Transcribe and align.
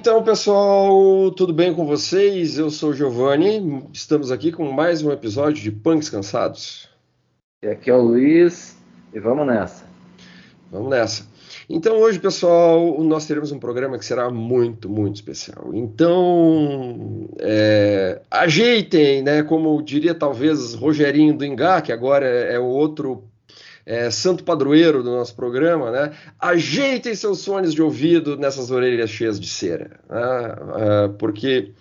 Então, 0.00 0.22
pessoal, 0.22 1.30
tudo 1.32 1.52
bem 1.52 1.74
com 1.74 1.84
vocês? 1.84 2.56
Eu 2.56 2.70
sou 2.70 2.88
o 2.88 2.94
Giovanni, 2.94 3.86
estamos 3.92 4.32
aqui 4.32 4.50
com 4.50 4.72
mais 4.72 5.02
um 5.02 5.12
episódio 5.12 5.62
de 5.62 5.70
Punks 5.70 6.08
Cansados. 6.08 6.88
E 7.62 7.66
aqui 7.68 7.90
é 7.90 7.94
o 7.94 8.00
Luiz, 8.00 8.78
e 9.12 9.20
vamos 9.20 9.46
nessa. 9.46 9.84
Vamos 10.72 10.88
nessa. 10.88 11.28
Então, 11.68 11.98
hoje, 11.98 12.18
pessoal, 12.18 12.98
nós 13.04 13.26
teremos 13.26 13.52
um 13.52 13.58
programa 13.58 13.98
que 13.98 14.04
será 14.06 14.30
muito, 14.30 14.88
muito 14.88 15.16
especial. 15.16 15.70
Então, 15.74 17.28
é, 17.38 18.22
ajeitem, 18.30 19.22
né? 19.22 19.42
Como 19.42 19.82
diria 19.82 20.14
talvez 20.14 20.72
Rogerinho 20.72 21.36
do 21.36 21.44
Ingá, 21.44 21.82
que 21.82 21.92
agora 21.92 22.24
é 22.26 22.58
o 22.58 22.64
outro 22.64 23.29
é, 23.90 24.08
santo 24.08 24.44
padroeiro 24.44 25.02
do 25.02 25.10
nosso 25.10 25.34
programa, 25.34 25.90
né? 25.90 26.12
Ajeitem 26.38 27.12
seus 27.12 27.44
fones 27.44 27.74
de 27.74 27.82
ouvido 27.82 28.36
nessas 28.36 28.70
orelhas 28.70 29.10
cheias 29.10 29.40
de 29.40 29.48
cera, 29.48 29.98
né? 30.08 30.54
é, 30.76 31.08
porque 31.18 31.72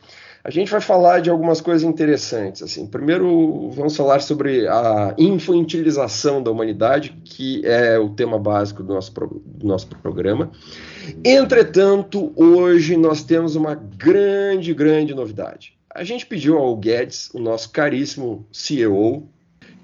a 0.44 0.50
gente 0.50 0.72
vai 0.72 0.82
falar 0.82 1.20
de 1.20 1.30
algumas 1.30 1.62
coisas 1.62 1.88
interessantes. 1.88 2.64
Assim, 2.64 2.88
primeiro, 2.88 3.70
vamos 3.70 3.96
falar 3.96 4.22
sobre 4.22 4.68
a 4.68 5.14
infantilização 5.20 6.42
da 6.42 6.50
humanidade, 6.50 7.16
que 7.24 7.62
é 7.64 8.00
o 8.00 8.10
tema 8.10 8.40
básico 8.40 8.82
do 8.82 8.96
nosso, 8.96 9.14
do 9.14 9.68
nosso 9.68 9.88
programa. 9.88 10.50
Entretanto, 11.24 12.34
hoje 12.36 12.98
nós 12.98 13.22
temos 13.22 13.56
uma 13.56 13.76
grande, 13.76 14.74
grande 14.74 15.14
novidade. 15.14 15.78
A 15.94 16.04
gente 16.04 16.26
pediu 16.26 16.58
ao 16.58 16.76
Guedes, 16.76 17.30
o 17.36 17.40
nosso 17.40 17.70
caríssimo 17.70 18.48
CEO, 18.52 19.30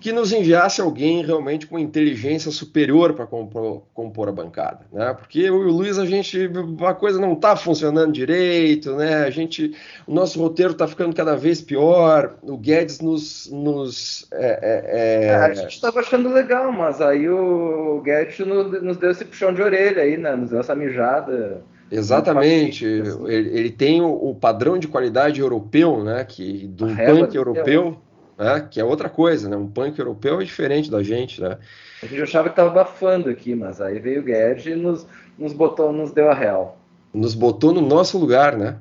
que 0.06 0.12
nos 0.12 0.32
enviasse 0.32 0.80
alguém 0.80 1.26
realmente 1.26 1.66
com 1.66 1.80
inteligência 1.80 2.52
superior 2.52 3.14
para 3.14 3.26
compor, 3.26 3.82
compor, 3.92 4.30
a 4.30 4.32
bancada, 4.32 4.82
né? 4.94 5.12
Porque 5.16 5.40
eu 5.40 5.64
e 5.64 5.66
o 5.66 5.72
Luiz 5.72 5.98
a 5.98 6.06
gente 6.06 6.48
a 6.86 6.94
coisa 6.94 7.20
não 7.20 7.34
está 7.34 7.56
funcionando 7.56 8.14
direito, 8.14 8.96
né? 8.96 9.24
A 9.24 9.32
gente 9.32 9.76
o 10.06 10.14
nosso 10.14 10.40
roteiro 10.40 10.74
está 10.74 10.88
ficando 10.88 11.16
cada 11.16 11.36
vez 11.36 11.60
pior. 11.60 12.36
O 12.44 12.56
Guedes 12.56 13.00
nos, 13.00 13.50
nos 13.52 14.28
é, 14.32 14.60
é, 14.62 15.26
é... 15.26 15.36
a 15.38 15.54
gente 15.56 15.74
estava 15.74 16.02
achando 16.02 16.32
legal, 16.32 16.72
mas 16.72 17.02
aí 17.02 17.28
o 17.28 18.00
Guedes 18.06 18.38
nos, 18.46 18.98
deu 18.98 19.10
esse 19.10 19.26
puxão 19.26 19.56
de 19.56 19.64
orelha 19.64 20.04
aí, 20.04 20.18
né? 20.18 20.36
Nos 20.36 20.52
deu 20.52 20.60
essa 20.60 20.76
mijada. 20.76 21.64
Exatamente, 21.92 22.86
ele, 22.86 23.58
ele, 23.58 23.72
tem 23.72 24.04
o, 24.04 24.12
o, 24.12 24.36
padrão 24.36 24.78
de 24.78 24.88
qualidade 24.88 25.42
europeu, 25.42 26.04
né? 26.04 26.24
Que 26.24 26.68
do 26.68 26.86
punk 26.86 27.36
europeu 27.36 27.98
né? 28.38 28.68
que 28.70 28.80
é 28.80 28.84
outra 28.84 29.10
coisa, 29.10 29.50
né? 29.50 29.56
Um 29.56 29.68
punk 29.68 29.98
europeu 29.98 30.42
é 30.42 30.44
diferente 30.44 30.90
da 30.90 31.02
gente, 31.02 31.42
né? 31.42 31.58
A 32.02 32.06
gente 32.06 32.22
achava 32.22 32.50
que 32.50 32.54
estava 32.54 32.70
abafando 32.70 33.30
aqui, 33.30 33.56
mas 33.56 33.82
aí 33.82 34.00
veio 34.00 34.22
o 34.22 34.24
Guedes 34.24 34.66
e 34.66 34.76
nos, 34.76 35.08
nos 35.38 35.54
botou, 35.54 35.92
nos 35.92 36.12
deu 36.12 36.30
a 36.30 36.34
real. 36.34 36.78
Nos 37.14 37.34
botou 37.34 37.74
no 37.74 37.82
nosso 37.82 38.18
lugar, 38.18 38.58
né? 38.58 38.78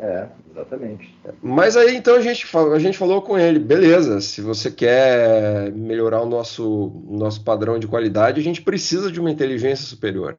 É, 0.00 0.28
exatamente. 0.52 1.12
Mas 1.42 1.76
aí 1.76 1.96
então 1.96 2.14
a 2.14 2.20
gente, 2.20 2.46
a 2.56 2.78
gente 2.78 2.96
falou 2.96 3.20
com 3.20 3.36
ele, 3.36 3.58
beleza, 3.58 4.20
se 4.20 4.40
você 4.40 4.70
quer 4.70 5.72
melhorar 5.72 6.22
o 6.22 6.26
nosso, 6.26 7.02
nosso 7.08 7.42
padrão 7.42 7.80
de 7.80 7.88
qualidade, 7.88 8.40
a 8.40 8.44
gente 8.44 8.62
precisa 8.62 9.10
de 9.10 9.18
uma 9.18 9.30
inteligência 9.30 9.84
superior. 9.84 10.36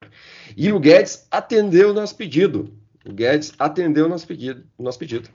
E 0.55 0.71
o 0.71 0.79
Guedes 0.79 1.27
atendeu 1.29 1.89
o 1.89 1.93
nosso 1.93 2.15
pedido. 2.15 2.71
O 3.05 3.11
Guedes 3.11 3.51
atendeu 3.59 4.05
o 4.05 4.09
nosso 4.09 4.25
pedido. 4.25 4.63
Nosso 4.77 4.97
pedido. 4.97 5.29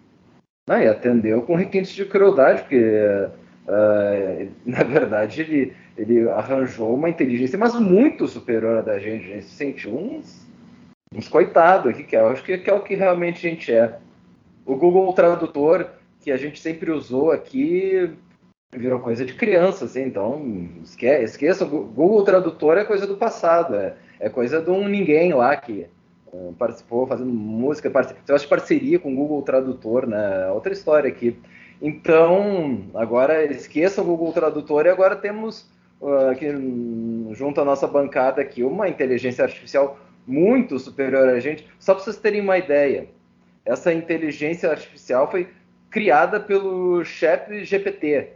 Não, 0.67 0.81
e 0.81 0.89
atendeu 0.89 1.43
com 1.43 1.55
requintes 1.55 1.93
de 1.93 2.07
crueldade, 2.07 2.63
porque 2.63 2.79
uh, 2.79 4.51
na 4.65 4.83
verdade 4.83 5.43
ele, 5.43 5.77
ele 5.97 6.29
arranjou 6.31 6.95
uma 6.95 7.11
inteligência, 7.11 7.59
mas 7.59 7.75
muito 7.75 8.27
superior 8.27 8.79
à 8.79 8.81
da 8.81 8.99
gente. 8.99 9.25
A 9.25 9.35
gente 9.35 9.45
se 9.45 9.55
sentiu 9.55 9.95
uns, 9.95 10.47
uns 11.15 11.29
coitados 11.29 11.91
aqui, 11.91 12.05
que 12.05 12.17
eu 12.17 12.29
acho 12.29 12.43
que, 12.43 12.57
que 12.59 12.71
é 12.71 12.73
o 12.73 12.83
que 12.83 12.95
realmente 12.95 13.47
a 13.47 13.51
gente 13.51 13.73
é. 13.73 13.99
O 14.65 14.75
Google 14.77 15.13
Tradutor, 15.13 15.87
que 16.21 16.33
a 16.33 16.39
gente 16.39 16.59
sempre 16.59 16.91
usou 16.91 17.31
aqui, 17.31 18.11
virou 18.73 18.99
coisa 19.01 19.25
de 19.25 19.35
criança, 19.35 19.85
assim, 19.85 20.03
então 20.03 20.43
esqueça, 20.83 21.65
o 21.65 21.85
Google 21.85 22.25
Tradutor 22.25 22.79
é 22.79 22.85
coisa 22.85 23.07
do 23.07 23.17
passado, 23.17 23.75
é, 23.75 23.95
é 24.19 24.31
coisa 24.31 24.63
de 24.63 24.71
um 24.71 24.89
ninguém 24.89 25.35
lá 25.35 25.55
que 25.57 25.87
participou 26.59 27.06
fazendo 27.06 27.33
música, 27.33 27.91
parce... 27.91 28.15
de 28.15 28.47
parceria 28.47 28.99
com 28.99 29.12
o 29.12 29.17
Google 29.17 29.43
Tradutor, 29.43 30.06
né? 30.06 30.50
Outra 30.50 30.72
história 30.72 31.09
aqui. 31.09 31.37
Então, 31.81 32.84
agora 32.95 33.45
esqueça 33.45 34.00
o 34.00 34.05
Google 34.05 34.33
Tradutor 34.33 34.87
e 34.87 34.89
agora 34.89 35.17
temos 35.17 35.69
uh, 36.00 36.31
aqui 36.31 36.47
junto 37.33 37.61
à 37.61 37.65
nossa 37.65 37.87
bancada 37.87 38.41
aqui 38.41 38.62
uma 38.62 38.89
inteligência 38.89 39.45
artificial 39.45 39.99
muito 40.27 40.78
superior 40.78 41.28
a 41.28 41.41
gente. 41.41 41.67
Só 41.78 41.95
para 41.95 42.05
vocês 42.05 42.17
terem 42.17 42.41
uma 42.41 42.56
ideia, 42.56 43.09
essa 43.65 43.93
inteligência 43.93 44.71
artificial 44.71 45.31
foi 45.31 45.49
criada 45.91 46.41
pelo 46.41 47.05
Chat 47.05 47.65
GPT, 47.65 48.31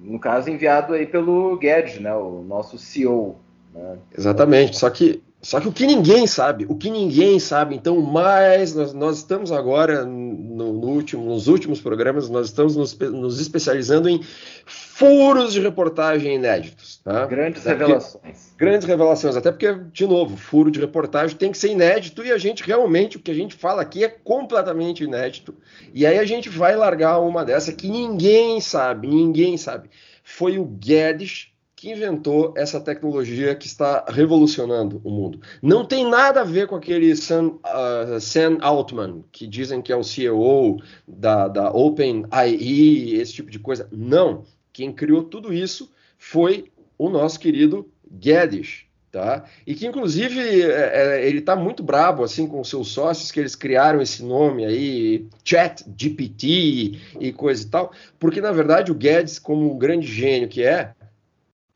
no 0.00 0.18
caso 0.18 0.50
enviado 0.50 0.94
aí 0.94 1.06
pelo 1.06 1.56
Guedes, 1.56 2.00
né, 2.00 2.14
o 2.14 2.42
nosso 2.42 2.78
CEO. 2.78 3.36
Né? 3.72 3.98
Exatamente. 4.16 4.76
Só 4.76 4.90
que 4.90 5.22
só 5.44 5.60
que 5.60 5.68
o 5.68 5.72
que 5.72 5.86
ninguém 5.86 6.26
sabe, 6.26 6.64
o 6.70 6.74
que 6.74 6.88
ninguém 6.88 7.38
sabe, 7.38 7.74
então, 7.74 8.00
mais 8.00 8.74
nós, 8.74 8.94
nós 8.94 9.18
estamos 9.18 9.52
agora, 9.52 10.02
no, 10.02 10.72
no, 10.72 10.88
último, 10.88 11.22
nos 11.22 11.48
últimos 11.48 11.82
programas, 11.82 12.30
nós 12.30 12.46
estamos 12.46 12.74
nos, 12.74 12.98
nos, 12.98 13.38
especializando 13.38 14.08
em 14.08 14.22
furos 14.64 15.52
de 15.52 15.60
reportagem 15.60 16.36
inéditos. 16.36 16.98
Tá? 17.04 17.26
Grandes 17.26 17.66
até 17.66 17.76
revelações. 17.76 18.22
Porque, 18.22 18.56
grandes 18.56 18.88
revelações, 18.88 19.36
até 19.36 19.50
porque, 19.50 19.74
de 19.92 20.06
novo, 20.06 20.34
furo 20.34 20.70
de 20.70 20.80
reportagem 20.80 21.36
tem 21.36 21.52
que 21.52 21.58
ser 21.58 21.72
inédito 21.72 22.24
e 22.24 22.32
a 22.32 22.38
gente 22.38 22.62
realmente, 22.62 23.18
o 23.18 23.20
que 23.20 23.30
a 23.30 23.34
gente 23.34 23.54
fala 23.54 23.82
aqui 23.82 24.02
é 24.02 24.08
completamente 24.08 25.04
inédito. 25.04 25.54
E 25.92 26.06
aí 26.06 26.18
a 26.18 26.24
gente 26.24 26.48
vai 26.48 26.74
largar 26.74 27.18
uma 27.18 27.44
dessa 27.44 27.70
que 27.70 27.90
ninguém 27.90 28.62
sabe, 28.62 29.06
ninguém 29.06 29.58
sabe. 29.58 29.90
Foi 30.22 30.58
o 30.58 30.64
Guedes 30.64 31.53
que 31.84 31.90
inventou 31.90 32.54
essa 32.56 32.80
tecnologia 32.80 33.54
que 33.54 33.66
está 33.66 34.06
revolucionando 34.08 35.02
o 35.04 35.10
mundo. 35.10 35.38
Não 35.60 35.84
tem 35.84 36.08
nada 36.08 36.40
a 36.40 36.44
ver 36.44 36.66
com 36.66 36.76
aquele 36.76 37.14
Sam, 37.14 37.58
uh, 37.62 38.18
Sam 38.18 38.56
Altman, 38.62 39.22
que 39.30 39.46
dizem 39.46 39.82
que 39.82 39.92
é 39.92 39.96
o 39.96 40.02
CEO 40.02 40.80
da, 41.06 41.46
da 41.46 41.70
OpenAI, 41.70 42.54
esse 43.16 43.34
tipo 43.34 43.50
de 43.50 43.58
coisa. 43.58 43.86
Não. 43.92 44.44
Quem 44.72 44.94
criou 44.94 45.24
tudo 45.24 45.52
isso 45.52 45.92
foi 46.16 46.72
o 46.96 47.10
nosso 47.10 47.38
querido 47.38 47.86
Guedes, 48.10 48.86
tá? 49.12 49.44
E 49.66 49.74
que 49.74 49.86
inclusive 49.86 50.62
é, 50.62 51.18
é 51.20 51.28
ele 51.28 51.40
está 51.40 51.54
muito 51.54 51.82
brabo 51.82 52.24
assim 52.24 52.46
com 52.46 52.64
seus 52.64 52.88
sócios 52.88 53.30
que 53.30 53.40
eles 53.40 53.54
criaram 53.54 54.00
esse 54.00 54.24
nome 54.24 54.64
aí, 54.64 55.26
Chat 55.44 55.84
GPT 55.98 56.98
e 57.20 57.30
coisa 57.30 57.62
e 57.62 57.68
tal, 57.68 57.92
porque 58.18 58.40
na 58.40 58.52
verdade 58.52 58.90
o 58.90 58.94
Guedes, 58.94 59.38
como 59.38 59.70
um 59.70 59.78
grande 59.78 60.06
gênio 60.06 60.48
que 60.48 60.62
é, 60.62 60.94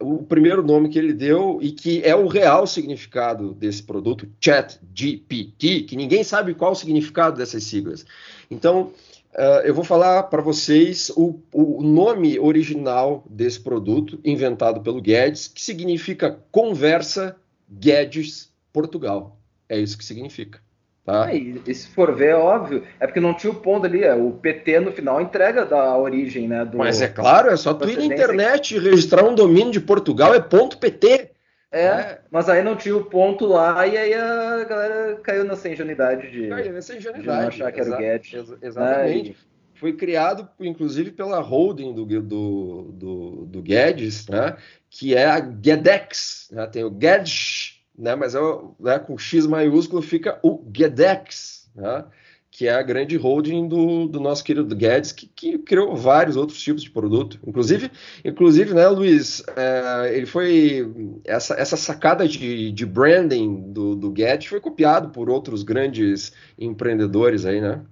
o 0.00 0.22
primeiro 0.22 0.62
nome 0.62 0.88
que 0.88 0.98
ele 0.98 1.12
deu 1.12 1.59
e 1.60 1.72
que 1.72 2.03
é 2.04 2.14
o 2.14 2.28
real 2.28 2.66
significado 2.66 3.53
desse 3.53 3.82
produto, 3.82 4.28
ChatGPT, 4.41 5.82
que 5.82 5.97
ninguém 5.97 6.22
sabe 6.22 6.54
qual 6.54 6.72
o 6.72 6.76
significado 6.76 7.36
dessas 7.36 7.64
siglas. 7.64 8.06
Então, 8.48 8.92
uh, 9.34 9.60
eu 9.64 9.75
vou 9.75 9.82
falar 9.82 10.25
para 10.25 10.41
vocês 10.41 11.10
o, 11.16 11.41
o, 11.53 11.82
nome 11.82 12.38
original 12.38 13.25
desse 13.28 13.59
produto, 13.59 14.20
inventado 14.25 14.81
pelo 14.81 15.03
Guedes, 15.03 15.48
que 15.48 15.60
significa 15.60 16.39
Conversa 16.53 17.36
Guedes 17.68 18.53
Portugal. 18.72 19.36
É 19.68 19.78
isso 19.78 19.98
que 19.98 20.04
significa. 20.04 20.60
Tá? 21.09 21.33
É, 21.33 21.37
e, 21.39 21.75
se 21.75 21.89
for 21.89 22.15
ver, 22.15 22.33
é 22.33 22.34
óbvio, 22.34 22.84
é 23.01 23.07
porque 23.07 23.19
não 23.19 23.33
tinha 23.33 23.51
o 23.51 23.57
ponto 23.57 23.87
ali, 23.87 24.05
é, 24.05 24.15
o 24.15 24.33
PT 24.33 24.81
no 24.81 24.93
final 24.93 25.22
entrega 25.22 25.65
da 25.65 25.97
origem, 25.97 26.47
né? 26.47 26.66
Do, 26.66 26.77
Mas 26.77 27.01
é 27.01 27.09
claro, 27.09 27.49
é 27.49 27.57
só 27.57 27.72
tu 27.72 27.89
ir 27.89 27.97
na 27.97 28.05
internet 28.05 28.77
e 28.77 28.78
registrar 28.78 29.25
um 29.25 29.34
domínio 29.34 29.72
de 29.72 29.81
Portugal, 29.81 30.34
é 30.34 30.41
ponto 30.41 30.77
PT. 30.77 31.31
É, 31.72 31.83
é, 31.83 32.19
mas 32.31 32.51
aí 32.51 32.63
não 32.63 32.77
tinha 32.77 32.95
o 32.95 33.07
ponto 33.07 33.47
lá 33.47 33.87
e 33.87 33.97
aí 33.97 34.13
a 34.13 34.65
galera 34.65 35.16
caiu 35.22 35.45
nessa 35.45 35.71
ingenuidade 35.71 36.31
de, 36.31 36.49
caiu 36.49 36.75
nessa 36.75 36.95
ingenuidade, 36.95 37.22
de 37.22 37.59
não 37.59 37.66
achar 37.66 37.72
que 37.72 37.81
era 37.81 37.91
o 37.91 37.97
Guedes. 37.97 38.34
Ex 38.34 38.54
exatamente. 38.61 39.31
Né? 39.31 39.37
Foi 39.77 39.93
criado, 39.95 40.47
inclusive, 40.61 41.11
pela 41.11 41.41
holding 41.41 41.95
do, 41.95 42.04
do, 42.04 42.83
do, 42.93 43.47
do 43.47 43.63
Guedes, 43.63 44.28
né? 44.28 44.59
que 44.91 45.15
é 45.15 45.25
a 45.25 45.41
Guedex. 45.41 46.51
Né? 46.53 46.66
Tem 46.66 46.84
o 46.84 46.91
Guedes 46.91 47.78
né, 47.98 48.15
mas 48.15 48.34
é, 48.34 48.41
né, 48.78 48.98
com 48.98 49.18
X 49.18 49.47
maiúsculo 49.47 50.00
fica 50.00 50.39
o 50.42 50.59
Guedex, 50.59 51.68
né, 51.74 52.04
que 52.50 52.66
é 52.66 52.72
a 52.72 52.83
grande 52.83 53.16
holding 53.16 53.68
do, 53.68 54.06
do 54.06 54.21
nosso 54.21 54.42
querido 54.42 54.74
Guedes, 54.74 55.12
que, 55.12 55.27
que, 55.27 55.59
criou 55.59 55.95
vários 55.95 56.36
outros 56.36 56.60
tipos 56.60 56.83
de 56.83 56.91
produto. 56.91 57.39
Inclusive, 57.47 57.91
inclusive 58.24 58.72
né, 58.72 58.89
Luiz, 58.89 59.42
é, 59.54 60.16
ele 60.16 60.27
foi. 60.27 61.21
Essa, 61.24 61.54
essa 61.54 61.77
sacada 61.77 62.27
de, 62.27 62.72
de 62.72 62.86
branding 62.86 63.71
do, 63.71 63.95
do 63.95 64.10
Guedes 64.10 64.48
foi 64.48 64.60
copiado 64.60 65.10
por 65.10 65.28
outros 65.28 65.62
grandes 65.62 66.33
empreendedores 66.59 67.44
aí, 67.44 67.60
né? 67.60 67.83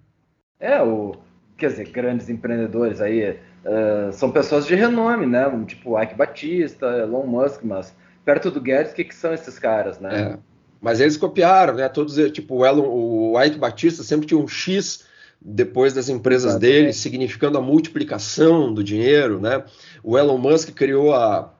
É, 0.58 0.82
o, 0.82 1.14
quer 1.56 1.68
dizer, 1.68 1.90
grandes 1.90 2.28
empreendedores 2.28 3.00
aí. 3.00 3.38
Uh, 3.64 4.12
são 4.12 4.30
pessoas 4.30 4.64
de 4.64 4.74
renome, 4.74 5.26
né? 5.26 5.44
Tipo 5.66 6.00
Ike 6.00 6.14
Batista, 6.14 6.86
Elon 6.86 7.26
Musk, 7.26 7.62
mas 7.64 7.94
perto 8.26 8.50
do 8.50 8.60
Guedes, 8.60 8.90
o 8.90 8.94
que, 8.96 9.04
que 9.04 9.14
são 9.14 9.32
esses 9.32 9.56
caras, 9.56 10.00
né? 10.00 10.36
Mas 10.80 11.00
eles 11.00 11.16
copiaram, 11.16 11.74
né? 11.74 11.88
Todos, 11.88 12.16
tipo, 12.32 12.56
o, 12.56 12.66
Elon, 12.66 12.88
o 12.88 13.40
Ike 13.42 13.56
Batista 13.56 14.02
sempre 14.02 14.26
tinha 14.26 14.38
um 14.38 14.48
X 14.48 15.04
depois 15.40 15.94
das 15.94 16.08
empresas 16.08 16.52
Exatamente. 16.52 16.72
dele, 16.72 16.92
significando 16.92 17.56
a 17.56 17.62
multiplicação 17.62 18.74
do 18.74 18.82
dinheiro, 18.82 19.40
né? 19.40 19.64
O 20.02 20.18
Elon 20.18 20.38
Musk 20.38 20.70
criou 20.70 21.14
a, 21.14 21.54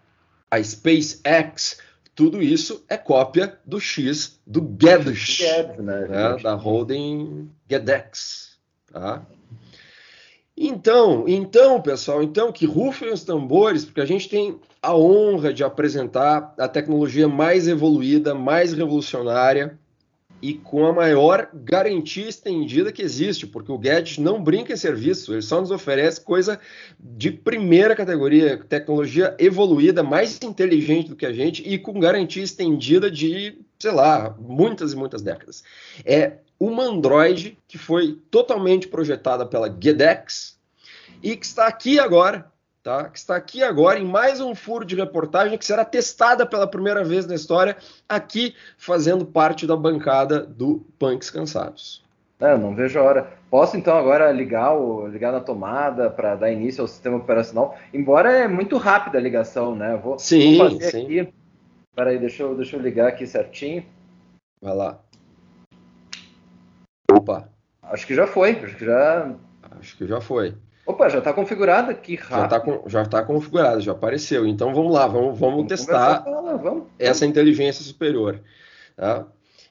a 0.50 0.62
SpaceX, 0.62 1.78
tudo 2.16 2.42
isso 2.42 2.84
é 2.88 2.96
cópia 2.96 3.58
do 3.64 3.78
X 3.78 4.40
do 4.44 4.60
Guedes, 4.60 5.38
né, 5.78 6.06
né, 6.08 6.36
da 6.42 6.54
holding 6.54 7.48
Gedex, 7.70 8.58
tá? 8.92 9.24
Então, 10.56 11.24
então, 11.28 11.80
pessoal, 11.80 12.22
então 12.22 12.50
que 12.50 12.66
rufem 12.66 13.12
os 13.12 13.22
tambores, 13.22 13.84
porque 13.84 14.00
a 14.00 14.06
gente 14.06 14.28
tem 14.28 14.58
a 14.82 14.96
honra 14.96 15.52
de 15.52 15.64
apresentar 15.64 16.55
a 16.58 16.69
tecnologia 16.69 17.28
mais 17.28 17.67
evoluída, 17.67 18.34
mais 18.34 18.73
revolucionária 18.73 19.78
e 20.40 20.55
com 20.55 20.87
a 20.87 20.93
maior 20.93 21.49
garantia 21.52 22.28
estendida 22.28 22.93
que 22.93 23.02
existe, 23.02 23.46
porque 23.46 23.73
o 23.73 23.78
Guedes 23.78 24.19
não 24.19 24.43
brinca 24.43 24.73
em 24.73 24.76
serviço, 24.76 25.32
ele 25.32 25.43
só 25.43 25.61
nos 25.61 25.70
oferece 25.70 26.20
coisa 26.20 26.61
de 27.00 27.31
primeira 27.31 27.96
categoria, 27.96 28.58
tecnologia 28.58 29.34
evoluída, 29.38 30.02
mais 30.02 30.38
inteligente 30.43 31.08
do 31.08 31.17
que 31.17 31.26
a 31.26 31.32
gente 31.32 31.62
e 31.67 31.78
com 31.78 31.99
garantia 31.99 32.44
estendida 32.44 33.11
de, 33.11 33.58
sei 33.78 33.93
lá, 33.93 34.37
muitas 34.38 34.93
e 34.93 34.96
muitas 34.96 35.23
décadas. 35.23 35.64
É 36.05 36.38
uma 36.61 36.84
Android 36.84 37.58
que 37.67 37.78
foi 37.78 38.19
totalmente 38.31 38.88
projetada 38.88 39.46
pela 39.46 39.69
Gedex 39.69 40.58
e 41.23 41.34
que 41.34 41.46
está 41.46 41.67
aqui 41.67 41.99
agora, 41.99 42.50
tá? 42.87 43.09
Que 43.09 43.19
está 43.19 43.35
aqui 43.35 43.65
agora 43.65 43.99
em 43.99 44.05
mais 44.05 44.41
um 44.41 44.55
furo 44.55 44.85
de 44.85 44.94
reportagem 44.94 45.59
que 45.59 45.65
será 45.65 45.85
testada 45.85 46.47
pela 46.47 46.69
primeira 46.69 47.03
vez 47.03 47.27
na 47.27 47.35
história 47.35 47.77
aqui 48.09 48.55
fazendo 48.79 49.27
parte 49.27 49.67
da 49.67 49.77
bancada 49.77 50.47
do 50.47 50.87
Punks 50.97 51.29
Cansados. 51.29 52.05
É, 52.38 52.56
não 52.56 52.77
vejo 52.77 53.00
a 53.00 53.03
hora. 53.03 53.33
Posso 53.50 53.77
então 53.77 53.99
agora 53.99 54.31
ligar, 54.31 54.73
o, 54.73 55.09
ligar 55.09 55.33
na 55.33 55.41
tomada 55.41 56.09
para 56.09 56.37
dar 56.37 56.53
início 56.53 56.81
ao 56.81 56.87
sistema 56.87 57.17
operacional, 57.17 57.77
embora 57.93 58.31
é 58.31 58.47
muito 58.47 58.77
rápida 58.77 59.19
a 59.19 59.21
ligação, 59.21 59.75
né? 59.75 59.97
Vou, 60.00 60.17
sim, 60.17 60.56
vou 60.56 60.71
fazer 60.71 60.91
sim. 60.93 61.03
aqui. 61.03 61.35
Peraí, 61.93 62.21
deixa 62.21 62.44
eu, 62.44 62.55
deixa 62.55 62.77
eu 62.77 62.81
ligar 62.81 63.09
aqui 63.09 63.27
certinho. 63.27 63.85
Vai 64.62 64.77
lá. 64.77 65.00
Opa. 67.11 67.49
Acho 67.83 68.06
que 68.06 68.15
já 68.15 68.29
foi, 68.29 68.50
acho 68.53 68.77
que 68.77 68.85
já. 68.85 69.35
Acho 69.81 69.97
que 69.97 70.06
já 70.06 70.21
foi. 70.21 70.55
Opa, 70.87 71.09
já 71.09 71.19
está 71.19 71.33
configurada 71.33 71.91
aqui 71.91 72.15
rápido. 72.15 72.83
Já 72.87 73.03
está 73.03 73.21
tá 73.21 73.27
configurado, 73.27 73.81
já 73.81 73.93
apareceu. 73.93 74.47
Então 74.47 74.73
vamos 74.73 74.93
lá, 74.93 75.06
vamos, 75.06 75.38
vamos, 75.38 75.56
vamos 75.56 75.67
testar 75.67 76.25
vamos. 76.62 76.85
essa 76.99 77.27
inteligência 77.27 77.85
superior. 77.85 78.41
Tá? 78.97 79.27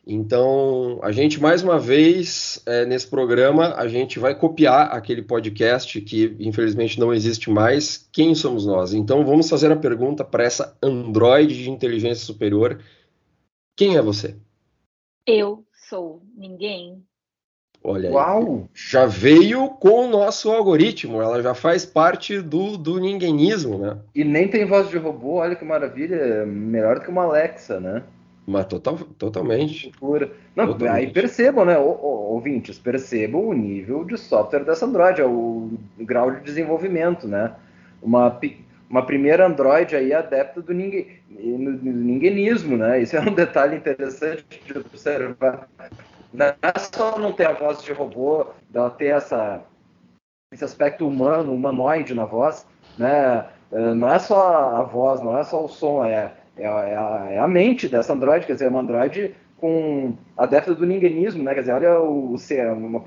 Então, 0.08 1.00
a 1.02 1.12
gente, 1.12 1.42
mais 1.42 1.64
uma 1.64 1.80
vez, 1.80 2.62
é, 2.68 2.86
nesse 2.86 3.08
programa, 3.08 3.74
a 3.76 3.88
gente 3.88 4.20
vai 4.20 4.38
copiar 4.38 4.94
aquele 4.94 5.24
podcast 5.24 6.00
que, 6.00 6.36
infelizmente, 6.40 7.00
não 7.00 7.12
existe 7.12 7.50
mais. 7.50 8.08
Quem 8.12 8.36
somos 8.36 8.68
nós? 8.68 8.94
Então, 8.94 9.26
vamos 9.26 9.50
fazer 9.50 9.72
a 9.72 9.76
pergunta 9.76 10.24
para 10.24 10.44
essa 10.44 10.78
Android 10.82 11.64
de 11.64 11.72
inteligência 11.72 12.24
superior. 12.24 12.80
Quem 13.76 13.98
é 13.98 14.02
você? 14.02 14.36
Eu 15.26 15.66
sou 15.90 16.22
ninguém. 16.38 17.04
Olha 17.88 18.10
Uau. 18.10 18.42
aí. 18.42 18.70
Já 18.74 19.06
veio 19.06 19.70
com 19.70 20.08
o 20.08 20.10
nosso 20.10 20.50
algoritmo, 20.50 21.22
ela 21.22 21.40
já 21.42 21.54
faz 21.54 21.86
parte 21.86 22.42
do, 22.42 22.78
do 22.78 23.00
ninguémismo, 23.00 23.78
né? 23.78 23.98
E 24.16 24.24
nem 24.24 24.48
tem 24.48 24.66
voz 24.66 24.90
de 24.90 24.98
robô, 24.98 25.36
olha 25.36 25.56
que 25.56 25.64
maravilha, 25.64 26.46
melhor 26.48 26.96
do 26.96 27.02
que 27.02 27.12
uma 27.12 27.24
Alexa, 27.24 27.80
né? 27.80 28.02
Mas 28.48 28.66
total, 28.66 28.98
totalmente. 29.18 29.92
Não, 30.56 30.68
totalmente. 30.68 30.90
aí 30.90 31.12
percebam, 31.12 31.64
né, 31.64 31.78
ouvintes, 31.78 32.80
percebam 32.80 33.48
o 33.48 33.54
nível 33.54 34.04
de 34.04 34.18
software 34.18 34.64
dessa 34.64 34.86
Android, 34.86 35.22
é 35.22 35.26
o 35.26 35.72
grau 36.00 36.32
de 36.32 36.42
desenvolvimento, 36.42 37.28
né? 37.28 37.54
Uma, 38.02 38.40
uma 38.90 39.06
primeira 39.06 39.46
Android 39.46 39.96
aí 39.96 40.12
adepta 40.12 40.60
do, 40.60 40.74
ninguém, 40.74 41.08
do 41.30 41.92
ninguémismo, 41.92 42.78
né? 42.78 43.02
Isso 43.02 43.16
é 43.16 43.22
um 43.22 43.34
detalhe 43.34 43.78
interessante 43.78 44.44
de 44.66 44.78
observar 44.78 45.68
não 46.36 46.46
é 46.46 46.80
só 46.80 47.18
não 47.18 47.34
ter 47.34 47.48
a 47.48 47.54
voz 47.54 47.82
de 47.82 47.92
robô, 47.94 48.48
ela 48.74 48.90
ter 48.90 49.08
essa, 49.08 49.62
esse 50.52 50.64
aspecto 50.64 51.08
humano, 51.08 51.54
humanoide 51.54 52.14
na 52.14 52.26
voz, 52.26 52.68
né? 52.98 53.48
É, 53.72 53.94
não 53.94 54.14
é 54.14 54.20
só 54.20 54.78
a 54.78 54.84
voz, 54.84 55.22
não 55.22 55.38
é 55.38 55.44
só 55.44 55.66
o 55.66 55.68
som, 55.68 56.06
é, 56.06 56.32
é, 56.58 56.64
é, 56.64 56.68
a, 56.68 57.28
é 57.32 57.40
a, 57.40 57.48
mente 57.48 57.88
dessa 57.88 58.14
Android, 58.14 58.46
quer 58.46 58.54
dizer, 58.54 58.66
é 58.66 58.70
uma 58.70 58.82
Android 58.82 59.36
com 59.66 60.14
adepta 60.38 60.76
do 60.76 60.86
ninguémismo, 60.86 61.42
né? 61.42 61.56
Quer 61.56 61.62
dizer, 61.62 61.74
olha 61.74 62.00
o 62.00 62.38
ser, 62.38 62.68
uma, 62.72 63.02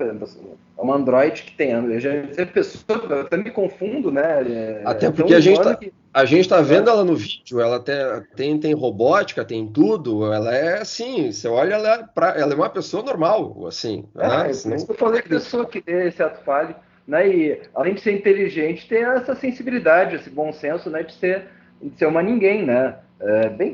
uma 0.77 0.95
Android 0.95 1.41
que 1.43 1.53
tem, 1.53 1.71
eu 1.71 1.99
já 2.01 2.11
pessoa, 2.47 2.99
eu 3.09 3.21
até 3.21 3.37
me 3.37 3.49
confundo, 3.49 4.11
né? 4.11 4.43
É, 4.45 4.81
até 4.83 5.05
é 5.05 5.11
porque 5.11 5.33
a 5.33 5.39
gente 5.39 5.61
tá, 5.61 5.73
que... 5.77 5.93
a 6.13 6.25
gente 6.25 6.49
tá 6.49 6.59
vendo 6.59 6.89
ela 6.89 7.05
no 7.05 7.15
vídeo, 7.15 7.61
ela 7.61 7.79
tem, 7.79 7.95
tem, 8.35 8.59
tem 8.59 8.73
robótica, 8.73 9.45
tem 9.45 9.65
tudo, 9.67 10.33
ela 10.33 10.53
é 10.53 10.81
assim, 10.81 11.31
você 11.31 11.47
olha 11.47 11.75
ela, 11.75 11.93
é 11.93 12.03
pra, 12.13 12.37
ela 12.37 12.51
é 12.51 12.55
uma 12.57 12.69
pessoa 12.69 13.03
normal, 13.03 13.65
assim. 13.65 14.03
É, 14.17 14.27
né? 14.27 14.51
Senão... 14.51 14.85
eu 14.85 14.95
falei 14.95 15.21
que 15.21 15.29
pessoa 15.29 15.65
que 15.65 15.79
tem 15.79 16.07
esse 16.07 16.21
ato 16.21 16.43
falho, 16.43 16.75
né? 17.07 17.25
E 17.25 17.61
além 17.73 17.93
de 17.93 18.01
ser 18.01 18.11
inteligente, 18.11 18.85
tem 18.85 19.05
essa 19.05 19.33
sensibilidade, 19.33 20.17
esse 20.17 20.29
bom 20.29 20.51
senso, 20.51 20.89
né? 20.89 21.03
De 21.03 21.13
ser, 21.13 21.45
de 21.81 21.97
ser 21.97 22.07
uma 22.07 22.21
ninguém, 22.21 22.65
né? 22.65 22.95
É, 23.21 23.47
bem 23.47 23.73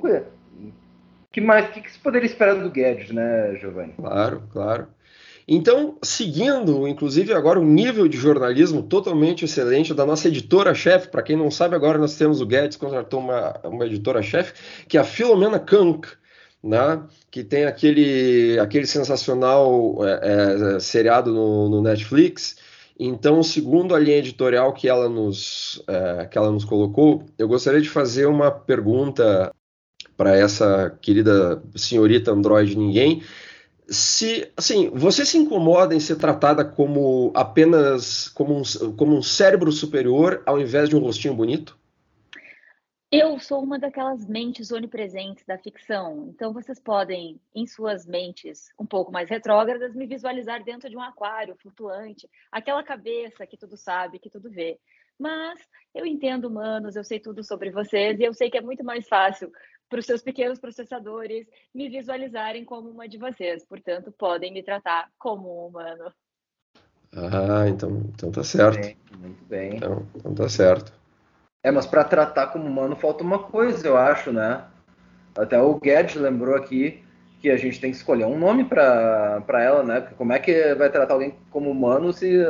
que 1.35 1.41
mais? 1.41 1.69
Que, 1.69 1.81
que 1.81 1.91
se 1.91 1.99
poderia 1.99 2.25
esperar 2.25 2.55
do 2.55 2.69
Guedes, 2.69 3.11
né, 3.11 3.57
Giovanni? 3.59 3.91
Claro, 3.97 4.43
claro. 4.53 4.87
Então, 5.45 5.97
seguindo, 6.01 6.87
inclusive, 6.87 7.33
agora 7.33 7.59
o 7.59 7.65
nível 7.65 8.07
de 8.07 8.17
jornalismo 8.17 8.81
totalmente 8.81 9.43
excelente 9.43 9.93
da 9.93 10.05
nossa 10.05 10.29
editora-chefe. 10.29 11.09
Para 11.09 11.21
quem 11.21 11.35
não 11.35 11.51
sabe, 11.51 11.75
agora 11.75 11.97
nós 11.97 12.17
temos 12.17 12.39
o 12.39 12.45
Guedes 12.45 12.77
contratou 12.77 13.19
uma, 13.19 13.59
uma 13.65 13.85
editora-chefe, 13.85 14.53
que 14.87 14.97
é 14.97 15.01
a 15.01 15.03
Filomena 15.03 15.59
Kank, 15.59 16.07
né? 16.63 17.03
que 17.29 17.43
tem 17.43 17.65
aquele, 17.65 18.57
aquele 18.57 18.87
sensacional 18.87 19.97
é, 20.05 20.75
é, 20.75 20.79
seriado 20.79 21.33
no, 21.33 21.67
no, 21.67 21.81
Netflix. 21.81 22.55
Então, 22.97 23.43
segundo 23.43 23.93
a 23.93 23.99
linha 23.99 24.19
editorial 24.19 24.71
que 24.71 24.87
ela, 24.87 25.09
nos, 25.09 25.83
é, 25.85 26.27
que 26.27 26.37
ela 26.37 26.49
nos 26.49 26.63
colocou, 26.63 27.25
eu 27.37 27.45
gostaria 27.45 27.81
de 27.81 27.89
fazer 27.89 28.25
uma 28.25 28.49
pergunta 28.49 29.51
para 30.17 30.35
essa 30.35 30.97
querida 31.01 31.61
senhorita 31.75 32.31
Android 32.31 32.77
ninguém. 32.77 33.21
Se, 33.87 34.51
assim, 34.57 34.89
você 34.89 35.25
se 35.25 35.37
incomoda 35.37 35.93
em 35.93 35.99
ser 35.99 36.15
tratada 36.15 36.65
como 36.65 37.31
apenas 37.35 38.27
como 38.29 38.57
um, 38.57 38.95
como 38.95 39.15
um 39.15 39.21
cérebro 39.21 39.71
superior 39.71 40.41
ao 40.45 40.59
invés 40.59 40.89
de 40.89 40.95
um 40.95 40.99
rostinho 40.99 41.35
bonito? 41.35 41.77
Eu 43.11 43.39
sou 43.39 43.63
uma 43.63 43.77
daquelas 43.77 44.27
mentes 44.27 44.71
onipresentes 44.71 45.45
da 45.45 45.57
ficção. 45.57 46.27
Então 46.29 46.51
vocês 46.51 46.79
podem, 46.79 47.39
em 47.53 47.67
suas 47.67 48.05
mentes 48.05 48.69
um 48.79 48.85
pouco 48.85 49.11
mais 49.11 49.29
retrógradas, 49.29 49.95
me 49.95 50.07
visualizar 50.07 50.63
dentro 50.63 50.89
de 50.89 50.97
um 50.97 51.01
aquário 51.01 51.55
flutuante, 51.55 52.27
aquela 52.51 52.83
cabeça 52.83 53.45
que 53.45 53.55
tudo 53.55 53.77
sabe, 53.77 54.19
que 54.19 54.29
tudo 54.29 54.49
vê. 54.49 54.79
Mas 55.17 55.61
eu 55.93 56.05
entendo 56.05 56.49
humanos, 56.49 56.95
eu 56.95 57.03
sei 57.03 57.19
tudo 57.19 57.41
sobre 57.43 57.69
vocês 57.71 58.19
e 58.19 58.23
eu 58.23 58.33
sei 58.33 58.49
que 58.49 58.57
é 58.57 58.61
muito 58.61 58.83
mais 58.83 59.07
fácil 59.07 59.51
para 59.89 59.99
os 59.99 60.05
seus 60.05 60.21
pequenos 60.21 60.59
processadores 60.59 61.47
me 61.73 61.89
visualizarem 61.89 62.65
como 62.65 62.89
uma 62.89 63.07
de 63.07 63.17
vocês. 63.17 63.65
Portanto, 63.65 64.11
podem 64.11 64.51
me 64.51 64.63
tratar 64.63 65.09
como 65.17 65.63
um 65.63 65.67
humano. 65.67 66.11
Ah, 67.15 67.67
então, 67.69 68.03
então 68.13 68.31
tá 68.31 68.43
certo. 68.43 68.77
Muito 68.77 68.95
bem. 69.11 69.19
Muito 69.19 69.45
bem. 69.45 69.75
Então, 69.77 70.05
então 70.15 70.35
tá 70.35 70.49
certo. 70.49 70.93
É, 71.63 71.71
mas 71.71 71.85
para 71.85 72.03
tratar 72.03 72.47
como 72.47 72.65
humano 72.65 72.95
falta 72.95 73.23
uma 73.23 73.39
coisa, 73.39 73.87
eu 73.87 73.97
acho, 73.97 74.31
né? 74.31 74.65
Até 75.37 75.59
o 75.59 75.79
Guedes 75.79 76.15
lembrou 76.15 76.55
aqui 76.55 77.03
que 77.41 77.49
a 77.49 77.57
gente 77.57 77.79
tem 77.79 77.91
que 77.91 77.97
escolher 77.97 78.25
um 78.25 78.37
nome 78.37 78.65
para 78.65 79.43
ela, 79.49 79.83
né? 79.83 80.01
Porque 80.01 80.15
como 80.15 80.33
é 80.33 80.39
que 80.39 80.73
vai 80.75 80.89
tratar 80.89 81.13
alguém 81.13 81.35
como 81.49 81.69
humano 81.69 82.11
se, 82.11 82.43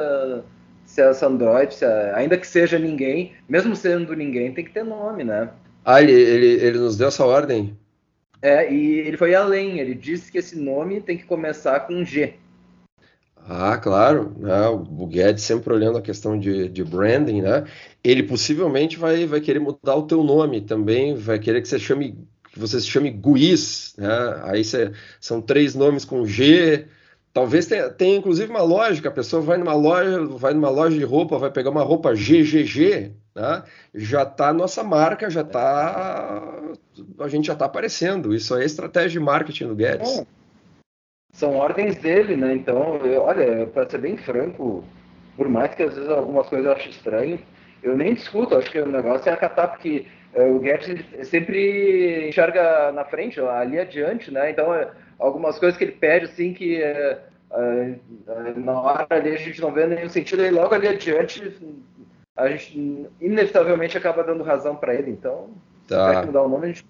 se 0.85 1.01
essa 1.01 1.27
Android, 1.27 1.73
se, 1.73 1.85
uh, 1.85 2.15
ainda 2.15 2.37
que 2.37 2.47
seja 2.47 2.77
ninguém, 2.79 3.33
mesmo 3.47 3.75
sendo 3.75 4.15
ninguém, 4.15 4.53
tem 4.53 4.63
que 4.63 4.71
ter 4.71 4.83
nome, 4.83 5.23
né? 5.23 5.49
Ah, 5.85 6.01
ele, 6.01 6.11
ele, 6.11 6.47
ele 6.65 6.79
nos 6.79 6.97
deu 6.97 7.09
essa 7.09 7.23
ordem? 7.23 7.77
É, 8.41 8.71
e 8.73 8.99
ele 8.99 9.17
foi 9.17 9.35
além, 9.35 9.79
ele 9.79 9.93
disse 9.93 10.31
que 10.31 10.39
esse 10.39 10.57
nome 10.57 10.99
tem 10.99 11.15
que 11.15 11.25
começar 11.25 11.81
com 11.81 12.03
G. 12.03 12.33
Ah, 13.47 13.77
claro, 13.77 14.35
né? 14.39 14.67
o 14.67 15.05
Guedes 15.05 15.43
sempre 15.43 15.71
olhando 15.71 15.99
a 15.99 16.01
questão 16.01 16.37
de, 16.39 16.67
de 16.67 16.83
branding, 16.83 17.43
né? 17.43 17.65
Ele 18.03 18.23
possivelmente 18.23 18.97
vai, 18.97 19.27
vai 19.27 19.39
querer 19.39 19.59
mudar 19.59 19.95
o 19.95 20.07
teu 20.07 20.23
nome 20.23 20.61
também, 20.61 21.15
vai 21.15 21.37
querer 21.37 21.61
que 21.61 21.67
você 21.67 21.77
chame 21.77 22.17
que 22.51 22.59
você 22.59 22.79
se 22.79 22.87
chame 22.87 23.11
Guiz, 23.11 23.93
né? 23.97 24.41
Aí 24.43 24.63
você, 24.63 24.91
são 25.19 25.41
três 25.41 25.75
nomes 25.75 26.05
com 26.05 26.25
G. 26.25 26.87
Talvez 27.33 27.67
tenha, 27.67 27.89
tenha 27.89 28.17
inclusive 28.17 28.49
uma 28.49 28.63
lógica, 28.63 29.09
a 29.09 29.11
pessoa 29.11 29.41
vai 29.41 29.57
numa 29.57 29.73
loja, 29.73 30.25
vai 30.25 30.53
numa 30.53 30.69
loja 30.69 30.97
de 30.97 31.03
roupa, 31.03 31.37
vai 31.37 31.51
pegar 31.51 31.69
uma 31.69 31.83
roupa 31.83 32.15
GGG, 32.15 33.11
né, 33.35 33.63
já 33.93 34.23
está 34.23 34.53
nossa 34.53 34.83
marca, 34.83 35.29
já 35.29 35.41
está 35.41 36.73
a 37.19 37.27
gente 37.27 37.47
já 37.47 37.53
está 37.53 37.65
aparecendo. 37.65 38.33
Isso 38.33 38.55
é 38.55 38.63
estratégia 38.63 39.19
de 39.19 39.19
marketing 39.19 39.67
do 39.67 39.75
Guedes. 39.75 40.19
É. 40.19 40.25
São 41.33 41.55
ordens 41.57 41.97
dele, 41.97 42.37
né? 42.37 42.53
Então, 42.53 42.95
eu, 43.05 43.23
olha, 43.23 43.67
para 43.67 43.89
ser 43.89 43.97
bem 43.97 44.15
franco, 44.15 44.85
por 45.35 45.49
mais 45.49 45.75
que 45.75 45.83
às 45.83 45.93
vezes 45.93 46.09
algumas 46.09 46.47
coisas 46.47 46.65
eu 46.65 46.71
ache 46.71 46.89
estranho, 46.89 47.37
eu 47.83 47.97
nem 47.97 48.13
discuto. 48.13 48.55
Acho 48.55 48.71
que 48.71 48.79
o 48.79 48.87
negócio 48.87 49.29
é 49.29 49.33
acatar 49.33 49.71
porque 49.71 50.05
uh, 50.33 50.55
o 50.55 50.59
Guedes 50.59 51.03
sempre 51.27 52.29
enxerga 52.29 52.91
na 52.93 53.03
frente, 53.03 53.41
ali 53.41 53.77
adiante, 53.77 54.31
né? 54.31 54.49
Então, 54.49 54.73
é, 54.73 54.89
algumas 55.19 55.59
coisas 55.59 55.77
que 55.77 55.83
ele 55.83 55.91
pede 55.91 56.25
assim 56.25 56.53
que 56.53 56.81
uh, 56.81 58.59
na 58.59 58.79
hora 58.79 59.07
ali 59.09 59.31
a 59.31 59.37
gente 59.37 59.59
não 59.59 59.73
vê 59.73 59.85
nenhum 59.87 60.09
sentido, 60.09 60.41
e 60.41 60.49
logo 60.49 60.73
ali 60.73 60.87
adiante 60.87 61.53
a 62.35 62.49
gente 62.49 63.07
inevitavelmente 63.21 63.97
acaba 63.97 64.23
dando 64.23 64.43
razão 64.43 64.75
para 64.75 64.93
ele. 64.93 65.11
Então, 65.11 65.49
tá. 65.87 66.21
se 66.21 66.25
mudar 66.27 66.43
o 66.43 66.49
nome, 66.49 66.65
a 66.65 66.67
gente 66.67 66.85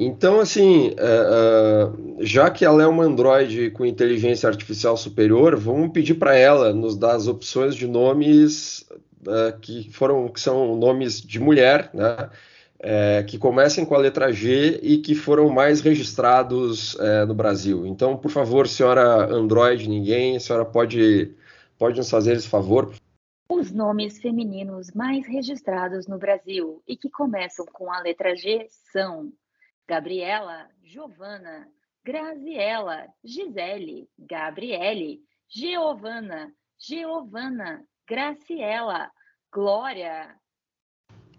então, 0.00 0.38
assim, 0.38 0.90
uh, 0.90 1.88
uh, 1.90 2.16
já 2.20 2.48
que 2.50 2.64
ela 2.64 2.84
é 2.84 2.86
uma 2.86 3.02
Android 3.02 3.70
com 3.72 3.84
inteligência 3.84 4.48
artificial 4.48 4.96
superior, 4.96 5.56
vamos 5.56 5.90
pedir 5.90 6.14
para 6.14 6.36
ela 6.36 6.72
nos 6.72 6.96
dar 6.96 7.16
as 7.16 7.26
opções 7.26 7.74
de 7.74 7.88
nomes 7.88 8.86
uh, 9.26 9.58
que 9.60 9.90
foram 9.92 10.28
que 10.28 10.40
são 10.40 10.76
nomes 10.76 11.20
de 11.20 11.40
mulher, 11.40 11.90
né? 11.92 12.30
É, 12.80 13.24
que 13.26 13.36
comecem 13.38 13.84
com 13.84 13.96
a 13.96 13.98
letra 13.98 14.30
G 14.30 14.78
e 14.80 14.98
que 14.98 15.12
foram 15.12 15.48
mais 15.48 15.80
registrados 15.80 16.96
é, 17.00 17.24
no 17.24 17.34
Brasil. 17.34 17.84
Então, 17.84 18.16
por 18.16 18.30
favor, 18.30 18.68
senhora 18.68 19.26
Android, 19.34 19.88
ninguém, 19.88 20.36
a 20.36 20.40
senhora 20.40 20.64
pode, 20.64 21.32
pode 21.76 21.96
nos 21.96 22.08
fazer 22.08 22.34
esse 22.34 22.46
favor? 22.46 22.92
Os 23.50 23.72
nomes 23.72 24.18
femininos 24.18 24.90
mais 24.92 25.26
registrados 25.26 26.06
no 26.06 26.18
Brasil 26.18 26.82
e 26.86 26.94
que 26.94 27.08
começam 27.08 27.64
com 27.72 27.90
a 27.90 27.98
letra 28.00 28.36
G 28.36 28.66
são 28.92 29.32
Gabriela, 29.88 30.68
Giovana, 30.84 31.66
Graziela, 32.04 33.06
Gisele, 33.24 34.06
Gabriele, 34.18 35.20
Giovana, 35.48 36.52
Giovana, 36.78 37.82
Graciela, 38.06 39.10
Glória. 39.50 40.34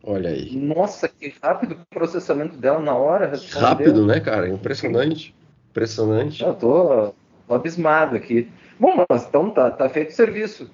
Olha 0.03 0.31
aí. 0.31 0.55
Nossa, 0.55 1.07
que 1.07 1.35
rápido 1.43 1.73
o 1.73 1.85
processamento 1.93 2.57
dela 2.57 2.79
na 2.79 2.95
hora. 2.95 3.33
Rápido, 3.51 4.03
né, 4.05 4.19
cara? 4.19 4.49
Impressionante. 4.49 5.35
Impressionante. 5.69 6.41
Eu 6.41 6.55
tô, 6.55 7.13
tô 7.47 7.53
abismado 7.53 8.15
aqui. 8.15 8.51
Bom, 8.79 9.05
mas 9.07 9.27
então 9.27 9.51
tá, 9.51 9.69
tá 9.69 9.87
feito 9.89 10.09
o 10.09 10.13
serviço. 10.13 10.71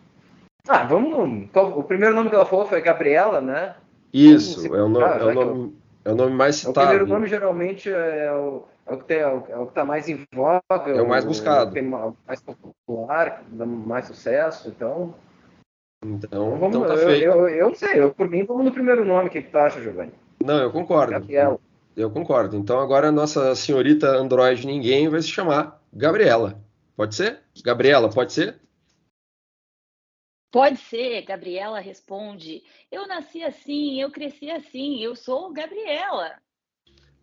Ah, 0.67 0.83
vamos. 0.83 1.49
O 1.53 1.83
primeiro 1.83 2.15
nome 2.15 2.29
que 2.29 2.35
ela 2.35 2.45
falou 2.45 2.65
foi 2.65 2.81
Gabriela, 2.81 3.39
né? 3.41 3.75
Isso, 4.11 4.65
é 4.73 4.81
o 4.81 4.87
nome, 4.87 5.05
é 5.05 5.23
o 5.23 5.33
nome, 5.33 5.75
é 6.05 6.11
o 6.11 6.15
nome 6.15 6.35
mais 6.35 6.55
citado. 6.55 6.79
O 6.79 6.89
primeiro 6.89 7.07
nome 7.07 7.27
geralmente 7.27 7.89
é 7.89 8.31
o, 8.31 8.63
é 8.85 8.93
o 8.93 8.97
que 8.97 9.03
tem, 9.03 9.17
é 9.19 9.27
o 9.27 9.41
que 9.41 9.51
está 9.51 9.83
mais 9.83 10.07
em 10.07 10.25
voga. 10.33 10.61
É 10.87 11.01
o 11.01 11.07
mais 11.07 11.25
buscado. 11.25 11.77
O 11.77 12.15
mais 12.25 12.41
popular, 12.41 13.43
dá 13.49 13.65
mais 13.65 14.05
sucesso, 14.05 14.69
então. 14.69 15.13
Então, 16.03 16.27
então, 16.27 16.57
vamos, 16.57 16.75
então 16.75 16.87
tá 16.87 16.93
eu, 16.93 17.09
eu, 17.09 17.49
eu, 17.49 17.67
não 17.69 17.75
sei, 17.75 17.99
eu, 17.99 18.13
por 18.13 18.29
mim 18.29 18.43
vamos 18.43 18.65
no 18.65 18.71
primeiro 18.71 19.03
nome, 19.03 19.27
o 19.27 19.31
que, 19.31 19.41
que 19.41 19.49
tu 19.49 19.57
acha, 19.57 19.81
Giovanni? 19.81 20.13
Não, 20.43 20.59
eu 20.59 20.71
concordo. 20.71 21.13
Gabriela. 21.13 21.57
Eu 21.95 22.11
concordo. 22.11 22.55
Então 22.57 22.79
agora 22.79 23.07
a 23.07 23.11
nossa 23.11 23.55
senhorita 23.55 24.07
Android 24.09 24.67
Ninguém 24.67 25.09
vai 25.09 25.21
se 25.21 25.29
chamar 25.29 25.81
Gabriela. 25.93 26.59
Pode 26.95 27.15
ser? 27.15 27.39
Gabriela, 27.63 28.09
pode 28.09 28.33
ser? 28.33 28.57
Pode 30.55 30.77
ser, 30.77 31.21
Gabriela 31.23 31.81
responde. 31.81 32.63
Eu 32.89 33.05
nasci 33.05 33.43
assim, 33.43 34.01
eu 34.01 34.09
cresci 34.09 34.49
assim, 34.49 35.03
eu 35.03 35.13
sou 35.13 35.51
Gabriela. 35.51 36.31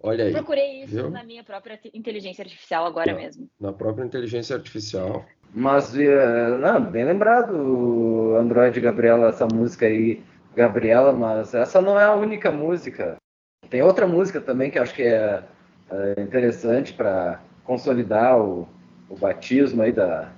Olha 0.03 0.27
aí. 0.27 0.33
Procurei 0.33 0.83
isso 0.83 0.97
viu? 0.97 1.11
na 1.11 1.25
minha 1.25 1.43
própria 1.43 1.81
inteligência 1.95 2.43
artificial 2.43 2.85
agora 2.85 3.11
na, 3.11 3.19
mesmo. 3.19 3.49
Na 3.59 3.73
própria 3.73 4.05
inteligência 4.05 4.55
artificial. 4.55 5.25
Mas, 5.55 5.95
uh, 5.95 6.59
não, 6.61 6.85
bem 6.85 7.07
lembrado, 7.07 8.37
Android 8.37 8.79
Gabriela, 8.83 9.29
essa 9.29 9.47
música 9.47 9.87
aí, 9.87 10.23
Gabriela, 10.55 11.11
mas 11.15 11.55
essa 11.55 11.81
não 11.81 11.99
é 11.99 12.05
a 12.05 12.15
única 12.15 12.51
música. 12.51 13.17
Tem 13.71 13.81
outra 13.81 14.07
música 14.07 14.43
também 14.43 14.71
que 14.71 14.79
acho 14.79 14.93
que 14.93 15.05
é, 15.05 15.43
é 15.91 16.21
interessante 16.21 16.93
para 16.93 17.41
consolidar 17.65 18.39
o, 18.39 18.69
o 19.09 19.17
batismo 19.17 19.81
aí 19.81 19.91
da, 19.91 20.31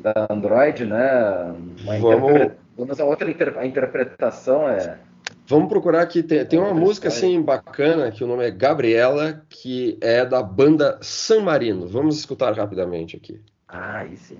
da 0.00 0.26
Android, 0.30 0.84
né? 0.84 1.54
Vamos... 2.00 2.32
Interpre... 2.32 3.02
outra 3.02 3.30
inter... 3.30 3.58
a 3.58 3.66
interpretação 3.66 4.68
é. 4.68 4.98
Vamos 5.46 5.68
procurar 5.68 6.02
aqui. 6.02 6.22
Tem, 6.22 6.44
tem 6.44 6.58
uma 6.58 6.72
música 6.72 7.08
assim 7.08 7.42
bacana 7.42 8.10
que 8.10 8.22
o 8.22 8.26
nome 8.26 8.46
é 8.46 8.50
Gabriela, 8.50 9.42
que 9.48 9.98
é 10.00 10.24
da 10.24 10.42
banda 10.42 10.98
San 11.02 11.40
Marino. 11.40 11.86
Vamos 11.88 12.18
escutar 12.18 12.52
rapidamente 12.52 13.16
aqui. 13.16 13.40
Ah, 13.68 13.98
aí 13.98 14.16
sim. 14.16 14.38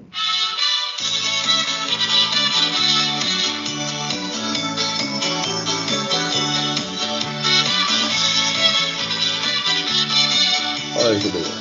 Olha 11.02 11.18
que 11.18 11.28
beleza. 11.28 11.59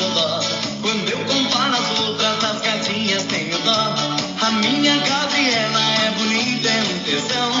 Xodó. 0.00 0.40
Quando 0.82 1.08
eu 1.10 1.18
comparo 1.26 1.74
as 1.74 2.00
outras, 2.00 2.44
as 2.44 2.60
gatinhas 2.62 3.24
tenho 3.24 3.58
dó. 3.62 3.94
A 4.40 4.50
minha 4.52 4.96
Gabriela 4.96 5.80
é 6.06 6.10
bonita, 6.18 6.68
é 6.68 6.82
um 6.82 6.98
tesão. 7.04 7.52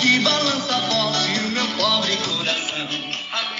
Que 0.00 0.20
balança 0.20 0.74
forte 0.88 1.40
o 1.40 1.50
meu 1.50 1.66
pobre 1.76 2.16
coração. 2.16 3.14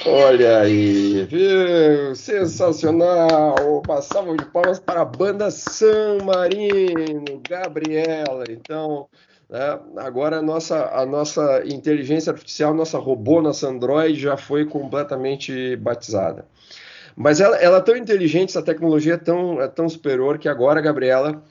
Olha 0.06 0.60
aí, 0.60 1.24
viu? 1.24 2.14
Sensacional! 2.14 3.82
Passavam 3.86 4.36
de 4.36 4.44
palmas 4.46 4.78
para 4.78 5.02
a 5.02 5.04
banda 5.04 5.50
San 5.50 6.18
Marino, 6.24 7.40
Gabriela. 7.48 8.44
Então, 8.50 9.08
né, 9.48 9.78
agora 9.98 10.38
a 10.38 10.42
nossa, 10.42 10.90
a 10.94 11.06
nossa 11.06 11.62
inteligência 11.66 12.32
artificial, 12.32 12.74
nossa 12.74 12.98
robô, 12.98 13.40
nossa 13.40 13.68
Android 13.68 14.18
já 14.18 14.36
foi 14.36 14.66
completamente 14.66 15.76
batizada. 15.76 16.46
Mas 17.16 17.40
ela, 17.40 17.56
ela 17.56 17.78
é 17.78 17.80
tão 17.80 17.96
inteligente, 17.96 18.50
essa 18.50 18.62
tecnologia 18.62 19.14
é 19.14 19.18
tão, 19.18 19.60
é 19.60 19.68
tão 19.68 19.88
superior 19.88 20.38
que 20.38 20.48
agora, 20.48 20.80
Gabriela, 20.80 21.42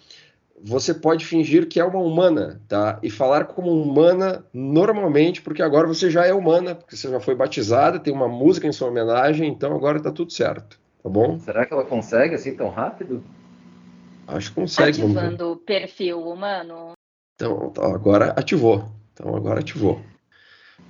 você 0.62 0.94
pode 0.94 1.26
fingir 1.26 1.68
que 1.68 1.80
é 1.80 1.86
uma 1.86 2.00
humana, 2.00 2.62
tá? 2.68 3.00
E 3.04 3.10
falar 3.10 3.46
como 3.46 3.70
humana 3.70 4.46
normalmente, 4.54 5.42
porque 5.42 5.62
agora 5.62 5.88
você 5.88 6.10
já 6.10 6.26
é 6.26 6.34
humana, 6.34 6.76
porque 6.76 6.96
você 6.96 7.10
já 7.10 7.20
foi 7.20 7.36
batizada, 7.36 8.00
tem 8.00 8.14
uma 8.14 8.28
música 8.28 8.68
em 8.68 8.72
sua 8.72 8.88
homenagem, 8.88 9.50
então 9.50 9.76
agora 9.76 10.02
tá 10.02 10.12
tudo 10.12 10.32
certo, 10.32 10.80
tá 11.02 11.10
bom? 11.10 11.40
Será 11.40 11.66
que 11.66 11.74
ela 11.74 11.86
consegue 11.86 12.36
assim 12.36 12.56
tão 12.56 12.70
rápido? 12.70 13.24
Acho 14.28 14.50
que 14.50 14.56
consegue. 14.56 15.02
Ativando 15.02 15.52
o 15.52 15.58
perfil 15.58 16.22
humano. 16.22 16.94
Então, 17.36 17.74
agora 17.78 18.34
ativou. 18.38 18.90
Então 19.14 19.36
agora 19.36 19.60
ativou. 19.60 20.02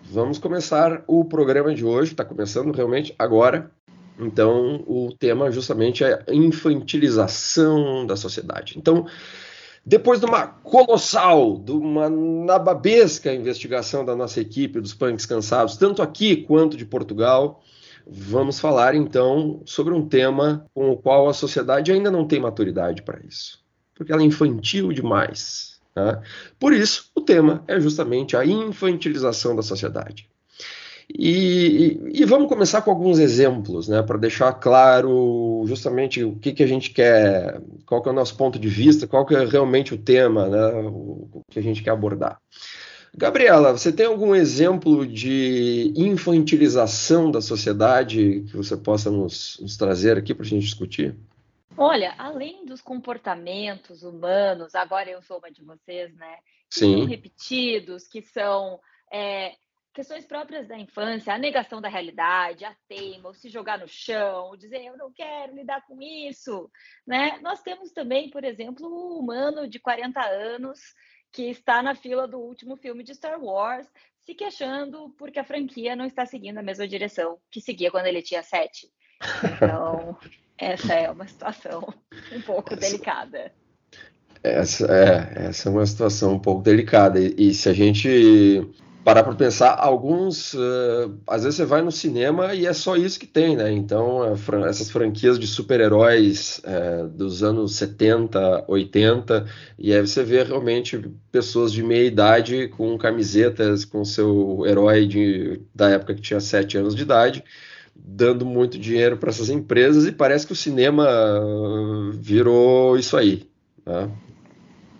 Vamos 0.04 0.38
começar 0.38 1.04
o 1.08 1.26
programa 1.26 1.74
de 1.74 1.84
hoje, 1.84 2.12
está 2.12 2.24
começando 2.24 2.72
realmente 2.72 3.16
agora. 3.18 3.72
Então, 4.20 4.84
o 4.88 5.14
tema 5.18 5.52
justamente 5.52 6.04
é 6.04 6.24
a 6.28 6.34
infantilização 6.34 8.06
da 8.06 8.16
sociedade. 8.16 8.76
Então, 8.78 9.06
depois 9.86 10.20
de 10.20 10.26
uma 10.26 10.48
colossal, 10.48 11.58
de 11.58 11.72
uma 11.72 12.10
nababesca 12.10 13.34
investigação 13.34 14.06
da 14.06 14.16
nossa 14.16 14.40
equipe 14.40 14.80
dos 14.80 14.94
punks 14.94 15.26
cansados, 15.26 15.76
tanto 15.76 16.02
aqui 16.02 16.38
quanto 16.38 16.78
de 16.78 16.86
Portugal, 16.86 17.62
vamos 18.08 18.60
falar 18.60 18.96
então 18.96 19.62
sobre 19.66 19.94
um 19.94 20.08
tema 20.08 20.66
com 20.74 20.92
o 20.92 20.98
qual 20.98 21.28
a 21.28 21.34
sociedade 21.34 21.92
ainda 21.92 22.10
não 22.10 22.26
tem 22.26 22.40
maturidade 22.40 23.02
para 23.02 23.20
isso, 23.26 23.60
porque 23.94 24.12
ela 24.12 24.22
é 24.22 24.26
infantil 24.26 24.94
demais. 24.94 25.82
Né? 25.96 26.22
Por 26.60 26.74
isso, 26.74 27.12
o 27.14 27.22
tema 27.22 27.64
é 27.68 27.80
justamente 27.80 28.38
a 28.38 28.46
infantilização 28.46 29.56
da 29.56 29.62
sociedade. 29.62 30.30
E, 31.10 32.00
e, 32.14 32.26
vamos 32.26 32.48
começar 32.48 32.82
com 32.82 32.92
alguns 32.92 33.20
exemplos, 33.20 33.88
né, 33.88 34.02
para 34.02 34.18
deixar 34.18 34.54
claro 34.54 35.64
justamente 35.68 36.24
o 36.24 36.36
que, 36.36 36.54
que 36.54 36.64
a 36.64 36.68
gente 36.68 36.92
quer, 36.92 37.62
qual 37.86 38.02
que 38.02 38.10
é 38.10 38.12
o 38.12 38.16
nosso 38.16 38.38
ponto 38.38 38.58
de 38.58 38.70
vista, 38.70 39.08
qual 39.08 39.26
que 39.26 39.36
é 39.36 39.46
realmente 39.46 39.94
o 39.94 39.98
tema, 39.98 40.48
né, 40.48 40.90
o, 40.90 41.42
que 41.50 41.60
a 41.60 41.62
gente 41.62 41.84
quer 41.84 41.92
abordar. 41.92 42.40
Gabriela, 43.16 43.72
você 43.72 43.92
tem 43.92 44.08
algum 44.08 44.34
exemplo 44.34 45.06
de 45.06 45.94
infantilização 45.96 47.30
da 47.30 47.42
sociedade 47.42 48.44
que 48.50 48.58
você 48.58 48.76
possa 48.76 49.12
nos, 49.12 49.60
nos 49.62 49.78
trazer 49.78 50.18
aqui 50.18 50.34
para 50.34 50.46
a 50.46 50.50
gente 50.50 50.64
discutir? 50.64 51.16
Olha, 51.78 52.16
além 52.18 52.66
dos 52.66 52.82
comportamentos 52.82 54.04
humanos, 54.04 54.74
agora 54.74 55.10
eu 55.10 55.22
sou 55.22 55.38
uma 55.38 55.52
de 55.52 55.64
vocês, 55.64 56.14
né? 56.16 56.36
Que 56.72 56.80
Sim. 56.80 56.98
são 56.98 57.06
repetidos, 57.06 58.08
que 58.08 58.22
são 58.22 58.80
é, 59.12 59.54
questões 59.94 60.26
próprias 60.26 60.68
da 60.68 60.78
infância, 60.78 61.34
a 61.34 61.38
negação 61.38 61.80
da 61.80 61.88
realidade, 61.88 62.66
a 62.66 62.76
teima, 62.88 63.30
o 63.30 63.34
se 63.34 63.48
jogar 63.48 63.78
no 63.78 63.88
chão, 63.88 64.58
dizer 64.58 64.84
eu 64.84 64.98
não 64.98 65.12
quero 65.14 65.56
lidar 65.56 65.86
com 65.86 66.02
isso, 66.02 66.70
né? 67.06 67.40
Nós 67.42 67.62
temos 67.62 67.92
também, 67.92 68.30
por 68.30 68.44
exemplo, 68.44 68.88
o 68.88 69.20
humano 69.20 69.68
de 69.68 69.80
40 69.80 70.20
anos 70.20 70.80
que 71.32 71.44
está 71.44 71.82
na 71.82 71.96
fila 71.96 72.28
do 72.28 72.40
último 72.40 72.76
filme 72.76 73.04
de 73.04 73.14
Star 73.14 73.42
Wars, 73.42 73.88
se 74.26 74.34
queixando 74.34 75.14
porque 75.18 75.40
a 75.40 75.44
franquia 75.44 75.96
não 75.96 76.06
está 76.06 76.26
seguindo 76.26 76.58
a 76.58 76.64
mesma 76.64 76.88
direção 76.88 77.38
que 77.52 77.62
seguia 77.62 77.92
quando 77.92 78.08
ele 78.08 78.22
tinha 78.22 78.42
sete. 78.42 78.88
Então, 79.44 80.18
essa 80.58 80.94
é 80.94 81.10
uma 81.10 81.28
situação 81.28 81.94
um 82.32 82.42
pouco 82.42 82.76
delicada. 82.76 83.52
Essa 84.44 84.88
é, 84.92 85.48
essa 85.48 85.70
é 85.70 85.72
uma 85.72 85.86
situação 85.86 86.34
um 86.34 86.40
pouco 86.40 86.62
delicada. 86.62 87.20
E, 87.20 87.50
e 87.50 87.54
se 87.54 87.70
a 87.70 87.74
gente 87.74 88.62
parar 89.04 89.24
para 89.24 89.36
pensar, 89.36 89.76
alguns. 89.78 90.54
Uh, 90.54 91.20
às 91.28 91.44
vezes 91.44 91.58
você 91.58 91.66
vai 91.66 91.82
no 91.82 91.92
cinema 91.92 92.54
e 92.54 92.66
é 92.66 92.74
só 92.74 92.96
isso 92.96 93.20
que 93.20 93.28
tem, 93.28 93.56
né? 93.56 93.72
Então, 93.72 94.34
essas 94.66 94.90
franquias 94.90 95.38
de 95.38 95.46
super-heróis 95.46 96.62
uh, 96.64 97.08
dos 97.10 97.44
anos 97.44 97.76
70, 97.76 98.66
80, 98.68 99.46
e 99.78 99.94
aí 99.94 100.02
você 100.02 100.24
vê 100.24 100.44
realmente 100.44 100.98
pessoas 101.32 101.72
de 101.72 101.84
meia 101.84 102.06
idade 102.06 102.70
com 102.70 102.98
camisetas 102.98 103.84
com 103.84 104.06
seu 104.06 104.66
herói 104.66 105.06
de, 105.06 105.62
da 105.76 105.90
época 105.90 106.16
que 106.16 106.22
tinha 106.22 106.40
7 106.40 106.78
anos 106.78 106.96
de 106.96 107.02
idade. 107.02 107.44
Dando 107.96 108.46
muito 108.46 108.78
dinheiro 108.80 109.18
para 109.18 109.30
essas 109.30 109.50
empresas, 109.50 110.06
e 110.06 110.12
parece 110.12 110.48
que 110.48 110.54
o 110.54 110.56
cinema 110.56 111.08
virou 112.16 112.98
isso 112.98 113.16
aí. 113.16 113.48
Né? 113.86 114.10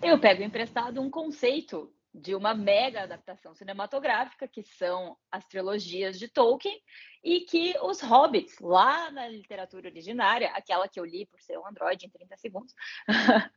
Eu 0.02 0.20
pego 0.20 0.44
emprestado 0.44 1.02
um 1.02 1.10
conceito 1.10 1.90
de 2.14 2.36
uma 2.36 2.54
mega 2.54 3.04
adaptação 3.04 3.56
cinematográfica, 3.56 4.48
que 4.48 4.62
são 4.62 5.18
as 5.32 5.46
trilogias 5.46 6.20
de 6.20 6.28
Tolkien, 6.28 6.80
e 7.24 7.42
que 7.42 7.76
os 7.82 8.02
hobbits, 8.02 8.60
lá 8.60 9.10
na 9.10 9.28
literatura 9.28 9.88
originária, 9.88 10.52
aquela 10.52 10.88
que 10.88 11.00
eu 11.00 11.06
li 11.06 11.26
por 11.26 11.42
ser 11.42 11.58
um 11.58 11.68
androide 11.68 12.06
em 12.06 12.10
30 12.10 12.38
segundos, 12.38 12.76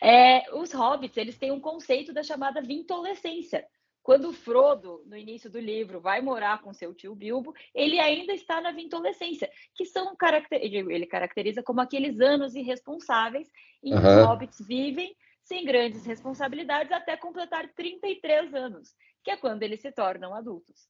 é, 0.00 0.54
os 0.54 0.72
hobbits 0.72 1.16
eles 1.16 1.36
têm 1.36 1.50
um 1.50 1.60
conceito 1.60 2.12
da 2.12 2.22
chamada 2.22 2.62
vintolescência. 2.62 3.66
Quando 4.06 4.32
Frodo, 4.32 5.02
no 5.04 5.16
início 5.16 5.50
do 5.50 5.58
livro, 5.58 6.00
vai 6.00 6.20
morar 6.20 6.62
com 6.62 6.72
seu 6.72 6.94
tio 6.94 7.12
Bilbo, 7.12 7.52
ele 7.74 7.98
ainda 7.98 8.32
está 8.32 8.60
na 8.60 8.70
vintolescência, 8.70 9.50
que 9.74 9.84
são 9.84 10.14
caracter... 10.14 10.60
ele 10.62 11.06
caracteriza 11.06 11.60
como 11.60 11.80
aqueles 11.80 12.20
anos 12.20 12.54
irresponsáveis 12.54 13.50
em 13.82 13.90
que 13.90 13.98
uhum. 13.98 14.20
os 14.20 14.26
hobbits 14.26 14.64
vivem 14.64 15.12
sem 15.46 15.64
grandes 15.64 16.04
responsabilidades 16.04 16.92
até 16.92 17.16
completar 17.16 17.68
33 17.68 18.52
anos, 18.52 18.94
que 19.22 19.30
é 19.30 19.36
quando 19.36 19.62
eles 19.62 19.80
se 19.80 19.92
tornam 19.92 20.34
adultos. 20.34 20.88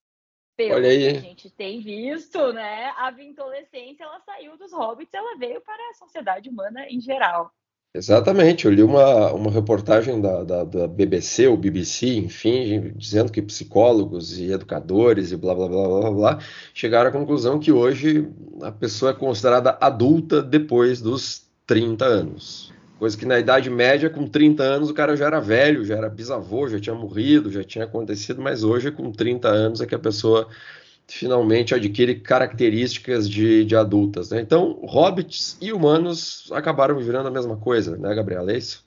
Pelo 0.57 0.77
Olha 0.77 0.89
aí. 0.89 1.13
que 1.13 1.19
a 1.19 1.21
gente 1.21 1.51
tem 1.51 1.83
visto, 1.83 2.53
né, 2.55 2.91
a 2.97 3.11
vintolescência 3.11 4.05
ela 4.05 4.19
saiu 4.21 4.57
dos 4.57 4.73
hobbits, 4.73 5.13
ela 5.13 5.37
veio 5.37 5.61
para 5.61 5.91
a 5.91 5.95
sociedade 5.95 6.49
humana 6.49 6.87
em 6.89 6.99
geral. 6.99 7.53
Exatamente, 7.95 8.65
eu 8.65 8.73
li 8.73 8.83
uma, 8.83 9.33
uma 9.33 9.51
reportagem 9.51 10.21
da, 10.21 10.43
da, 10.43 10.65
da 10.65 10.87
BBC, 10.87 11.47
ou 11.47 11.57
BBC, 11.57 12.17
enfim, 12.17 12.93
dizendo 12.95 13.31
que 13.31 13.43
psicólogos 13.43 14.39
e 14.39 14.51
educadores 14.51 15.33
e 15.33 15.37
blá 15.37 15.55
blá 15.55 15.69
blá 15.69 15.89
blá 15.89 16.11
blá 16.11 16.39
chegaram 16.75 17.11
à 17.11 17.13
conclusão 17.13 17.59
que 17.59 17.73
hoje 17.73 18.31
a 18.63 18.73
pessoa 18.73 19.13
é 19.13 19.15
considerada 19.15 19.77
adulta 19.81 20.43
depois 20.43 21.01
dos 21.01 21.47
30 21.67 22.05
anos. 22.05 22.76
Coisa 22.99 23.17
que 23.17 23.27
na 23.27 23.39
Idade 23.39 23.69
Média, 23.69 24.09
com 24.09 24.27
30 24.27 24.63
anos, 24.63 24.89
o 24.89 24.95
cara 24.95 25.17
já 25.17 25.27
era 25.27 25.39
velho, 25.39 25.85
já 25.85 25.97
era 25.97 26.09
bisavô, 26.09 26.67
já 26.67 26.81
tinha 26.81 26.95
morrido, 26.95 27.53
já 27.53 27.63
tinha 27.63 27.85
acontecido, 27.85 28.41
mas 28.41 28.65
hoje, 28.65 28.91
com 28.91 29.13
30 29.13 29.49
anos, 29.49 29.81
é 29.81 29.87
que 29.87 29.95
a 29.95 29.99
pessoa 29.99 30.49
finalmente 31.07 31.75
adquire 31.75 32.19
características 32.21 33.29
de, 33.29 33.65
de 33.65 33.77
adultas. 33.77 34.31
Né? 34.31 34.41
Então, 34.41 34.81
hobbits 34.83 35.57
e 35.61 35.73
humanos 35.73 36.51
acabaram 36.53 36.99
virando 36.99 37.29
a 37.29 37.31
mesma 37.31 37.57
coisa, 37.57 37.97
né, 37.97 38.15
Gabriela? 38.15 38.51
É 38.51 38.57
isso? 38.57 38.85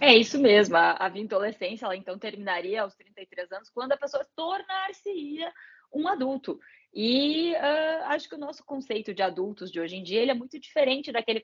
É 0.00 0.14
isso 0.14 0.38
mesmo. 0.38 0.76
A, 0.76 0.92
a 0.92 1.08
vintolescência, 1.08 1.84
ela 1.84 1.96
então 1.96 2.18
terminaria 2.18 2.82
aos 2.82 2.94
33 2.94 3.50
anos, 3.52 3.70
quando 3.70 3.92
a 3.92 3.96
pessoa 3.96 4.24
tornar-se-ia 4.34 5.52
um 5.92 6.08
adulto. 6.08 6.58
E 6.94 7.52
uh, 7.54 8.04
acho 8.04 8.28
que 8.28 8.36
o 8.36 8.38
nosso 8.38 8.64
conceito 8.64 9.12
de 9.12 9.20
adultos 9.20 9.70
de 9.70 9.80
hoje 9.80 9.96
em 9.96 10.02
dia 10.02 10.20
ele 10.20 10.30
é 10.30 10.34
muito 10.34 10.60
diferente 10.60 11.10
daquele 11.10 11.42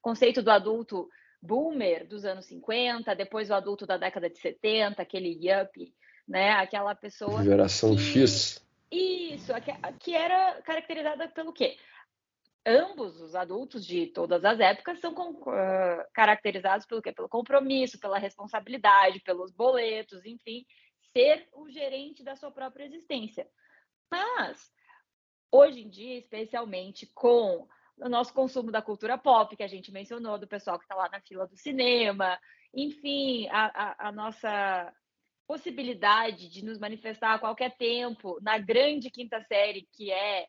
conceito 0.00 0.42
do 0.42 0.50
adulto 0.50 1.08
boomer 1.40 2.06
dos 2.06 2.24
anos 2.24 2.46
50, 2.46 3.14
depois 3.14 3.48
o 3.48 3.54
adulto 3.54 3.86
da 3.86 3.96
década 3.96 4.28
de 4.28 4.38
70, 4.38 5.00
aquele 5.00 5.38
yuppie, 5.40 5.94
né? 6.26 6.50
Aquela 6.52 6.94
pessoa. 6.94 7.44
Geração 7.44 7.94
que... 7.94 8.02
X. 8.02 8.64
Isso, 8.90 9.52
que 10.00 10.14
era 10.14 10.60
caracterizada 10.62 11.28
pelo 11.28 11.52
quê? 11.52 11.78
Ambos 12.66 13.20
os 13.20 13.34
adultos 13.34 13.86
de 13.86 14.08
todas 14.08 14.44
as 14.44 14.60
épocas 14.60 15.00
são 15.00 15.12
uh, 15.12 16.04
caracterizados 16.12 16.86
pelo 16.86 17.00
quê? 17.00 17.10
Pelo 17.12 17.28
compromisso, 17.28 17.98
pela 17.98 18.18
responsabilidade, 18.18 19.20
pelos 19.20 19.50
boletos, 19.50 20.24
enfim, 20.26 20.64
ser 21.12 21.48
o 21.52 21.68
gerente 21.70 22.22
da 22.22 22.36
sua 22.36 22.50
própria 22.50 22.84
existência. 22.84 23.48
Mas, 24.12 24.70
hoje 25.50 25.80
em 25.80 25.88
dia, 25.88 26.18
especialmente 26.18 27.10
com 27.14 27.66
o 27.96 28.08
nosso 28.10 28.34
consumo 28.34 28.70
da 28.70 28.82
cultura 28.82 29.16
pop, 29.16 29.56
que 29.56 29.62
a 29.62 29.68
gente 29.68 29.90
mencionou, 29.90 30.38
do 30.38 30.46
pessoal 30.46 30.78
que 30.78 30.84
está 30.84 30.94
lá 30.94 31.08
na 31.08 31.20
fila 31.22 31.46
do 31.46 31.56
cinema, 31.56 32.38
enfim, 32.74 33.48
a, 33.48 33.64
a, 33.74 34.08
a 34.08 34.12
nossa 34.12 34.92
possibilidade 35.46 36.50
de 36.50 36.62
nos 36.62 36.78
manifestar 36.78 37.34
a 37.34 37.38
qualquer 37.38 37.74
tempo 37.76 38.38
na 38.42 38.58
grande 38.58 39.10
quinta 39.10 39.42
série, 39.44 39.88
que 39.92 40.10
é 40.10 40.46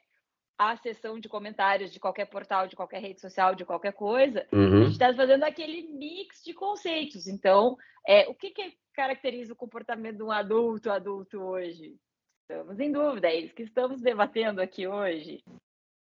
a 0.58 0.76
sessão 0.78 1.20
de 1.20 1.30
comentários 1.30 1.92
de 1.92 2.00
qualquer 2.00 2.26
portal, 2.26 2.68
de 2.68 2.76
qualquer 2.76 3.02
rede 3.02 3.22
social, 3.22 3.56
de 3.56 3.66
qualquer 3.66 3.94
coisa, 3.94 4.46
uhum. 4.52 4.82
a 4.82 4.84
gente 4.84 4.92
está 4.94 5.14
fazendo 5.14 5.44
aquele 5.44 5.84
mix 5.90 6.44
de 6.44 6.54
conceitos. 6.54 7.28
Então, 7.28 7.78
é, 8.08 8.28
o 8.28 8.36
que, 8.36 8.52
que 8.52 8.78
caracteriza 8.94 9.54
o 9.54 9.58
comportamento 9.58 10.18
de 10.18 10.24
um 10.24 10.32
adulto 10.32 10.92
adulto 10.92 11.42
hoje? 11.42 11.98
Estamos 12.54 12.80
em 12.80 12.92
dúvida, 12.92 13.28
é 13.28 13.40
isso 13.40 13.56
que 13.56 13.64
estamos 13.64 14.00
debatendo 14.00 14.62
aqui 14.62 14.86
hoje. 14.86 15.40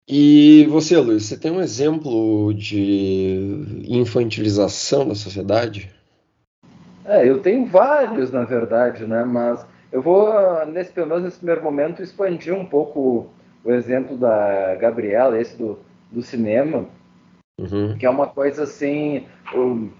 E 0.08 0.66
você, 0.70 0.96
Luiz, 0.96 1.26
você 1.26 1.38
tem 1.38 1.50
um 1.50 1.60
exemplo 1.60 2.54
de 2.54 3.84
infantilização 3.86 5.06
da 5.06 5.14
sociedade? 5.14 5.94
É, 7.04 7.28
eu 7.28 7.40
tenho 7.40 7.66
vários, 7.66 8.32
na 8.32 8.44
verdade, 8.44 9.06
né? 9.06 9.24
Mas 9.24 9.64
eu 9.92 10.00
vou, 10.00 10.32
nesse, 10.64 10.90
pelo 10.90 11.08
menos 11.08 11.24
nesse 11.24 11.36
primeiro 11.36 11.62
momento, 11.62 12.02
expandir 12.02 12.54
um 12.54 12.64
pouco 12.64 13.28
o 13.62 13.70
exemplo 13.70 14.16
da 14.16 14.74
Gabriela, 14.76 15.38
esse 15.38 15.54
do, 15.54 15.78
do 16.10 16.22
cinema, 16.22 16.86
uhum. 17.60 17.94
que 17.98 18.06
é 18.06 18.10
uma 18.10 18.26
coisa 18.26 18.62
assim. 18.62 19.26
Um, 19.54 19.90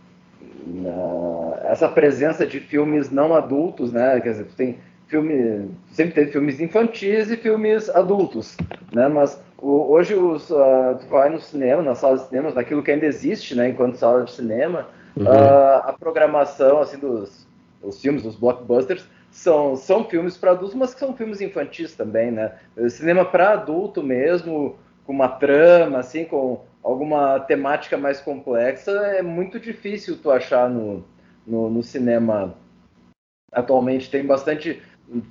essa 1.65 1.89
presença 1.89 2.47
de 2.47 2.59
filmes 2.59 3.11
não 3.11 3.35
adultos, 3.35 3.93
né? 3.93 4.19
Quer 4.21 4.31
dizer, 4.31 4.47
tem 4.57 4.79
filme, 5.09 5.71
sempre 5.90 6.14
teve 6.14 6.33
filmes 6.33 6.61
infantis 6.61 7.31
e 7.31 7.37
filmes 7.37 7.88
adultos, 7.90 8.57
né? 8.92 9.09
Mas 9.09 9.42
o, 9.59 9.90
hoje 9.92 10.14
os, 10.14 10.51
uh, 10.51 10.97
tu 11.01 11.07
vai 11.09 11.29
no 11.29 11.40
cinema, 11.40 11.83
nas 11.83 11.99
salas 11.99 12.23
de 12.23 12.29
cinema, 12.29 12.51
naquilo 12.51 12.83
que 12.83 12.90
ainda 12.90 13.07
existe, 13.07 13.55
né? 13.55 13.68
Enquanto 13.68 13.97
sala 13.97 14.25
de 14.25 14.33
cinema, 14.33 14.87
uhum. 15.16 15.25
uh, 15.25 15.83
a 15.85 15.97
programação 15.99 16.81
assim 16.81 16.99
dos 16.99 17.47
os 17.83 18.01
filmes, 18.01 18.25
os 18.25 18.37
blockbusters, 18.37 19.07
são, 19.31 19.77
são 19.77 20.05
filmes 20.05 20.37
para 20.37 20.53
adultos, 20.53 20.75
mas 20.75 20.94
que 20.94 21.01
são 21.01 21.16
filmes 21.16 21.40
infantis 21.40 21.94
também, 21.94 22.31
né? 22.31 22.53
Cinema 22.88 23.25
para 23.25 23.53
adulto 23.53 24.03
mesmo, 24.03 24.77
com 25.05 25.12
uma 25.12 25.29
trama, 25.29 25.99
assim, 25.99 26.25
com 26.25 26.64
alguma 26.83 27.40
temática 27.40 27.97
mais 27.97 28.21
complexa, 28.21 28.90
é 28.90 29.23
muito 29.23 29.61
difícil 29.61 30.18
tu 30.21 30.31
achar 30.31 30.68
no, 30.68 31.05
no, 31.47 31.71
no 31.71 31.83
cinema 31.83 32.55
atualmente. 33.53 34.11
Tem 34.11 34.25
bastante 34.25 34.83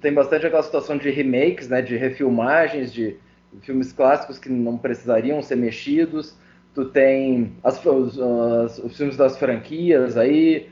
tem 0.01 0.13
bastante 0.13 0.45
aquela 0.45 0.63
situação 0.63 0.97
de 0.97 1.09
remakes, 1.09 1.69
né, 1.69 1.81
de 1.81 1.95
refilmagens 1.95 2.91
de 2.91 3.17
filmes 3.61 3.91
clássicos 3.91 4.37
que 4.37 4.49
não 4.49 4.77
precisariam 4.77 5.41
ser 5.41 5.55
mexidos. 5.55 6.35
Tu 6.73 6.85
tem 6.85 7.53
as, 7.63 7.83
os, 7.83 8.17
os, 8.17 8.79
os, 8.79 8.97
filmes 8.97 9.17
das 9.17 9.37
franquias 9.37 10.17
aí, 10.17 10.69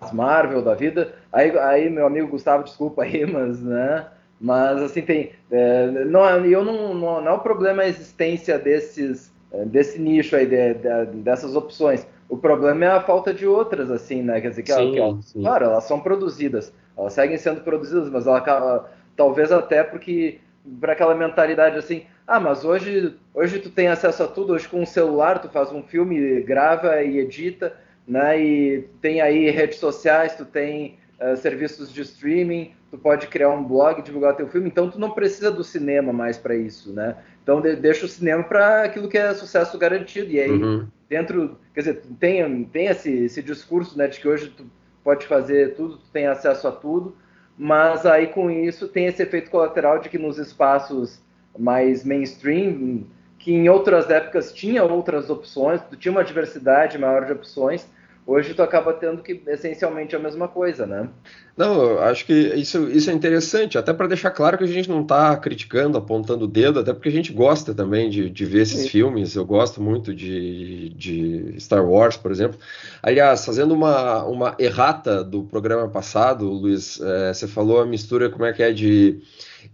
as 0.00 0.12
Marvel 0.12 0.62
da 0.62 0.74
vida. 0.74 1.14
Aí, 1.32 1.56
aí 1.58 1.90
meu 1.90 2.06
amigo 2.06 2.28
Gustavo, 2.28 2.64
desculpa 2.64 3.02
aí, 3.02 3.24
mas, 3.30 3.60
né, 3.60 4.06
mas 4.40 4.82
assim 4.82 5.02
tem, 5.02 5.32
é, 5.50 5.86
não, 6.04 6.24
eu 6.44 6.64
não, 6.64 6.94
não, 6.94 7.20
não 7.20 7.28
é 7.28 7.32
o 7.32 7.40
problema 7.40 7.82
a 7.82 7.88
existência 7.88 8.58
desses 8.58 9.30
é, 9.52 9.64
desse 9.64 9.98
nicho 9.98 10.36
aí 10.36 10.46
de, 10.46 10.74
de, 10.74 11.06
dessas 11.22 11.56
opções. 11.56 12.06
O 12.28 12.36
problema 12.36 12.84
é 12.84 12.88
a 12.88 13.02
falta 13.02 13.34
de 13.34 13.46
outras, 13.46 13.90
assim, 13.90 14.22
né? 14.22 14.40
Quer 14.40 14.50
dizer 14.50 14.62
que, 14.62 14.72
sim, 14.72 14.92
que 14.92 15.40
claro, 15.40 15.64
elas 15.64 15.84
são 15.84 16.00
produzidas, 16.00 16.72
elas 17.00 17.12
seguem 17.12 17.38
sendo 17.38 17.62
produzidas, 17.62 18.10
mas 18.10 18.26
ela 18.26 18.38
acaba, 18.38 18.90
talvez 19.16 19.50
até 19.50 19.82
porque 19.82 20.38
para 20.80 20.92
aquela 20.92 21.14
mentalidade 21.14 21.78
assim, 21.78 22.04
ah, 22.26 22.38
mas 22.38 22.64
hoje, 22.64 23.16
hoje 23.34 23.58
tu 23.58 23.70
tem 23.70 23.88
acesso 23.88 24.22
a 24.22 24.28
tudo, 24.28 24.52
hoje 24.52 24.68
com 24.68 24.80
um 24.80 24.86
celular 24.86 25.40
tu 25.40 25.48
faz 25.48 25.72
um 25.72 25.82
filme, 25.82 26.40
grava 26.42 27.02
e 27.02 27.18
edita, 27.18 27.74
né? 28.06 28.40
E 28.40 28.88
tem 29.00 29.20
aí 29.20 29.50
redes 29.50 29.78
sociais, 29.78 30.34
tu 30.36 30.44
tem 30.44 30.98
uh, 31.20 31.36
serviços 31.36 31.92
de 31.92 32.02
streaming, 32.02 32.72
tu 32.90 32.98
pode 32.98 33.26
criar 33.26 33.50
um 33.50 33.64
blog, 33.64 34.02
divulgar 34.02 34.36
teu 34.36 34.48
filme, 34.48 34.68
então 34.68 34.90
tu 34.90 34.98
não 34.98 35.10
precisa 35.10 35.50
do 35.50 35.64
cinema 35.64 36.12
mais 36.12 36.36
para 36.36 36.54
isso, 36.54 36.92
né? 36.92 37.16
Então 37.42 37.60
de, 37.60 37.74
deixa 37.76 38.04
o 38.04 38.08
cinema 38.08 38.42
para 38.42 38.84
aquilo 38.84 39.08
que 39.08 39.18
é 39.18 39.32
sucesso 39.34 39.76
garantido. 39.78 40.30
E 40.30 40.40
aí, 40.40 40.50
uhum. 40.50 40.86
dentro, 41.08 41.58
quer 41.74 41.80
dizer, 41.80 42.02
tem, 42.18 42.64
tem 42.64 42.86
esse, 42.86 43.24
esse 43.24 43.42
discurso 43.42 43.96
né, 43.96 44.06
de 44.06 44.20
que 44.20 44.28
hoje 44.28 44.50
tu 44.50 44.64
pode 45.10 45.26
fazer 45.26 45.74
tudo, 45.74 45.96
tu 45.96 46.08
tem 46.12 46.28
acesso 46.28 46.68
a 46.68 46.70
tudo, 46.70 47.16
mas 47.58 48.06
aí 48.06 48.28
com 48.28 48.48
isso 48.48 48.86
tem 48.86 49.06
esse 49.06 49.20
efeito 49.20 49.50
colateral 49.50 49.98
de 49.98 50.08
que 50.08 50.16
nos 50.16 50.38
espaços 50.38 51.20
mais 51.58 52.04
mainstream, 52.04 53.04
que 53.36 53.52
em 53.52 53.68
outras 53.68 54.08
épocas 54.08 54.52
tinha 54.52 54.84
outras 54.84 55.28
opções, 55.28 55.80
tu 55.90 55.96
tinha 55.96 56.12
uma 56.12 56.22
diversidade 56.22 56.96
maior 56.96 57.24
de 57.26 57.32
opções, 57.32 57.90
hoje 58.30 58.54
tu 58.54 58.62
acaba 58.62 58.92
tendo 58.92 59.22
que 59.22 59.42
essencialmente 59.48 60.14
a 60.14 60.18
mesma 60.18 60.46
coisa, 60.46 60.86
né? 60.86 61.08
Não, 61.56 61.98
acho 61.98 62.24
que 62.24 62.32
isso, 62.32 62.88
isso 62.88 63.10
é 63.10 63.12
interessante, 63.12 63.76
até 63.76 63.92
para 63.92 64.06
deixar 64.06 64.30
claro 64.30 64.56
que 64.56 64.64
a 64.64 64.68
gente 64.68 64.88
não 64.88 65.02
está 65.02 65.36
criticando, 65.36 65.98
apontando 65.98 66.44
o 66.44 66.48
dedo, 66.48 66.78
até 66.78 66.92
porque 66.92 67.08
a 67.08 67.12
gente 67.12 67.32
gosta 67.32 67.74
também 67.74 68.08
de, 68.08 68.30
de 68.30 68.44
ver 68.46 68.62
esses 68.62 68.82
Sim. 68.82 68.88
filmes, 68.88 69.34
eu 69.34 69.44
gosto 69.44 69.82
muito 69.82 70.14
de, 70.14 70.90
de 70.90 71.56
Star 71.58 71.84
Wars, 71.84 72.16
por 72.16 72.30
exemplo. 72.30 72.58
Aliás, 73.02 73.44
fazendo 73.44 73.74
uma, 73.74 74.24
uma 74.24 74.54
errata 74.58 75.24
do 75.24 75.42
programa 75.42 75.88
passado, 75.88 76.48
Luiz, 76.48 77.00
é, 77.00 77.34
você 77.34 77.48
falou 77.48 77.80
a 77.80 77.86
mistura, 77.86 78.30
como 78.30 78.44
é 78.44 78.52
que 78.52 78.62
é, 78.62 78.72
de 78.72 79.20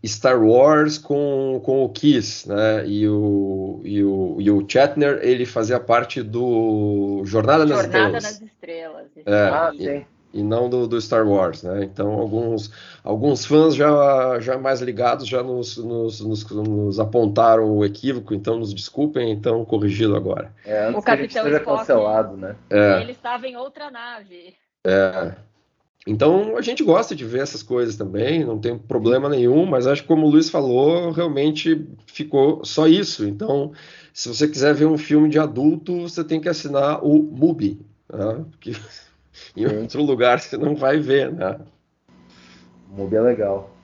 Star 0.04 0.42
Wars 0.42 0.98
com, 0.98 1.60
com 1.64 1.84
o 1.84 1.88
Kiss, 1.88 2.48
né? 2.48 2.86
E 2.86 3.06
o, 3.08 3.80
e, 3.84 4.02
o, 4.02 4.36
e 4.40 4.50
o 4.50 4.66
Shatner, 4.68 5.20
ele 5.22 5.46
fazia 5.46 5.80
parte 5.80 6.22
do 6.22 7.22
Jornada, 7.24 7.64
nas 7.64 7.84
Estrelas. 7.84 8.22
Jornada 8.22 8.40
nas 8.40 8.45
Estrelas. 8.56 9.06
É, 9.24 9.48
ah, 9.48 9.72
sim. 9.76 10.04
E, 10.32 10.40
e 10.40 10.42
não 10.42 10.68
do, 10.68 10.86
do, 10.86 11.00
Star 11.00 11.26
Wars, 11.26 11.62
né? 11.62 11.84
Então, 11.84 12.12
alguns, 12.12 12.70
alguns 13.04 13.44
fãs 13.44 13.74
já, 13.74 14.38
já 14.40 14.58
mais 14.58 14.80
ligados 14.80 15.26
já 15.26 15.42
nos, 15.42 15.76
nos, 15.76 16.20
nos, 16.20 16.50
nos 16.50 17.00
apontaram 17.00 17.70
o 17.76 17.84
equívoco, 17.84 18.34
então 18.34 18.58
nos 18.58 18.74
desculpem, 18.74 19.30
então 19.30 19.64
corrigido 19.64 20.16
agora. 20.16 20.52
É, 20.64 20.86
antes 20.86 21.00
o 21.00 21.04
que 21.04 21.10
a 21.10 21.16
gente 21.16 21.32
seja 21.32 21.56
Spock, 21.58 21.78
cancelado, 21.78 22.36
né? 22.36 22.56
É. 22.70 23.00
Ele 23.00 23.12
estava 23.12 23.46
em 23.46 23.56
outra 23.56 23.90
nave. 23.90 24.54
É, 24.84 25.34
então 26.06 26.56
a 26.56 26.62
gente 26.62 26.84
gosta 26.84 27.16
de 27.16 27.24
ver 27.24 27.40
essas 27.40 27.62
coisas 27.62 27.96
também, 27.96 28.44
não 28.44 28.58
tem 28.58 28.78
problema 28.78 29.28
nenhum, 29.28 29.66
mas 29.66 29.86
acho 29.86 30.02
que 30.02 30.08
como 30.08 30.26
o 30.26 30.30
Luiz 30.30 30.48
falou, 30.48 31.10
realmente 31.10 31.84
ficou 32.06 32.64
só 32.64 32.86
isso. 32.86 33.26
Então, 33.26 33.72
se 34.14 34.28
você 34.28 34.46
quiser 34.46 34.72
ver 34.72 34.86
um 34.86 34.96
filme 34.96 35.28
de 35.28 35.38
adulto, 35.38 36.02
você 36.02 36.22
tem 36.22 36.40
que 36.40 36.48
assinar 36.48 37.04
o 37.04 37.20
MUBI, 37.22 37.80
né? 38.08 38.44
porque 38.50 38.72
em 39.56 39.66
outro 39.66 40.02
lugar 40.02 40.40
você 40.40 40.56
não 40.56 40.74
vai 40.74 40.98
ver, 40.98 41.32
né? 41.32 41.58
O 42.90 42.94
MUBI 42.94 43.16
é 43.16 43.20
legal. 43.20 43.76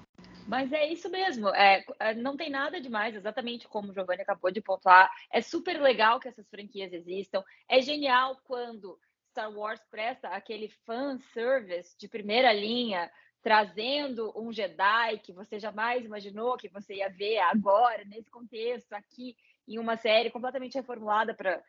Mas 0.47 0.73
é 0.73 0.87
isso 0.87 1.09
mesmo, 1.09 1.49
é, 1.51 1.85
é, 2.01 2.15
não 2.15 2.37
tem 2.37 2.51
nada 2.51 2.81
demais, 2.81 3.15
exatamente 3.15 3.69
como 3.69 3.91
o 3.91 3.95
Giovanni 3.95 4.23
acabou 4.23 4.51
de 4.51 4.61
pontuar. 4.61 5.11
É 5.31 5.41
super 5.41 5.81
legal 5.81 6.19
que 6.19 6.29
essas 6.29 6.49
franquias 6.49 6.93
existam. 6.93 7.43
É 7.69 7.81
genial 7.81 8.37
quando 8.45 8.99
Star 9.31 9.51
Wars 9.51 9.81
presta 9.91 10.29
aquele 10.29 10.69
fan 10.85 11.19
service 11.33 11.97
de 11.97 12.09
primeira 12.09 12.53
linha, 12.53 13.11
trazendo 13.41 14.33
um 14.37 14.53
Jedi 14.53 15.19
que 15.23 15.33
você 15.33 15.59
jamais 15.59 16.05
imaginou 16.05 16.57
que 16.57 16.69
você 16.69 16.97
ia 16.97 17.09
ver 17.09 17.39
agora, 17.39 18.05
nesse 18.05 18.31
contexto, 18.31 18.93
aqui, 18.93 19.37
em 19.67 19.79
uma 19.79 19.97
série 19.97 20.31
completamente 20.31 20.75
reformulada 20.75 21.35
para 21.35 21.63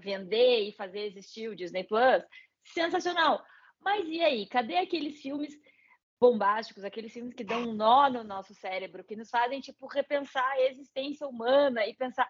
vender 0.00 0.68
e 0.68 0.72
fazer 0.72 1.00
existir 1.00 1.48
o 1.48 1.56
Disney 1.56 1.84
Plus. 1.84 2.22
Sensacional! 2.64 3.44
Mas 3.80 4.06
e 4.08 4.20
aí? 4.22 4.46
Cadê 4.46 4.76
aqueles 4.76 5.20
filmes 5.20 5.58
bombásticos, 6.20 6.84
aqueles 6.84 7.12
filmes 7.12 7.32
que 7.32 7.42
dão 7.42 7.70
um 7.70 7.72
nó 7.72 8.10
no 8.10 8.22
nosso 8.22 8.54
cérebro, 8.54 9.02
que 9.02 9.16
nos 9.16 9.30
fazem, 9.30 9.60
tipo, 9.60 9.86
repensar 9.86 10.46
a 10.52 10.62
existência 10.66 11.26
humana 11.26 11.86
e 11.86 11.94
pensar, 11.94 12.28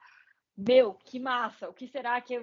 meu, 0.57 0.95
que 0.95 1.19
massa, 1.19 1.69
o 1.69 1.75
que 1.75 1.89
será 1.89 2.21
que 2.21 2.41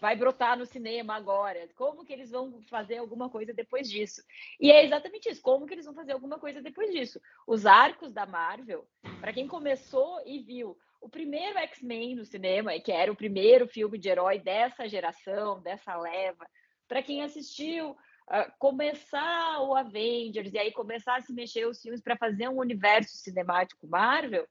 vai 0.00 0.16
brotar 0.16 0.58
no 0.58 0.66
cinema 0.66 1.14
agora? 1.14 1.68
Como 1.76 2.04
que 2.04 2.12
eles 2.12 2.32
vão 2.32 2.60
fazer 2.62 2.96
alguma 2.96 3.30
coisa 3.30 3.54
depois 3.54 3.88
disso? 3.88 4.20
E 4.58 4.72
é 4.72 4.84
exatamente 4.84 5.28
isso, 5.28 5.40
como 5.40 5.64
que 5.64 5.74
eles 5.74 5.84
vão 5.84 5.94
fazer 5.94 6.10
alguma 6.12 6.40
coisa 6.40 6.60
depois 6.60 6.90
disso? 6.90 7.20
Os 7.46 7.64
arcos 7.64 8.12
da 8.12 8.26
Marvel, 8.26 8.84
para 9.20 9.32
quem 9.32 9.46
começou 9.46 10.20
e 10.26 10.40
viu 10.40 10.76
o 11.02 11.08
primeiro 11.08 11.58
X-Men 11.58 12.16
no 12.16 12.24
cinema, 12.24 12.78
que 12.80 12.92
era 12.92 13.12
o 13.12 13.16
primeiro 13.16 13.66
filme 13.66 13.98
de 13.98 14.08
herói 14.08 14.38
dessa 14.38 14.88
geração, 14.88 15.60
dessa 15.60 15.96
leva, 15.96 16.46
para 16.88 17.02
quem 17.02 17.22
assistiu 17.22 17.96
Uh, 18.22 18.50
começar 18.56 19.60
o 19.62 19.74
Avengers 19.74 20.54
e 20.54 20.58
aí 20.58 20.70
começar 20.70 21.16
a 21.16 21.20
se 21.20 21.32
mexer 21.32 21.66
os 21.66 21.82
filmes 21.82 22.00
para 22.00 22.16
fazer 22.16 22.48
um 22.48 22.58
universo 22.58 23.16
cinemático 23.16 23.86
Marvel, 23.88 24.46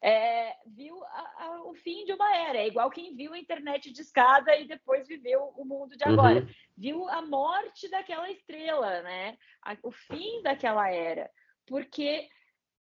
é, 0.00 0.54
viu 0.66 1.02
a, 1.04 1.44
a, 1.44 1.62
o 1.64 1.74
fim 1.74 2.04
de 2.04 2.12
uma 2.12 2.36
era. 2.36 2.58
É 2.58 2.68
igual 2.68 2.90
quem 2.90 3.14
viu 3.14 3.32
a 3.32 3.38
internet 3.38 3.92
de 3.92 4.02
escada 4.02 4.54
e 4.56 4.66
depois 4.66 5.08
viveu 5.08 5.52
o 5.56 5.64
mundo 5.64 5.96
de 5.96 6.04
agora. 6.04 6.40
Uhum. 6.40 6.48
Viu 6.76 7.08
a 7.08 7.22
morte 7.22 7.88
daquela 7.88 8.30
estrela, 8.30 9.02
né? 9.02 9.36
A, 9.62 9.76
o 9.82 9.90
fim 9.90 10.42
daquela 10.42 10.88
era. 10.90 11.28
Porque 11.66 12.28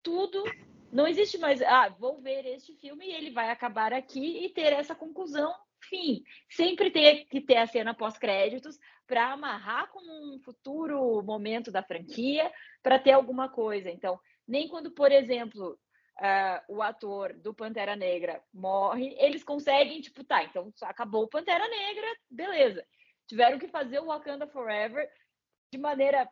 tudo. 0.03 0.43
Não 0.91 1.08
existe 1.08 1.38
mais. 1.38 1.62
Ah, 1.62 1.89
vou 1.89 2.21
ver 2.21 2.45
este 2.45 2.73
filme 2.76 3.06
e 3.06 3.13
ele 3.13 3.32
vai 3.32 3.50
acabar 3.50 3.93
aqui 3.93 4.45
e 4.45 4.50
ter 4.50 4.73
essa 4.73 4.95
conclusão. 4.95 5.54
Fim. 5.89 6.23
Sempre 6.50 6.89
tem 6.89 7.26
que 7.26 7.39
ter 7.39 7.58
a 7.58 7.67
cena 7.67 7.93
pós-créditos 7.93 8.78
para 9.06 9.32
amarrar 9.32 9.89
com 9.91 10.02
um 10.02 10.39
futuro 10.43 11.21
momento 11.23 11.71
da 11.71 11.84
franquia, 11.84 12.52
para 12.84 13.00
ter 13.00 13.12
alguma 13.12 13.47
coisa. 13.47 13.89
Então, 13.89 14.19
nem 14.47 14.67
quando, 14.67 14.91
por 14.91 15.12
exemplo, 15.12 15.80
uh, 16.17 16.76
o 16.76 16.82
ator 16.82 17.34
do 17.34 17.54
Pantera 17.54 17.95
Negra 17.95 18.41
morre, 18.54 19.15
eles 19.19 19.43
conseguem, 19.43 20.02
tipo, 20.02 20.23
tá, 20.23 20.43
então 20.43 20.71
acabou 20.84 21.23
o 21.23 21.30
Pantera 21.30 21.67
Negra, 21.67 22.08
beleza. 22.30 22.86
Tiveram 23.28 23.60
que 23.60 23.67
fazer 23.67 24.00
o 24.00 24.08
Wakanda 24.08 24.47
Forever 24.47 25.10
de 25.71 25.78
maneira. 25.78 26.30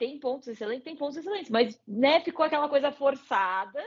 Tem 0.00 0.18
pontos 0.18 0.48
excelentes, 0.48 0.82
tem 0.82 0.96
pontos 0.96 1.18
excelentes, 1.18 1.50
mas 1.50 1.78
né, 1.86 2.20
ficou 2.20 2.46
aquela 2.46 2.70
coisa 2.70 2.90
forçada. 2.90 3.78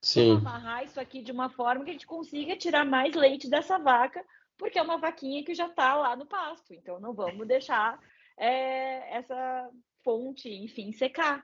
Sim. 0.00 0.28
Vamos 0.28 0.46
amarrar 0.46 0.84
isso 0.84 1.00
aqui 1.00 1.20
de 1.20 1.32
uma 1.32 1.50
forma 1.50 1.82
que 1.82 1.90
a 1.90 1.92
gente 1.92 2.06
consiga 2.06 2.56
tirar 2.56 2.84
mais 2.84 3.12
leite 3.16 3.50
dessa 3.50 3.76
vaca, 3.76 4.24
porque 4.56 4.78
é 4.78 4.82
uma 4.82 4.96
vaquinha 4.96 5.42
que 5.42 5.56
já 5.56 5.66
está 5.66 5.96
lá 5.96 6.14
no 6.14 6.24
pasto. 6.24 6.72
Então 6.72 7.00
não 7.00 7.12
vamos 7.12 7.48
deixar 7.48 7.98
é, 8.38 9.16
essa 9.16 9.68
fonte, 10.04 10.48
enfim, 10.48 10.92
secar. 10.92 11.42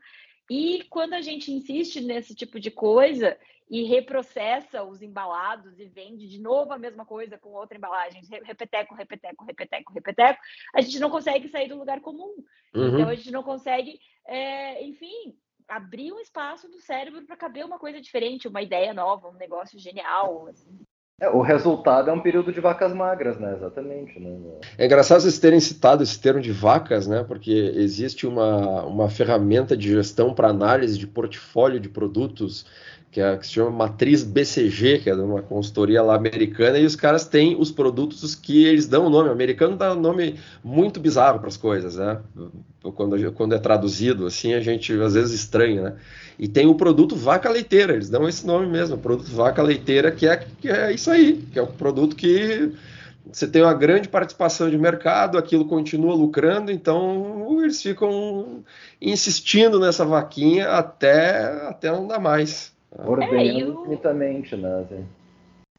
E 0.48 0.84
quando 0.88 1.14
a 1.14 1.20
gente 1.20 1.50
insiste 1.50 2.00
nesse 2.00 2.32
tipo 2.32 2.60
de 2.60 2.70
coisa 2.70 3.36
e 3.72 3.84
reprocessa 3.84 4.82
os 4.82 5.00
embalados 5.00 5.80
e 5.80 5.86
vende 5.86 6.28
de 6.28 6.38
novo 6.38 6.74
a 6.74 6.78
mesma 6.78 7.06
coisa 7.06 7.38
com 7.38 7.54
outra 7.54 7.74
embalagem, 7.74 8.22
repeteco, 8.44 8.94
repeteco, 8.94 9.44
repeteco, 9.46 9.92
repeteco, 9.94 10.40
a 10.74 10.82
gente 10.82 11.00
não 11.00 11.08
consegue 11.08 11.48
sair 11.48 11.68
do 11.68 11.78
lugar 11.78 12.02
comum. 12.02 12.34
Uhum. 12.74 12.88
Então 12.88 13.08
a 13.08 13.14
gente 13.14 13.30
não 13.30 13.42
consegue, 13.42 13.98
é, 14.26 14.84
enfim, 14.84 15.34
abrir 15.68 16.12
um 16.12 16.20
espaço 16.20 16.68
do 16.68 16.80
cérebro 16.80 17.22
para 17.26 17.36
caber 17.36 17.64
uma 17.64 17.78
coisa 17.78 18.00
diferente, 18.00 18.48
uma 18.48 18.62
ideia 18.62 18.92
nova, 18.92 19.28
um 19.28 19.34
negócio 19.34 19.78
genial. 19.78 20.48
Assim. 20.48 20.78
É, 21.20 21.28
o 21.28 21.40
resultado 21.40 22.10
é 22.10 22.12
um 22.12 22.20
período 22.20 22.52
de 22.52 22.60
vacas 22.60 22.92
magras, 22.92 23.38
né? 23.38 23.54
Exatamente. 23.54 24.18
Né? 24.18 24.58
É 24.76 24.86
engraçado 24.86 25.20
vocês 25.20 25.38
terem 25.38 25.60
citado 25.60 26.02
esse 26.02 26.20
termo 26.20 26.40
de 26.40 26.50
vacas, 26.50 27.06
né? 27.06 27.22
Porque 27.22 27.52
existe 27.76 28.26
uma, 28.26 28.82
uma 28.84 29.08
ferramenta 29.08 29.76
de 29.76 29.88
gestão 29.88 30.34
para 30.34 30.48
análise 30.48 30.98
de 30.98 31.06
portfólio 31.06 31.78
de 31.78 31.88
produtos 31.88 32.66
que, 33.12 33.20
é, 33.20 33.36
que 33.36 33.46
se 33.46 33.52
chama 33.52 33.70
Matriz 33.70 34.24
BCG, 34.24 35.00
que 35.00 35.10
é 35.10 35.14
uma 35.14 35.42
consultoria 35.42 36.02
lá 36.02 36.16
americana, 36.16 36.78
e 36.78 36.86
os 36.86 36.96
caras 36.96 37.26
têm 37.26 37.54
os 37.60 37.70
produtos 37.70 38.34
que 38.34 38.64
eles 38.64 38.86
dão 38.88 39.06
o 39.06 39.10
nome. 39.10 39.28
O 39.28 39.32
americano 39.32 39.76
dá 39.76 39.92
um 39.92 40.00
nome 40.00 40.40
muito 40.64 40.98
bizarro 40.98 41.38
para 41.38 41.48
as 41.48 41.58
coisas, 41.58 41.96
né? 41.96 42.18
Quando, 42.94 43.32
quando 43.32 43.54
é 43.54 43.58
traduzido, 43.58 44.24
assim, 44.24 44.54
a 44.54 44.60
gente 44.60 44.94
às 44.94 45.12
vezes 45.12 45.34
estranha, 45.34 45.82
né? 45.82 45.96
E 46.38 46.48
tem 46.48 46.66
o 46.66 46.74
produto 46.74 47.14
vaca 47.14 47.50
leiteira, 47.50 47.92
eles 47.92 48.08
dão 48.08 48.26
esse 48.26 48.46
nome 48.46 48.66
mesmo, 48.66 48.96
produto 48.96 49.28
vaca 49.30 49.62
leiteira, 49.62 50.10
que 50.10 50.26
é, 50.26 50.36
que 50.38 50.70
é 50.70 50.90
isso 50.90 51.10
aí, 51.10 51.34
que 51.52 51.58
é 51.58 51.62
o 51.62 51.66
produto 51.66 52.16
que 52.16 52.72
você 53.30 53.46
tem 53.46 53.62
uma 53.62 53.74
grande 53.74 54.08
participação 54.08 54.70
de 54.70 54.78
mercado, 54.78 55.36
aquilo 55.36 55.66
continua 55.66 56.14
lucrando, 56.14 56.72
então 56.72 57.60
eles 57.62 57.80
ficam 57.80 58.64
insistindo 59.00 59.78
nessa 59.78 60.04
vaquinha 60.04 60.70
até, 60.70 61.68
até 61.68 61.92
não 61.92 62.08
dar 62.08 62.18
mais. 62.18 62.71
Ordenando 62.98 63.36
é, 63.38 63.82
infinitamente, 63.82 64.56
né? 64.56 64.80
Assim. 64.80 65.08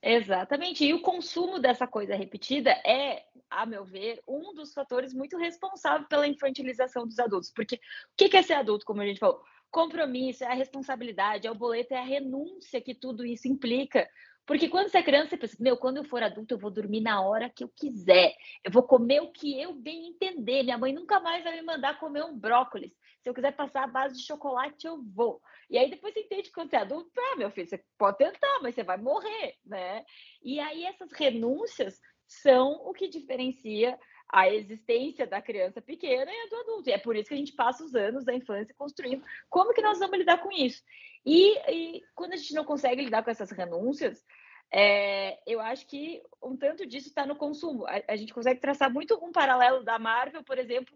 Exatamente. 0.01 0.85
E 0.85 0.93
o 0.93 1.01
consumo 1.01 1.59
dessa 1.59 1.87
coisa 1.87 2.15
repetida 2.15 2.71
é, 2.85 3.23
a 3.49 3.65
meu 3.65 3.85
ver, 3.85 4.21
um 4.27 4.53
dos 4.53 4.73
fatores 4.73 5.13
muito 5.13 5.37
responsável 5.37 6.07
pela 6.07 6.27
infantilização 6.27 7.05
dos 7.05 7.19
adultos. 7.19 7.51
Porque 7.51 7.75
o 7.75 7.79
que 8.15 8.35
é 8.35 8.41
ser 8.41 8.53
adulto, 8.53 8.85
como 8.85 9.01
a 9.01 9.05
gente 9.05 9.19
falou? 9.19 9.41
Compromisso, 9.71 10.43
é 10.43 10.47
a 10.47 10.53
responsabilidade, 10.53 11.47
é 11.47 11.51
o 11.51 11.55
boleto, 11.55 11.93
é 11.93 11.97
a 11.97 12.03
renúncia 12.03 12.81
que 12.81 12.93
tudo 12.93 13.25
isso 13.25 13.47
implica. 13.47 14.07
Porque 14.45 14.67
quando 14.67 14.89
você 14.89 14.97
é 14.97 15.03
criança, 15.03 15.29
você 15.29 15.37
pensa, 15.37 15.55
meu, 15.59 15.77
quando 15.77 15.97
eu 15.97 16.03
for 16.03 16.21
adulto, 16.21 16.53
eu 16.53 16.59
vou 16.59 16.69
dormir 16.69 16.99
na 16.99 17.21
hora 17.21 17.49
que 17.49 17.63
eu 17.63 17.69
quiser. 17.73 18.35
Eu 18.63 18.71
vou 18.71 18.83
comer 18.83 19.21
o 19.21 19.31
que 19.31 19.59
eu 19.59 19.73
bem 19.73 20.07
entender. 20.07 20.63
Minha 20.63 20.77
mãe 20.77 20.93
nunca 20.93 21.19
mais 21.21 21.43
vai 21.43 21.55
me 21.55 21.61
mandar 21.61 21.97
comer 21.97 22.23
um 22.25 22.37
brócolis. 22.37 22.91
Se 23.23 23.29
eu 23.29 23.33
quiser 23.33 23.53
passar 23.53 23.85
a 23.85 23.87
base 23.87 24.17
de 24.17 24.25
chocolate, 24.25 24.85
eu 24.85 25.01
vou. 25.01 25.41
E 25.69 25.77
aí 25.77 25.89
depois 25.89 26.13
você 26.13 26.19
entende 26.19 26.49
que 26.49 26.51
quando 26.51 26.69
você 26.69 26.75
é 26.75 26.79
adulto, 26.79 27.09
ah, 27.17 27.37
meu 27.37 27.49
filho, 27.49 27.67
você 27.67 27.81
pode 27.97 28.17
tentar, 28.17 28.59
mas 28.61 28.75
você 28.75 28.83
vai 28.83 28.97
morrer, 28.97 29.55
né? 29.65 30.05
E 30.43 30.59
aí 30.59 30.83
essas 30.83 31.11
renúncias 31.13 32.01
são 32.27 32.73
o 32.85 32.93
que 32.93 33.07
diferencia 33.07 33.97
a 34.27 34.49
existência 34.49 35.25
da 35.25 35.41
criança 35.41 35.81
pequena 35.81 36.29
e 36.29 36.41
a 36.41 36.49
do 36.49 36.55
adulto. 36.57 36.89
E 36.89 36.91
é 36.91 36.97
por 36.97 37.15
isso 37.15 37.29
que 37.29 37.33
a 37.35 37.37
gente 37.37 37.53
passa 37.53 37.85
os 37.85 37.95
anos 37.95 38.25
da 38.25 38.33
infância 38.33 38.75
construindo 38.77 39.23
como 39.49 39.73
que 39.73 39.81
nós 39.81 39.99
vamos 39.99 40.17
lidar 40.17 40.39
com 40.39 40.51
isso. 40.51 40.83
E, 41.25 41.57
e 41.71 42.03
quando 42.13 42.33
a 42.33 42.35
gente 42.35 42.53
não 42.53 42.65
consegue 42.65 43.03
lidar 43.03 43.23
com 43.23 43.31
essas 43.31 43.51
renúncias, 43.51 44.21
é, 44.69 45.39
eu 45.45 45.61
acho 45.61 45.87
que 45.87 46.21
um 46.41 46.57
tanto 46.57 46.85
disso 46.85 47.07
está 47.07 47.25
no 47.25 47.35
consumo. 47.37 47.85
A, 47.85 48.01
a, 48.09 48.15
gente 48.15 48.33
consegue 48.33 48.59
traçar 48.59 48.91
muito 48.91 49.15
um 49.23 49.31
paralelo 49.31 49.83
da 49.83 49.97
Marvel, 49.97 50.43
por 50.43 50.57
exemplo, 50.57 50.93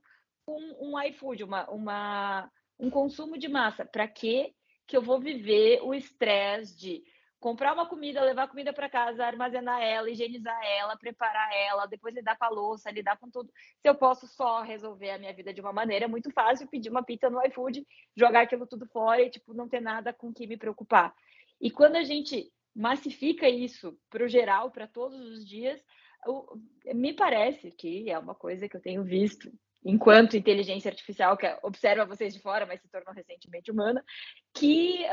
com 0.48 0.58
um 0.80 0.98
iFood, 1.04 1.44
uma, 1.44 1.70
uma, 1.70 2.50
um 2.80 2.90
consumo 2.90 3.38
de 3.38 3.50
massa. 3.50 3.84
Para 3.84 4.08
que 4.08 4.56
que 4.88 4.96
eu 4.96 5.02
vou 5.02 5.20
viver 5.20 5.82
o 5.84 5.94
estresse 5.94 6.78
de 6.78 7.04
comprar 7.42 7.74
uma 7.74 7.86
comida, 7.86 8.24
levar 8.24 8.44
a 8.44 8.48
comida 8.48 8.72
para 8.72 8.90
casa, 8.90 9.26
armazenar 9.26 9.82
ela, 9.82 10.10
higienizar 10.10 10.58
ela, 10.64 10.96
preparar 10.96 11.54
ela, 11.54 11.86
depois 11.86 12.16
lidar 12.16 12.38
com 12.38 12.46
a 12.46 12.50
louça, 12.50 12.90
lidar 12.90 13.18
com 13.18 13.30
tudo. 13.30 13.52
Se 13.82 13.90
eu 13.90 13.94
posso 13.94 14.26
só 14.26 14.62
resolver 14.62 15.10
a 15.10 15.18
minha 15.20 15.34
vida 15.34 15.54
de 15.54 15.60
uma 15.60 15.74
maneira, 15.74 16.06
é 16.06 16.08
muito 16.08 16.32
fácil 16.32 16.70
pedir 16.70 16.90
uma 16.90 17.04
pizza 17.04 17.30
no 17.30 17.46
iFood, 17.48 17.86
jogar 18.16 18.44
aquilo 18.44 18.66
tudo 18.66 18.88
fora 18.88 19.22
e 19.22 19.30
tipo 19.30 19.54
não 19.54 19.68
ter 19.68 19.82
nada 19.82 20.14
com 20.14 20.34
que 20.34 20.48
me 20.48 20.56
preocupar. 20.56 21.14
E 21.60 21.70
quando 21.70 21.98
a 21.98 22.04
gente 22.04 22.50
massifica 22.74 23.50
isso 23.50 24.00
para 24.10 24.24
o 24.24 24.30
geral, 24.30 24.72
para 24.72 24.88
todos 24.88 25.20
os 25.20 25.46
dias, 25.46 25.84
me 26.96 27.14
parece 27.14 27.72
que 27.72 28.10
é 28.10 28.18
uma 28.18 28.34
coisa 28.34 28.70
que 28.70 28.78
eu 28.78 28.82
tenho 28.82 29.04
visto 29.04 29.52
enquanto 29.88 30.36
inteligência 30.36 30.90
artificial 30.90 31.38
que 31.38 31.48
observa 31.64 32.06
vocês 32.06 32.34
de 32.34 32.42
fora, 32.42 32.66
mas 32.66 32.82
se 32.82 32.90
tornou 32.90 33.14
recentemente 33.14 33.72
humana, 33.72 34.04
que 34.54 35.06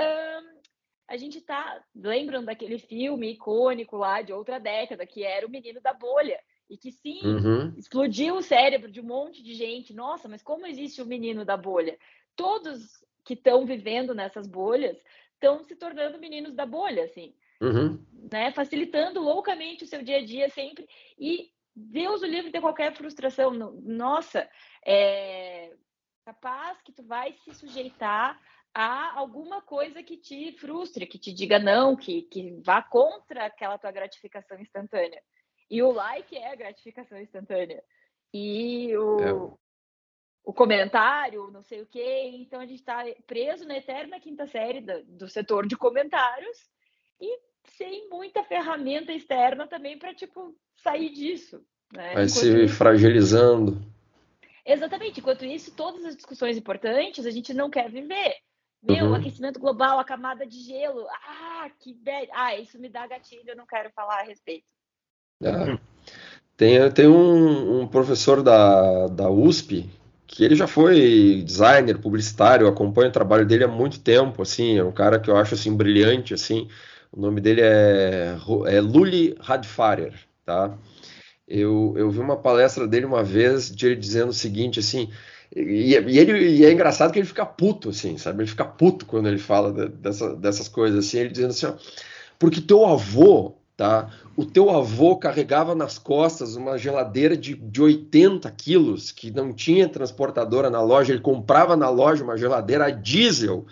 a 1.09 1.17
gente 1.17 1.41
tá. 1.41 1.83
Lembram 1.95 2.45
daquele 2.45 2.79
filme 2.79 3.33
icônico 3.33 3.97
lá 3.97 4.21
de 4.21 4.33
outra 4.33 4.59
década, 4.59 5.07
que 5.07 5.23
era 5.23 5.47
o 5.47 5.51
menino 5.51 5.81
da 5.81 5.93
bolha? 5.93 6.41
E 6.69 6.79
que 6.79 6.91
sim, 6.91 7.21
uhum. 7.25 7.75
explodiu 7.77 8.37
o 8.37 8.43
cérebro 8.43 8.91
de 8.91 9.01
um 9.01 9.05
monte 9.05 9.43
de 9.43 9.55
gente. 9.55 9.93
Nossa, 9.93 10.29
mas 10.29 10.43
como 10.43 10.67
existe 10.67 11.01
o 11.03 11.07
menino 11.07 11.45
da 11.45 11.57
bolha? 11.57 11.99
Todos 12.35 13.05
que 13.25 13.35
estão 13.35 13.65
vivendo 13.67 14.15
nessas 14.15 14.47
bolhas 14.47 14.97
estão 15.35 15.63
se 15.63 15.77
tornando 15.77 16.19
meninos 16.19 16.55
da 16.55 16.65
bolha, 16.65 17.05
assim. 17.05 17.35
Uhum. 17.61 18.03
Né? 18.33 18.51
Facilitando 18.53 19.21
loucamente 19.21 19.85
o 19.85 19.87
seu 19.87 20.03
dia 20.03 20.19
a 20.19 20.25
dia 20.25 20.49
sempre. 20.49 20.89
E 21.19 21.51
Deus 21.75 22.23
o 22.23 22.27
livre 22.27 22.51
de 22.51 22.61
qualquer 22.61 22.95
frustração. 22.95 23.51
Nossa, 23.51 24.49
é 24.87 25.73
capaz 26.25 26.81
que 26.83 26.93
tu 26.93 27.03
vai 27.03 27.35
se 27.45 27.53
sujeitar 27.53 28.41
a 28.73 29.17
alguma 29.19 29.61
coisa 29.61 30.03
que 30.03 30.17
te 30.17 30.53
frustre, 30.53 31.07
que 31.07 31.19
te 31.19 31.33
diga 31.33 31.59
não, 31.59 31.95
que, 31.95 32.23
que 32.23 32.59
vá 32.65 32.83
contra 32.83 33.47
aquela 33.47 33.79
tua 33.79 33.93
gratificação 33.93 34.59
instantânea. 34.59 35.23
E 35.71 35.83
o 35.83 35.93
like 35.93 36.37
é 36.37 36.51
a 36.51 36.57
gratificação 36.57 37.21
instantânea. 37.21 37.83
E 38.33 38.97
o, 38.97 39.21
é. 39.21 39.33
o 40.45 40.53
comentário, 40.53 41.51
não 41.53 41.63
sei 41.63 41.83
o 41.83 41.87
quê. 41.87 42.31
Então 42.35 42.61
a 42.61 42.67
gente 42.67 42.81
está 42.81 43.05
preso 43.27 43.67
na 43.67 43.77
eterna 43.77 44.19
quinta 44.19 44.47
série 44.47 44.81
do, 44.81 45.05
do 45.05 45.29
setor 45.29 45.67
de 45.67 45.77
comentários 45.77 46.69
e 47.21 47.39
sem 47.77 48.09
muita 48.09 48.43
ferramenta 48.45 49.13
externa 49.13 49.67
também 49.67 49.99
para 49.99 50.15
tipo 50.15 50.55
sair 50.77 51.11
disso. 51.11 51.63
Né? 51.93 52.15
Vai 52.15 52.25
Enquanto 52.25 52.29
se 52.31 52.65
isso... 52.65 52.75
fragilizando. 52.75 53.83
Exatamente. 54.65 55.21
Enquanto 55.21 55.45
isso, 55.45 55.73
todas 55.73 56.05
as 56.05 56.17
discussões 56.17 56.57
importantes 56.57 57.27
a 57.27 57.31
gente 57.31 57.53
não 57.53 57.71
quer 57.71 57.91
viver. 57.91 58.37
Meu, 58.83 59.07
uhum. 59.07 59.15
aquecimento 59.15 59.59
global, 59.59 59.99
a 59.99 60.05
camada 60.05 60.47
de 60.47 60.61
gelo. 60.61 61.07
Ah, 61.09 61.71
que 61.81 61.95
bad. 61.95 62.29
Ah, 62.33 62.57
isso 62.59 62.79
me 62.79 62.89
dá 62.89 63.07
gatilho, 63.07 63.43
eu 63.47 63.57
não 63.57 63.67
quero 63.67 63.91
falar 63.93 64.21
a 64.21 64.25
respeito. 64.25 64.65
É. 65.43 65.79
Tem, 66.57 66.91
tem 66.93 67.09
um, 67.09 67.81
um, 67.81 67.87
professor 67.87 68.43
da, 68.43 69.09
da 69.09 69.29
USP 69.31 69.91
que 70.27 70.45
ele 70.45 70.55
já 70.55 70.67
foi 70.67 71.43
designer, 71.45 71.99
publicitário, 71.99 72.67
acompanho 72.67 73.09
o 73.09 73.13
trabalho 73.13 73.47
dele 73.47 73.65
há 73.65 73.69
muito 73.69 74.01
tempo, 74.01 74.43
assim, 74.43 74.79
é 74.79 74.85
um 74.85 74.93
cara 74.93 75.19
que 75.19 75.31
eu 75.31 75.37
acho 75.37 75.55
assim 75.55 75.77
brilhante, 75.77 76.35
assim. 76.35 76.69
O 77.17 77.21
nome 77.21 77.41
dele 77.41 77.61
é, 77.63 78.37
é 78.67 78.81
Luli 78.81 79.37
Radfarer, 79.39 80.15
tá? 80.45 80.77
Eu, 81.47 81.95
eu 81.97 82.11
vi 82.11 82.19
uma 82.19 82.37
palestra 82.37 82.89
dele 82.89 83.07
uma 83.07 83.23
vez 83.23 83.71
de 83.71 83.87
ele 83.87 83.97
dizendo 83.97 84.31
o 84.31 84.35
seguinte, 84.35 84.81
assim, 84.81 85.13
e, 85.55 85.93
e, 85.93 86.19
ele, 86.19 86.49
e 86.49 86.65
é 86.65 86.73
engraçado 86.73 87.13
que 87.13 87.19
ele 87.21 87.27
fica 87.27 87.47
puto, 87.47 87.91
assim, 87.91 88.19
sabe? 88.19 88.43
Ele 88.43 88.51
fica 88.51 88.65
puto 88.65 89.07
quando 89.07 89.29
ele 89.29 89.39
fala 89.39 89.73
de, 89.73 89.89
dessa, 89.97 90.35
dessas 90.35 90.69
coisas, 90.69 91.07
assim, 91.07 91.19
ele 91.19 91.29
dizendo 91.29 91.51
assim, 91.51 91.67
ó, 91.67 91.75
porque 92.37 92.61
teu 92.61 92.85
avô, 92.85 93.55
tá? 93.77 94.09
O 94.37 94.45
teu 94.45 94.71
avô 94.71 95.17
carregava 95.17 95.75
nas 95.75 95.99
costas 95.99 96.57
uma 96.57 96.77
geladeira 96.79 97.37
de, 97.37 97.55
de 97.55 97.83
80 97.83 98.51
quilos, 98.53 99.11
que 99.11 99.31
não 99.31 99.53
tinha 99.53 99.89
transportadora 99.89 100.71
na 100.71 100.81
loja, 100.81 101.13
ele 101.13 101.21
comprava 101.21 101.77
na 101.77 101.89
loja 101.89 102.25
uma 102.25 102.37
geladeira 102.37 102.87
a 102.87 102.91
diesel, 102.91 103.67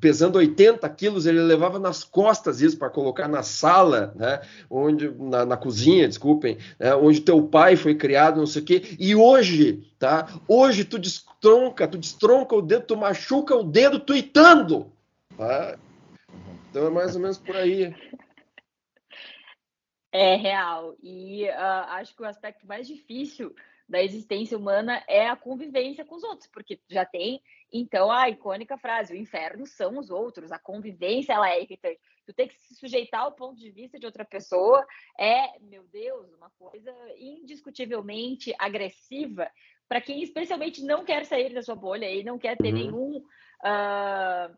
pesando 0.00 0.36
80 0.36 0.88
quilos, 0.90 1.26
ele 1.26 1.40
levava 1.40 1.78
nas 1.78 2.02
costas 2.02 2.60
isso 2.60 2.78
para 2.78 2.90
colocar 2.90 3.28
na 3.28 3.42
sala, 3.42 4.12
né? 4.16 4.40
Onde, 4.68 5.12
na, 5.18 5.44
na 5.44 5.56
cozinha, 5.56 6.08
desculpem, 6.08 6.58
né? 6.78 6.94
onde 6.94 7.20
teu 7.20 7.42
pai 7.42 7.76
foi 7.76 7.94
criado, 7.94 8.38
não 8.38 8.46
sei 8.46 8.62
o 8.62 8.64
quê, 8.64 8.82
e 8.98 9.14
hoje, 9.14 9.84
tá? 9.98 10.28
Hoje 10.48 10.84
tu 10.84 10.98
destronca, 10.98 11.86
tu 11.86 11.98
destronca 11.98 12.56
o 12.56 12.62
dedo, 12.62 12.86
tu 12.86 12.96
machuca 12.96 13.54
o 13.54 13.62
dedo 13.62 14.00
tuitando, 14.00 14.86
tá? 15.36 15.76
Então 16.70 16.88
é 16.88 16.90
mais 16.90 17.14
ou 17.14 17.22
menos 17.22 17.38
por 17.38 17.54
aí. 17.54 17.94
É 20.16 20.36
real. 20.36 20.94
E 21.02 21.44
uh, 21.48 21.84
acho 21.88 22.14
que 22.14 22.22
o 22.22 22.26
aspecto 22.26 22.64
mais 22.68 22.86
difícil 22.86 23.52
da 23.88 24.00
existência 24.00 24.56
humana 24.56 25.02
é 25.08 25.26
a 25.28 25.34
convivência 25.34 26.04
com 26.04 26.14
os 26.14 26.22
outros, 26.22 26.48
porque 26.48 26.80
já 26.88 27.04
tem, 27.04 27.42
então, 27.72 28.12
a 28.12 28.30
icônica 28.30 28.78
frase: 28.78 29.12
o 29.12 29.16
inferno 29.16 29.66
são 29.66 29.98
os 29.98 30.10
outros, 30.10 30.52
a 30.52 30.58
convivência 30.58 31.32
ela 31.32 31.50
é 31.50 31.60
irritante. 31.60 31.98
Tu 32.24 32.32
tem 32.32 32.46
que 32.46 32.54
se 32.54 32.76
sujeitar 32.76 33.22
ao 33.22 33.32
ponto 33.32 33.58
de 33.58 33.68
vista 33.72 33.98
de 33.98 34.06
outra 34.06 34.24
pessoa 34.24 34.86
é, 35.18 35.58
meu 35.58 35.82
Deus, 35.88 36.32
uma 36.32 36.50
coisa 36.50 36.94
indiscutivelmente 37.18 38.54
agressiva 38.56 39.50
para 39.88 40.00
quem 40.00 40.22
especialmente 40.22 40.84
não 40.84 41.04
quer 41.04 41.24
sair 41.26 41.52
da 41.52 41.60
sua 41.60 41.74
bolha 41.74 42.08
e 42.08 42.22
não 42.22 42.38
quer 42.38 42.56
ter 42.56 42.72
uhum. 42.72 42.78
nenhum. 42.78 43.16
Uh, 43.16 44.56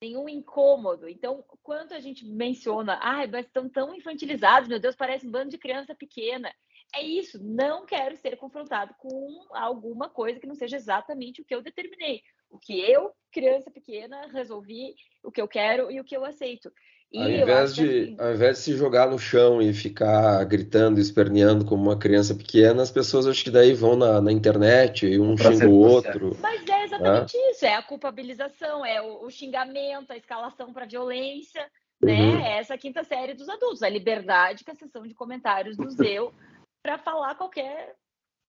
nenhum 0.00 0.28
incômodo. 0.28 1.08
Então, 1.08 1.44
quando 1.62 1.92
a 1.92 2.00
gente 2.00 2.26
menciona, 2.26 2.98
ah, 3.00 3.26
mas 3.26 3.46
estão 3.46 3.68
tão 3.68 3.94
infantilizados, 3.94 4.68
meu 4.68 4.78
Deus, 4.78 4.96
parece 4.96 5.26
um 5.26 5.30
bando 5.30 5.50
de 5.50 5.58
criança 5.58 5.94
pequena. 5.94 6.52
É 6.94 7.02
isso, 7.02 7.42
não 7.42 7.84
quero 7.84 8.16
ser 8.16 8.36
confrontado 8.36 8.94
com 8.98 9.46
alguma 9.50 10.08
coisa 10.08 10.38
que 10.38 10.46
não 10.46 10.54
seja 10.54 10.76
exatamente 10.76 11.40
o 11.40 11.44
que 11.44 11.54
eu 11.54 11.62
determinei. 11.62 12.22
O 12.48 12.58
que 12.58 12.78
eu, 12.78 13.12
criança 13.32 13.70
pequena, 13.70 14.28
resolvi, 14.28 14.94
o 15.22 15.32
que 15.32 15.40
eu 15.40 15.48
quero 15.48 15.90
e 15.90 15.98
o 15.98 16.04
que 16.04 16.16
eu 16.16 16.24
aceito. 16.24 16.70
Ao 17.16 17.28
invés, 17.28 17.74
de, 17.74 17.82
assim... 17.82 18.16
ao 18.18 18.32
invés 18.32 18.56
de 18.56 18.62
se 18.64 18.76
jogar 18.76 19.08
no 19.08 19.18
chão 19.18 19.62
e 19.62 19.72
ficar 19.72 20.44
gritando, 20.44 20.98
esperneando 20.98 21.64
como 21.64 21.82
uma 21.82 21.98
criança 21.98 22.34
pequena, 22.34 22.82
as 22.82 22.90
pessoas 22.90 23.26
acho 23.26 23.44
que 23.44 23.50
daí 23.50 23.72
vão 23.72 23.94
na, 23.94 24.20
na 24.20 24.32
internet 24.32 25.06
e 25.06 25.20
um 25.20 25.36
xinga 25.36 25.68
o 25.68 25.78
outro. 25.78 26.36
Mas 26.40 26.68
é 26.68 26.84
exatamente 26.84 27.36
é? 27.36 27.50
isso, 27.50 27.64
é 27.64 27.74
a 27.74 27.82
culpabilização, 27.82 28.84
é 28.84 29.00
o, 29.00 29.24
o 29.24 29.30
xingamento, 29.30 30.12
a 30.12 30.16
escalação 30.16 30.72
para 30.72 30.86
violência, 30.86 31.64
né? 32.02 32.20
Uhum. 32.20 32.40
É 32.40 32.58
essa 32.58 32.76
quinta 32.76 33.04
série 33.04 33.34
dos 33.34 33.48
adultos, 33.48 33.82
a 33.82 33.88
liberdade 33.88 34.64
que 34.64 34.70
a 34.70 34.74
sessão 34.74 35.02
de 35.02 35.14
comentários 35.14 35.76
nos 35.76 35.94
deu 35.94 36.32
para 36.82 36.98
falar 36.98 37.36
qualquer 37.36 37.94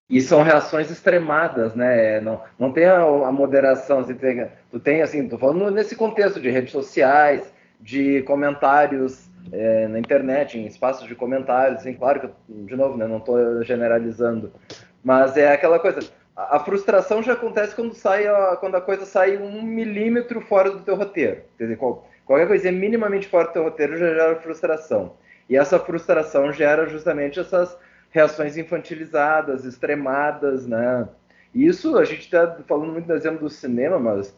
e 0.08 0.22
são 0.22 0.44
reações 0.44 0.92
extremadas, 0.92 1.74
né? 1.74 2.22
Não, 2.22 2.40
não 2.60 2.72
tem 2.72 2.86
a, 2.86 3.02
a 3.02 3.32
moderação. 3.32 4.00
Assim, 4.00 4.14
tem, 4.14 4.48
tu 4.70 4.80
tem, 4.80 5.02
assim, 5.02 5.28
tô 5.28 5.38
falando 5.38 5.72
nesse 5.72 5.96
contexto 5.96 6.40
de 6.40 6.50
redes 6.50 6.72
sociais, 6.72 7.52
de 7.86 8.24
comentários 8.24 9.30
é, 9.52 9.88
na 9.88 10.00
internet, 10.00 10.58
em 10.58 10.66
espaços 10.66 11.08
de 11.08 11.14
comentários, 11.14 11.82
assim, 11.82 11.94
claro 11.94 12.20
que, 12.20 12.30
de 12.50 12.76
novo, 12.76 12.98
né, 12.98 13.06
não 13.06 13.18
estou 13.18 13.64
generalizando, 13.64 14.52
mas 15.04 15.38
é 15.38 15.54
aquela 15.54 15.78
coisa, 15.78 16.00
a, 16.36 16.56
a, 16.56 16.60
frustração 16.62 17.22
já 17.22 17.34
acontece 17.34 17.76
quando, 17.76 17.94
sai 17.94 18.26
a, 18.26 18.56
quando 18.56 18.74
a 18.74 18.82
coisa 18.82 19.06
sai 19.06 19.38
um 19.38 19.62
milímetro 19.62 20.42
fora 20.42 20.72
do 20.72 20.80
teu 20.80 20.96
roteiro, 20.96 21.44
quer 21.60 21.66
dizer, 21.66 21.78
qual, 21.78 22.10
qualquer 22.26 22.48
coisa 22.48 22.72
minimamente 22.72 23.28
fora 23.28 23.46
do 23.46 23.54
teu 23.54 23.64
roteiro 23.64 23.98
já 23.98 24.10
gera 24.10 24.36
frustração, 24.38 25.14
e 25.48 25.56
essa 25.56 25.78
frustração 25.78 26.52
gera 26.52 26.88
justamente 26.88 27.40
essas 27.40 27.78
reações 28.10 28.58
infantilizadas, 28.58 29.64
extremadas, 29.64 30.66
né, 30.66 31.08
isso 31.54 32.00
a 32.00 32.04
gente 32.04 32.22
está 32.22 32.58
falando 32.68 32.94
muito 32.94 33.06
do 33.06 33.14
exemplo 33.14 33.42
do 33.42 33.50
cinema, 33.50 34.00
mas 34.00 34.36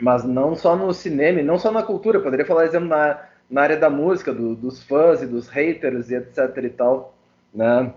mas 0.00 0.24
não 0.24 0.54
só 0.54 0.76
no 0.76 0.92
cinema, 0.92 1.42
não 1.42 1.58
só 1.58 1.70
na 1.70 1.82
cultura, 1.82 2.20
poderia 2.20 2.46
falar, 2.46 2.64
exemplo, 2.64 2.88
na, 2.88 3.20
na 3.50 3.62
área 3.62 3.76
da 3.76 3.90
música, 3.90 4.32
do, 4.32 4.54
dos 4.54 4.82
fãs 4.82 5.22
e 5.22 5.26
dos 5.26 5.48
haters 5.48 6.10
e 6.10 6.16
etc 6.16 6.56
e 6.62 6.68
tal, 6.68 7.14
né? 7.54 7.92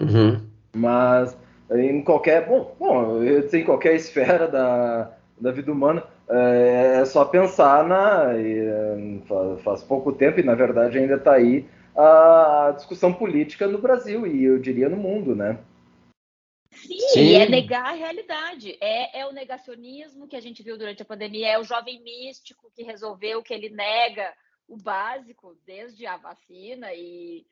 Uhum. 0.00 0.40
Mas 0.74 1.36
em 1.70 2.02
qualquer, 2.02 2.46
bom, 2.46 2.74
bom, 2.78 3.22
eu 3.22 3.48
sei, 3.48 3.62
em 3.62 3.64
qualquer 3.64 3.94
esfera 3.94 4.48
da, 4.48 5.10
da 5.40 5.50
vida 5.52 5.70
humana. 5.70 6.02
É, 6.28 6.98
é 7.00 7.04
só 7.04 7.24
pensar 7.24 7.86
na. 7.86 8.34
E, 8.36 9.22
faz 9.64 9.82
pouco 9.82 10.12
tempo, 10.12 10.40
e 10.40 10.42
na 10.42 10.54
verdade 10.54 10.98
ainda 10.98 11.14
está 11.14 11.32
aí, 11.32 11.66
a 11.96 12.72
discussão 12.76 13.12
política 13.12 13.66
no 13.66 13.78
Brasil 13.78 14.26
e 14.26 14.44
eu 14.44 14.58
diria 14.58 14.88
no 14.88 14.96
mundo, 14.96 15.34
né? 15.34 15.58
Sim, 16.72 16.98
Sim. 17.08 17.34
é 17.34 17.48
negar 17.48 17.86
a 17.86 17.92
realidade. 17.92 18.76
É, 18.80 19.20
é 19.20 19.26
o 19.26 19.32
negacionismo 19.32 20.28
que 20.28 20.36
a 20.36 20.40
gente 20.40 20.62
viu 20.62 20.76
durante 20.78 21.02
a 21.02 21.06
pandemia, 21.06 21.48
é 21.48 21.58
o 21.58 21.64
jovem 21.64 22.02
místico 22.02 22.70
que 22.74 22.82
resolveu 22.82 23.42
que 23.42 23.52
ele 23.52 23.70
nega 23.70 24.32
o 24.68 24.76
básico, 24.76 25.58
desde 25.64 26.06
a 26.06 26.16
vacina 26.16 26.92
e 26.92 27.46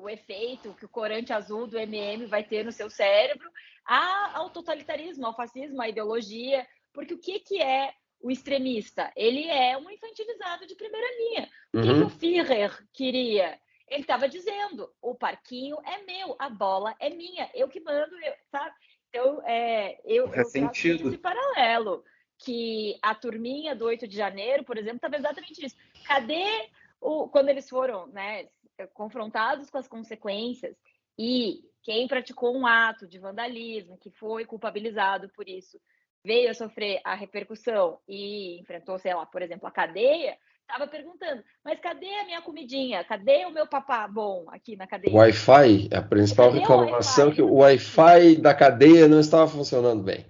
o 0.00 0.08
efeito 0.08 0.74
que 0.74 0.84
o 0.84 0.88
corante 0.88 1.32
azul 1.32 1.66
do 1.66 1.78
MM 1.78 2.26
vai 2.26 2.42
ter 2.42 2.64
no 2.64 2.72
seu 2.72 2.90
cérebro, 2.90 3.48
ao 3.86 4.50
totalitarismo, 4.50 5.26
ao 5.26 5.36
fascismo, 5.36 5.80
à 5.80 5.88
ideologia, 5.88 6.66
porque 6.92 7.14
o 7.14 7.18
que, 7.18 7.40
que 7.40 7.62
é 7.62 7.94
o 8.20 8.30
extremista? 8.30 9.12
Ele 9.16 9.48
é 9.48 9.76
um 9.76 9.90
infantilizado 9.90 10.66
de 10.66 10.74
primeira 10.74 11.06
linha. 11.18 11.48
O 11.74 11.80
que, 11.80 11.88
uhum. 11.88 11.98
que 11.98 12.04
o 12.04 12.08
Führer 12.10 12.88
queria? 12.92 13.58
Ele 13.92 14.00
estava 14.02 14.26
dizendo: 14.26 14.90
o 15.02 15.14
parquinho 15.14 15.76
é 15.84 16.02
meu, 16.02 16.34
a 16.38 16.48
bola 16.48 16.94
é 16.98 17.10
minha, 17.10 17.50
eu 17.54 17.68
que 17.68 17.78
mando, 17.78 18.18
eu, 18.20 18.32
sabe? 18.50 18.74
Então, 19.08 19.42
é, 19.46 20.00
eu, 20.04 20.32
eu 20.32 20.44
sentido. 20.46 21.08
esse 21.08 21.18
paralelo, 21.18 22.02
que 22.38 22.98
a 23.02 23.14
turminha 23.14 23.76
do 23.76 23.84
8 23.84 24.08
de 24.08 24.16
janeiro, 24.16 24.64
por 24.64 24.78
exemplo, 24.78 24.96
estava 24.96 25.16
exatamente 25.16 25.66
isso. 25.66 25.76
Cadê 26.06 26.70
o, 26.98 27.28
quando 27.28 27.50
eles 27.50 27.68
foram 27.68 28.06
né, 28.06 28.48
confrontados 28.94 29.68
com 29.68 29.76
as 29.76 29.86
consequências 29.86 30.74
e 31.18 31.60
quem 31.82 32.08
praticou 32.08 32.56
um 32.56 32.66
ato 32.66 33.06
de 33.06 33.18
vandalismo, 33.18 33.98
que 33.98 34.10
foi 34.10 34.46
culpabilizado 34.46 35.28
por 35.36 35.46
isso, 35.46 35.78
veio 36.24 36.50
a 36.50 36.54
sofrer 36.54 37.00
a 37.04 37.14
repercussão 37.14 37.98
e 38.08 38.58
enfrentou, 38.58 38.98
sei 38.98 39.12
lá, 39.12 39.26
por 39.26 39.42
exemplo, 39.42 39.68
a 39.68 39.70
cadeia, 39.70 40.38
estava 40.72 40.86
perguntando, 40.86 41.44
mas 41.62 41.78
cadê 41.78 42.08
a 42.14 42.24
minha 42.24 42.40
comidinha? 42.40 43.04
Cadê 43.04 43.44
o 43.44 43.50
meu 43.50 43.66
papá 43.66 44.08
bom 44.08 44.46
aqui 44.48 44.74
na 44.74 44.86
cadeia? 44.86 45.14
Wi-Fi, 45.14 45.90
a 45.92 46.00
principal 46.00 46.48
cadê 46.48 46.60
reclamação 46.60 47.28
é 47.28 47.34
que 47.34 47.42
o 47.42 47.54
Wi-Fi 47.56 48.36
da 48.36 48.54
cadeia 48.54 49.06
não 49.06 49.20
estava 49.20 49.46
funcionando 49.46 50.02
bem. 50.02 50.24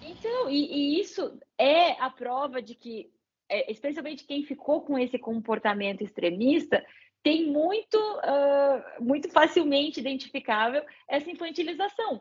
Então, 0.00 0.48
e, 0.48 0.96
e 0.96 1.00
isso 1.00 1.36
é 1.58 2.00
a 2.00 2.08
prova 2.08 2.62
de 2.62 2.76
que, 2.76 3.10
é, 3.48 3.70
especialmente 3.72 4.24
quem 4.24 4.44
ficou 4.44 4.82
com 4.82 4.96
esse 4.96 5.18
comportamento 5.18 6.02
extremista, 6.02 6.84
tem 7.20 7.46
muito, 7.46 7.96
uh, 7.96 9.02
muito 9.02 9.28
facilmente 9.30 9.98
identificável 9.98 10.84
essa 11.08 11.28
infantilização. 11.30 12.20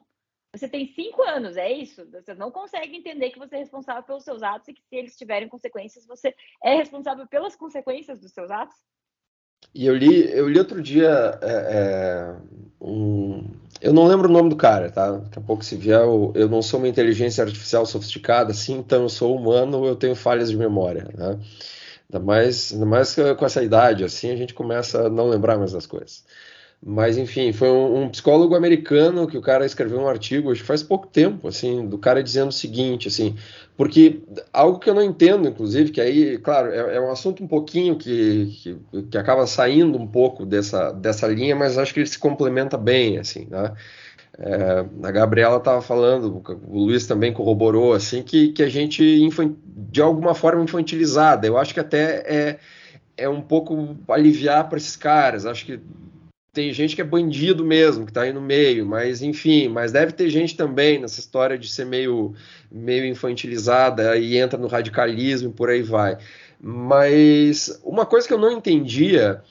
Você 0.55 0.67
tem 0.67 0.85
cinco 0.93 1.23
anos, 1.23 1.57
é 1.57 1.71
isso? 1.71 2.07
Você 2.11 2.35
não 2.35 2.51
consegue 2.51 2.95
entender 2.95 3.31
que 3.31 3.39
você 3.39 3.55
é 3.55 3.59
responsável 3.59 4.03
pelos 4.03 4.23
seus 4.23 4.43
atos 4.43 4.67
e 4.67 4.73
que 4.73 4.83
se 4.83 4.95
eles 4.95 5.17
tiverem 5.17 5.49
consequências, 5.49 6.05
você 6.05 6.35
é 6.63 6.75
responsável 6.75 7.27
pelas 7.27 7.55
consequências 7.55 8.19
dos 8.19 8.31
seus 8.31 8.51
atos? 8.51 8.77
E 9.73 9.87
eu 9.87 9.95
li, 9.95 10.29
eu 10.31 10.47
li 10.47 10.59
outro 10.59 10.81
dia 10.81 11.39
é, 11.41 11.51
é, 11.51 12.35
um, 12.79 13.49
eu 13.81 13.91
não 13.91 14.05
lembro 14.05 14.29
o 14.29 14.31
nome 14.31 14.49
do 14.49 14.55
cara, 14.55 14.91
tá? 14.91 15.11
Daqui 15.11 15.39
a 15.39 15.41
pouco 15.41 15.65
se 15.65 15.75
vier, 15.75 16.01
eu, 16.01 16.31
eu 16.35 16.47
não 16.47 16.61
sou 16.61 16.79
uma 16.79 16.87
inteligência 16.87 17.43
artificial 17.43 17.85
sofisticada, 17.85 18.51
assim, 18.51 18.75
então 18.75 19.03
eu 19.03 19.09
sou 19.09 19.35
humano, 19.35 19.85
eu 19.85 19.95
tenho 19.95 20.15
falhas 20.15 20.51
de 20.51 20.57
memória, 20.57 21.07
né? 21.17 21.39
Ainda 22.11 22.23
mais, 22.23 22.71
ainda 22.71 22.85
mais 22.85 23.15
com 23.15 23.45
essa 23.45 23.63
idade, 23.63 24.03
assim, 24.03 24.29
a 24.29 24.35
gente 24.35 24.53
começa 24.53 25.07
a 25.07 25.09
não 25.09 25.27
lembrar 25.27 25.57
mais 25.57 25.71
das 25.71 25.87
coisas. 25.87 26.23
Mas, 26.85 27.17
enfim, 27.17 27.53
foi 27.53 27.69
um, 27.69 28.03
um, 28.03 28.09
psicólogo 28.09 28.55
americano 28.55 29.25
que 29.25 29.37
o 29.37 29.41
cara 29.41 29.65
escreveu 29.65 30.01
um 30.01 30.07
artigo, 30.07 30.51
acho 30.51 30.61
que 30.61 30.67
faz 30.67 30.83
pouco 30.83 31.07
tempo, 31.07 31.47
assim, 31.47 31.87
do 31.87 31.97
cara 31.97 32.21
dizendo 32.21 32.49
o 32.49 32.53
seguinte, 32.53 33.07
assim, 33.07 33.37
porque 33.77 34.21
algo 34.51 34.79
que 34.79 34.89
eu 34.89 34.93
não 34.93 35.01
entendo, 35.01 35.47
inclusive, 35.47 35.91
que 35.91 36.01
aí, 36.01 36.37
claro, 36.37 36.73
é, 36.73 36.97
é 36.97 36.99
um 36.99 37.09
assunto 37.09 37.41
um 37.41 37.47
pouquinho 37.47 37.95
que, 37.95 38.77
que, 38.91 39.03
que, 39.03 39.17
acaba 39.17 39.47
saindo 39.47 39.97
um 39.97 40.05
pouco 40.05 40.45
dessa, 40.45 40.91
dessa 40.91 41.25
linha, 41.25 41.55
mas 41.55 41.77
acho 41.77 41.93
que 41.93 42.01
ele 42.01 42.07
se 42.07 42.19
complementa 42.19 42.77
bem, 42.77 43.17
assim, 43.17 43.47
né? 43.49 43.73
É, 44.37 44.85
a 45.03 45.11
Gabriela 45.11 45.57
estava 45.57 45.81
falando, 45.81 46.43
o 46.67 46.85
Luiz 46.85 47.07
também 47.07 47.31
corroborou, 47.31 47.93
assim, 47.93 48.23
que, 48.23 48.49
que 48.49 48.63
a 48.63 48.69
gente, 48.69 49.29
de 49.65 50.01
alguma 50.01 50.33
forma, 50.33 50.63
infantilizada. 50.63 51.47
Eu 51.47 51.57
acho 51.57 51.73
que 51.73 51.79
até 51.79 52.23
é, 52.25 52.59
é 53.15 53.29
um 53.29 53.41
pouco 53.41 53.95
aliviar 54.09 54.67
para 54.67 54.77
esses 54.77 54.95
caras. 54.95 55.45
Acho 55.45 55.65
que 55.65 55.79
tem 56.53 56.71
gente 56.71 56.95
que 56.95 57.01
é 57.01 57.05
bandido 57.05 57.65
mesmo, 57.65 58.05
que 58.05 58.11
está 58.11 58.21
aí 58.21 58.31
no 58.31 58.41
meio, 58.41 58.85
mas 58.85 59.21
enfim, 59.21 59.67
mas 59.67 59.91
deve 59.91 60.11
ter 60.11 60.29
gente 60.29 60.55
também 60.55 60.99
nessa 60.99 61.19
história 61.19 61.57
de 61.57 61.67
ser 61.67 61.85
meio, 61.85 62.35
meio 62.71 63.05
infantilizada 63.05 64.15
e 64.17 64.37
entra 64.37 64.59
no 64.59 64.67
radicalismo 64.67 65.49
e 65.49 65.53
por 65.53 65.69
aí 65.69 65.81
vai. 65.81 66.17
Mas 66.61 67.81
uma 67.83 68.05
coisa 68.05 68.27
que 68.27 68.33
eu 68.33 68.37
não 68.37 68.51
entendia 68.51 69.41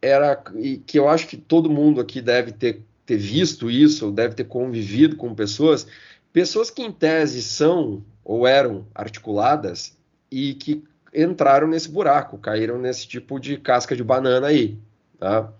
era, 0.00 0.42
e 0.56 0.78
que 0.78 0.98
eu 0.98 1.08
acho 1.08 1.26
que 1.28 1.36
todo 1.36 1.70
mundo 1.70 2.00
aqui 2.00 2.20
deve 2.20 2.52
ter 2.52 2.82
ter 3.06 3.16
visto 3.16 3.70
isso, 3.70 4.06
ou 4.06 4.12
deve 4.12 4.34
ter 4.34 4.44
convivido 4.44 5.16
com 5.16 5.32
pessoas, 5.34 5.86
pessoas 6.32 6.70
que 6.70 6.82
em 6.82 6.90
tese 6.90 7.40
são 7.40 8.04
ou 8.24 8.46
eram 8.46 8.84
articuladas 8.92 9.96
e 10.30 10.54
que 10.54 10.82
entraram 11.14 11.68
nesse 11.68 11.88
buraco, 11.88 12.36
caíram 12.36 12.78
nesse 12.78 13.06
tipo 13.06 13.38
de 13.38 13.56
casca 13.56 13.94
de 13.94 14.02
banana 14.02 14.48
aí. 14.48 14.76
Tá? 15.18 15.50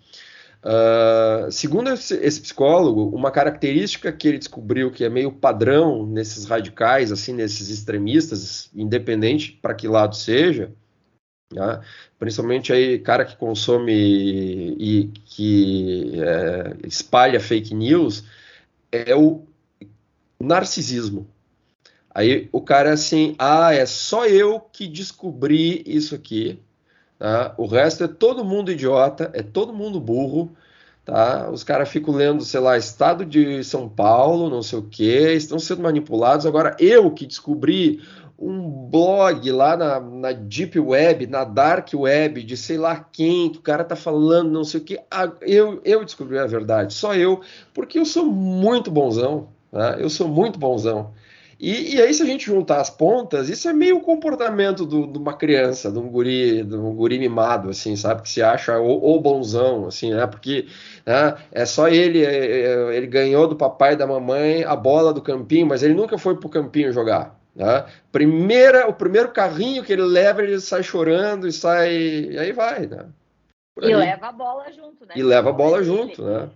Uh, 0.67 1.49
segundo 1.53 1.91
esse, 1.91 2.17
esse, 2.17 2.41
psicólogo, 2.41 3.15
uma 3.15 3.31
característica 3.31 4.13
que 4.13 4.27
ele 4.27 4.39
descobriu 4.39 4.91
que 4.91 5.05
é 5.05 5.09
meio 5.09 5.31
padrão 5.31 6.05
nesses 6.05 6.45
radicais, 6.45 7.13
assim, 7.13 7.33
nesses 7.33 7.69
extremistas, 7.69 8.69
independente 8.75 9.53
para 9.63 9.77
que 9.77 9.87
lado 9.87 10.17
seja, 10.17 10.73
né? 11.53 11.81
Principalmente 12.19 12.73
aí 12.73 12.99
cara 12.99 13.25
que 13.25 13.37
consome 13.37 13.93
e 14.77 15.13
que 15.25 16.21
é, 16.21 16.77
espalha 16.85 17.39
fake 17.39 17.73
news 17.73 18.25
é 18.91 19.15
o 19.15 19.47
narcisismo. 20.41 21.29
Aí 22.13 22.49
o 22.51 22.61
cara 22.61 22.91
é 22.91 22.93
assim, 22.95 23.37
ah, 23.39 23.73
é 23.73 23.87
só 23.87 24.27
eu 24.27 24.59
que 24.59 24.89
descobri 24.89 25.85
isso 25.87 26.15
aqui, 26.15 26.59
tá? 27.19 27.55
O 27.57 27.67
resto 27.67 28.05
é 28.05 28.09
todo 28.09 28.45
mundo 28.45 28.71
idiota, 28.71 29.31
é 29.33 29.43
todo 29.43 29.73
mundo 29.73 30.01
burro, 30.01 30.51
tá? 31.05 31.51
Os 31.51 31.65
caras 31.65 31.89
ficam 31.89 32.15
lendo, 32.15 32.45
sei 32.45 32.61
lá, 32.61 32.77
Estado 32.77 33.25
de 33.25 33.63
São 33.65 33.89
Paulo, 33.89 34.51
não 34.51 34.63
sei 34.63 34.79
o 34.79 34.83
que, 34.83 35.33
estão 35.33 35.59
sendo 35.59 35.83
manipulados. 35.83 36.47
Agora 36.47 36.77
eu 36.79 37.11
que 37.11 37.27
descobri 37.27 38.01
um 38.39 38.89
blog 38.91 39.51
lá 39.51 39.77
na, 39.77 40.01
na, 40.01 40.33
Deep 40.33 40.79
Web, 40.79 41.27
na 41.27 41.45
Dark 41.45 41.89
Web, 41.95 42.43
de 42.43 42.57
sei 42.57 42.77
lá 42.77 42.97
quem, 42.97 43.51
que 43.51 43.59
o 43.59 43.63
cara 43.63 43.83
tá 43.83 43.97
falando, 43.97 44.51
não 44.51 44.65
sei 44.65 44.81
o 44.81 44.85
que. 44.85 45.01
Eu, 45.41 45.81
eu 45.85 46.05
descobri 46.05 46.39
a 46.39 46.47
verdade, 46.47 46.93
só 46.93 47.15
eu, 47.15 47.41
porque 47.73 47.99
eu 47.99 48.05
sou 48.05 48.27
muito 48.27 48.91
bonzão, 48.91 49.49
né? 49.73 49.97
eu 49.99 50.11
sou 50.11 50.29
muito 50.29 50.59
bonzão. 50.59 51.15
E, 51.59 51.97
e, 51.97 52.03
aí, 52.03 52.13
se 52.13 52.23
a 52.23 52.27
gente 52.27 52.45
juntar 52.45 52.81
as 52.81 52.91
pontas, 52.91 53.49
isso 53.49 53.67
é 53.67 53.73
meio 53.73 53.97
o 53.97 54.03
comportamento 54.03 54.87
de 54.87 55.19
uma 55.19 55.33
criança, 55.33 55.91
de 55.91 55.99
um 55.99 56.09
guri, 56.09 56.63
de 56.63 56.77
um 56.77 56.95
guri 56.95 57.19
mimado, 57.19 57.71
assim, 57.71 57.97
sabe? 57.97 58.23
Que 58.23 58.29
se 58.29 58.43
acha 58.43 58.79
o, 58.79 59.17
o 59.17 59.21
bonzão, 59.21 59.87
assim, 59.87 60.13
né? 60.13 60.27
Porque 60.27 60.67
né, 61.07 61.35
é 61.51 61.65
só 61.65 61.89
ele, 61.89 62.23
é, 62.23 62.63
é, 62.63 62.97
ele 62.97 63.07
ganhou 63.07 63.49
do 63.49 63.57
papai 63.57 63.95
e 63.95 63.97
da 63.97 64.07
mamãe 64.07 64.65
a 64.65 64.77
bola 64.77 65.15
do 65.15 65.23
campinho, 65.23 65.67
mas 65.67 65.83
ele 65.83 65.95
nunca 65.95 66.19
foi 66.19 66.37
pro 66.37 66.51
campinho 66.51 66.93
jogar. 66.93 67.41
Né? 67.55 67.87
Primeira, 68.13 68.87
o 68.87 68.93
primeiro 68.93 69.33
carrinho 69.33 69.83
que 69.83 69.95
ele 69.95 70.03
leva, 70.03 70.43
ele 70.43 70.61
sai 70.61 70.83
chorando 70.83 71.49
e 71.49 71.53
sai. 71.53 71.95
E 71.95 72.39
aí 72.39 72.53
vai, 72.53 72.87
né? 72.87 73.07
E 73.81 73.95
leva 73.95 74.29
a 74.29 74.33
bola 74.33 74.71
junto, 74.71 75.07
né? 75.07 75.15
E 75.17 75.23
leva 75.23 75.51
a 75.51 75.53
bola 75.53 75.83
junto, 75.83 76.23
né? 76.23 76.51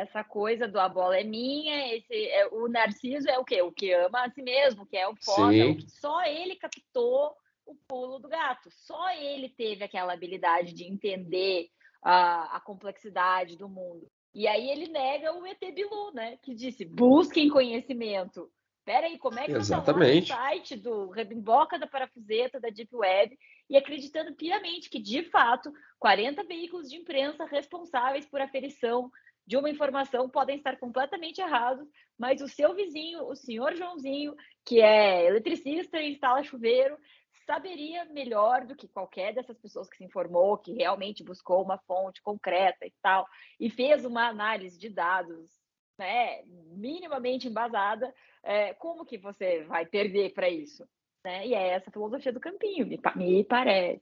Essa 0.00 0.24
coisa 0.24 0.66
do 0.66 0.80
a 0.80 0.88
bola 0.88 1.18
é 1.18 1.24
minha, 1.24 1.94
esse, 1.94 2.14
é, 2.28 2.46
o 2.48 2.68
Narciso 2.68 3.28
é 3.28 3.38
o 3.38 3.44
quê? 3.44 3.60
O 3.60 3.70
que 3.70 3.92
ama 3.92 4.24
a 4.24 4.30
si 4.30 4.40
mesmo, 4.40 4.86
que 4.86 4.96
é 4.96 5.06
o 5.06 5.14
foda, 5.14 5.54
é 5.54 5.66
o 5.66 5.76
que 5.76 5.90
só 5.90 6.24
ele 6.24 6.56
captou 6.56 7.34
o 7.66 7.74
pulo 7.86 8.18
do 8.18 8.26
gato. 8.26 8.70
Só 8.70 9.10
ele 9.10 9.50
teve 9.50 9.84
aquela 9.84 10.14
habilidade 10.14 10.72
de 10.72 10.84
entender 10.84 11.68
a, 12.02 12.56
a 12.56 12.60
complexidade 12.60 13.58
do 13.58 13.68
mundo. 13.68 14.10
E 14.34 14.48
aí 14.48 14.70
ele 14.70 14.88
nega 14.88 15.34
o 15.34 15.46
ET 15.46 15.60
Bilu, 15.60 16.12
né? 16.14 16.38
Que 16.42 16.54
disse: 16.54 16.82
busquem 16.84 17.50
conhecimento. 17.50 18.50
Espera 18.78 19.06
aí, 19.06 19.18
como 19.18 19.38
é 19.38 19.44
que 19.44 19.52
Exatamente. 19.52 20.28
tá 20.28 20.36
lá 20.36 20.40
no 20.40 20.50
site 20.56 20.76
do 20.76 21.10
Rebimboca 21.10 21.78
da 21.78 21.86
Parafuseta, 21.86 22.58
da 22.58 22.70
Deep 22.70 22.96
Web, 22.96 23.38
e 23.68 23.76
acreditando 23.76 24.34
piamente 24.34 24.88
que, 24.88 24.98
de 24.98 25.22
fato, 25.24 25.70
40 25.98 26.42
veículos 26.44 26.88
de 26.88 26.96
imprensa 26.96 27.44
responsáveis 27.44 28.26
por 28.26 28.40
aferição 28.40 29.10
de 29.50 29.56
uma 29.56 29.68
informação 29.68 30.28
podem 30.28 30.58
estar 30.58 30.78
completamente 30.78 31.40
errados, 31.40 31.84
mas 32.16 32.40
o 32.40 32.46
seu 32.46 32.72
vizinho, 32.72 33.26
o 33.26 33.34
senhor 33.34 33.74
Joãozinho, 33.74 34.32
que 34.64 34.80
é 34.80 35.26
eletricista 35.26 36.00
e 36.00 36.12
instala 36.12 36.44
chuveiro, 36.44 36.96
saberia 37.44 38.04
melhor 38.04 38.64
do 38.64 38.76
que 38.76 38.86
qualquer 38.86 39.34
dessas 39.34 39.58
pessoas 39.58 39.90
que 39.90 39.96
se 39.96 40.04
informou, 40.04 40.56
que 40.56 40.72
realmente 40.74 41.24
buscou 41.24 41.64
uma 41.64 41.78
fonte 41.78 42.22
concreta 42.22 42.86
e 42.86 42.92
tal, 43.02 43.26
e 43.58 43.68
fez 43.68 44.04
uma 44.04 44.28
análise 44.28 44.78
de 44.78 44.88
dados 44.88 45.50
né, 45.98 46.44
minimamente 46.76 47.48
embasada, 47.48 48.14
é, 48.44 48.72
como 48.74 49.04
que 49.04 49.18
você 49.18 49.64
vai 49.64 49.84
perder 49.84 50.32
para 50.32 50.48
isso? 50.48 50.88
Né? 51.24 51.48
E 51.48 51.54
é 51.54 51.70
essa 51.70 51.90
filosofia 51.90 52.32
do 52.32 52.38
campinho, 52.38 52.86
me, 52.86 53.00
me 53.16 53.42
parece. 53.42 54.00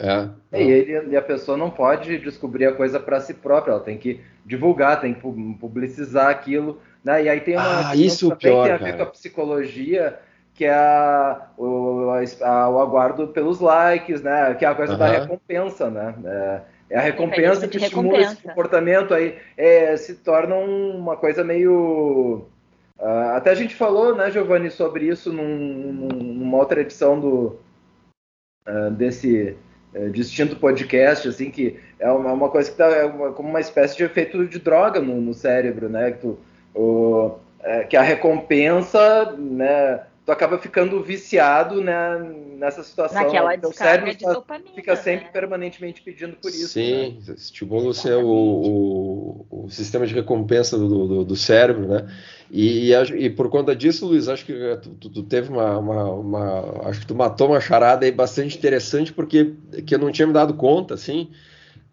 É. 0.00 0.28
E, 0.58 0.62
ele, 0.62 1.10
e 1.10 1.16
a 1.16 1.22
pessoa 1.22 1.58
não 1.58 1.70
pode 1.70 2.18
descobrir 2.18 2.66
a 2.66 2.72
coisa 2.72 2.98
para 2.98 3.20
si 3.20 3.34
própria, 3.34 3.72
ela 3.72 3.80
tem 3.80 3.98
que 3.98 4.20
divulgar, 4.44 5.00
tem 5.00 5.12
que 5.12 5.20
publicizar 5.20 6.28
aquilo. 6.28 6.80
Né? 7.04 7.24
E 7.24 7.28
aí 7.28 7.40
tem 7.40 7.54
uma 7.54 7.90
ah, 7.90 7.96
isso 7.96 8.34
pior, 8.36 8.64
tem 8.64 8.72
a 8.72 8.76
ver 8.78 8.96
com 8.96 9.02
a 9.02 9.06
psicologia, 9.06 10.18
que 10.54 10.64
é 10.64 10.74
a, 10.74 11.48
o, 11.56 12.10
a, 12.42 12.68
o 12.70 12.80
aguardo 12.80 13.28
pelos 13.28 13.60
likes, 13.60 14.22
né? 14.22 14.54
Que 14.54 14.64
é 14.64 14.68
a 14.68 14.74
coisa 14.74 14.96
da 14.96 15.06
recompensa, 15.06 15.90
né? 15.90 16.14
É, 16.24 16.60
é 16.90 16.98
a 16.98 17.00
recompensa 17.00 17.68
que 17.68 17.78
estimula 17.78 18.18
recompensa. 18.18 18.32
esse 18.32 18.42
comportamento, 18.42 19.14
aí 19.14 19.38
é, 19.56 19.96
se 19.96 20.16
torna 20.16 20.56
uma 20.56 21.16
coisa 21.16 21.44
meio. 21.44 22.44
Uh, 22.98 23.30
até 23.34 23.50
a 23.50 23.54
gente 23.54 23.74
falou, 23.74 24.14
né, 24.14 24.30
Giovanni, 24.30 24.70
sobre 24.70 25.06
isso 25.06 25.32
num, 25.32 26.08
numa 26.12 26.58
outra 26.58 26.82
edição 26.82 27.18
do, 27.18 27.58
uh, 28.68 28.90
desse 28.90 29.56
distinto 30.12 30.56
podcast, 30.56 31.28
assim, 31.28 31.50
que 31.50 31.78
é 31.98 32.10
uma, 32.10 32.32
uma 32.32 32.48
coisa 32.48 32.68
que 32.68 32.74
está 32.74 32.88
é 32.88 33.08
como 33.08 33.48
uma 33.48 33.60
espécie 33.60 33.96
de 33.96 34.04
efeito 34.04 34.46
de 34.46 34.58
droga 34.58 35.00
no, 35.00 35.20
no 35.20 35.34
cérebro, 35.34 35.88
né? 35.88 36.12
Que, 36.12 36.18
tu, 36.18 36.38
o, 36.74 37.32
é, 37.62 37.84
que 37.84 37.96
a 37.96 38.02
recompensa, 38.02 39.34
né? 39.36 40.00
tu 40.24 40.32
acaba 40.32 40.58
ficando 40.58 41.02
viciado 41.02 41.80
né, 41.82 42.18
nessa 42.56 42.82
situação. 42.82 43.22
Naquela 43.22 43.56
Teu 43.58 43.72
cérebro 43.72 44.14
de 44.14 44.24
dopamina, 44.24 44.70
fica 44.74 44.94
sempre 44.94 45.26
né? 45.26 45.30
permanentemente 45.32 46.02
pedindo 46.02 46.36
por 46.36 46.48
isso. 46.48 46.68
Sim, 46.68 47.20
né? 47.26 47.34
estimula 47.34 47.88
o, 47.88 47.94
seu, 47.94 48.20
o, 48.24 49.46
o, 49.50 49.64
o, 49.64 49.70
sistema 49.70 50.06
de 50.06 50.14
recompensa 50.14 50.78
do, 50.78 51.08
do, 51.08 51.24
do 51.24 51.36
cérebro, 51.36 51.88
né? 51.88 52.08
E, 52.50 52.92
e, 52.92 53.30
por 53.30 53.48
conta 53.48 53.76
disso, 53.76 54.06
Luiz, 54.06 54.28
acho 54.28 54.44
que 54.44 54.52
tu, 55.00 55.08
tu 55.08 55.22
teve 55.22 55.50
uma, 55.50 55.78
uma, 55.78 56.04
uma, 56.12 56.88
Acho 56.88 57.00
que 57.00 57.06
tu 57.06 57.14
matou 57.14 57.48
uma 57.48 57.60
charada 57.60 58.04
aí 58.04 58.10
bastante 58.10 58.58
interessante, 58.58 59.12
porque 59.12 59.54
que 59.86 59.94
eu 59.94 59.98
não 59.98 60.10
tinha 60.10 60.26
me 60.26 60.32
dado 60.32 60.54
conta, 60.54 60.94
assim. 60.94 61.30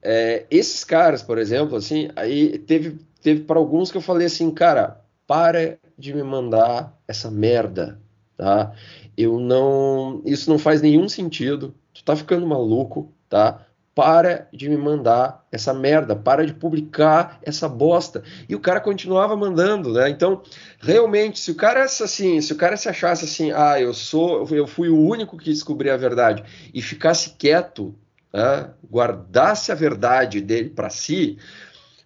É, 0.01 0.45
esses 0.49 0.83
caras, 0.83 1.21
por 1.21 1.37
exemplo, 1.37 1.75
assim, 1.75 2.09
aí 2.15 2.57
teve, 2.59 2.97
teve 3.21 3.41
para 3.41 3.59
alguns 3.59 3.91
que 3.91 3.97
eu 3.97 4.01
falei 4.01 4.27
assim, 4.27 4.49
cara, 4.51 5.01
para 5.27 5.77
de 5.97 6.13
me 6.13 6.23
mandar 6.23 6.97
essa 7.07 7.29
merda 7.29 7.99
tá? 8.37 8.73
Eu 9.17 9.39
não, 9.39 10.21
isso 10.23 10.49
não 10.49 10.59
faz 10.59 10.81
nenhum 10.81 11.09
sentido. 11.09 11.73
Tu 11.93 12.03
tá 12.03 12.15
ficando 12.15 12.45
maluco, 12.45 13.11
tá? 13.27 13.65
Para 13.97 14.47
de 14.53 14.69
me 14.69 14.77
mandar 14.77 15.43
essa 15.51 15.73
merda, 15.73 16.15
para 16.15 16.45
de 16.45 16.53
publicar 16.53 17.39
essa 17.41 17.67
bosta. 17.67 18.21
E 18.47 18.53
o 18.53 18.59
cara 18.59 18.79
continuava 18.79 19.35
mandando, 19.35 19.91
né? 19.91 20.07
Então, 20.07 20.43
realmente, 20.79 21.39
se 21.39 21.49
o 21.49 21.55
cara 21.55 21.83
assim, 21.83 22.39
se 22.39 22.53
o 22.53 22.55
cara 22.55 22.77
se 22.77 22.87
achasse 22.87 23.25
assim, 23.25 23.51
ah, 23.51 23.81
eu 23.81 23.95
sou, 23.95 24.47
eu 24.51 24.67
fui 24.67 24.89
o 24.89 24.99
único 24.99 25.35
que 25.35 25.49
descobri 25.49 25.89
a 25.89 25.97
verdade 25.97 26.43
e 26.71 26.79
ficasse 26.79 27.31
quieto, 27.39 27.95
né? 28.31 28.69
guardasse 28.87 29.71
a 29.71 29.75
verdade 29.75 30.41
dele 30.41 30.69
para 30.69 30.91
si, 30.91 31.39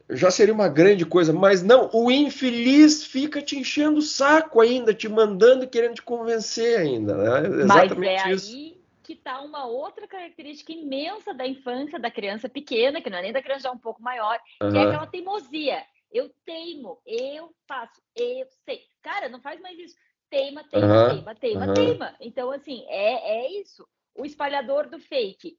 já 0.10 0.32
seria 0.32 0.54
uma 0.54 0.70
grande 0.70 1.06
coisa, 1.06 1.34
mas 1.34 1.62
não, 1.62 1.90
o 1.92 2.10
infeliz 2.10 3.04
fica 3.04 3.42
te 3.42 3.60
enchendo 3.60 4.00
o 4.00 4.02
saco 4.02 4.62
ainda, 4.62 4.94
te 4.94 5.10
mandando 5.10 5.66
e 5.66 5.68
querendo 5.68 5.96
te 5.96 6.04
convencer 6.04 6.80
ainda. 6.80 7.18
Né? 7.18 7.64
Exatamente 7.64 8.00
mas 8.00 8.08
é 8.08 8.32
isso. 8.32 8.56
aí 8.56 8.71
que 9.12 9.18
está 9.20 9.42
uma 9.42 9.66
outra 9.66 10.08
característica 10.08 10.72
imensa 10.72 11.34
da 11.34 11.46
infância 11.46 12.00
da 12.00 12.10
criança 12.10 12.48
pequena, 12.48 13.02
que 13.02 13.10
não 13.10 13.18
é 13.18 13.24
nem 13.24 13.34
da 13.34 13.42
criança 13.42 13.64
já 13.64 13.72
um 13.72 13.78
pouco 13.78 14.02
maior, 14.02 14.40
uhum. 14.62 14.72
que 14.72 14.78
é 14.78 14.82
aquela 14.84 15.08
teimosia. 15.08 15.86
Eu 16.12 16.30
teimo, 16.46 17.02
eu 17.06 17.54
faço, 17.68 18.02
eu 18.16 18.48
sei. 18.66 18.82
Cara, 19.02 19.30
não 19.30 19.42
faz 19.42 19.60
mais 19.62 19.78
isso. 19.78 19.96
Teima, 20.30 20.64
teima, 20.64 20.88
uhum. 20.88 21.10
teima, 21.10 21.36
teima, 21.36 21.68
uhum. 21.68 21.74
teima. 21.74 22.16
Então, 22.22 22.52
assim, 22.52 22.86
é, 22.88 23.44
é 23.44 23.52
isso. 23.60 23.86
O 24.16 24.26
espalhador 24.26 24.90
do 24.90 25.00
fake. 25.00 25.58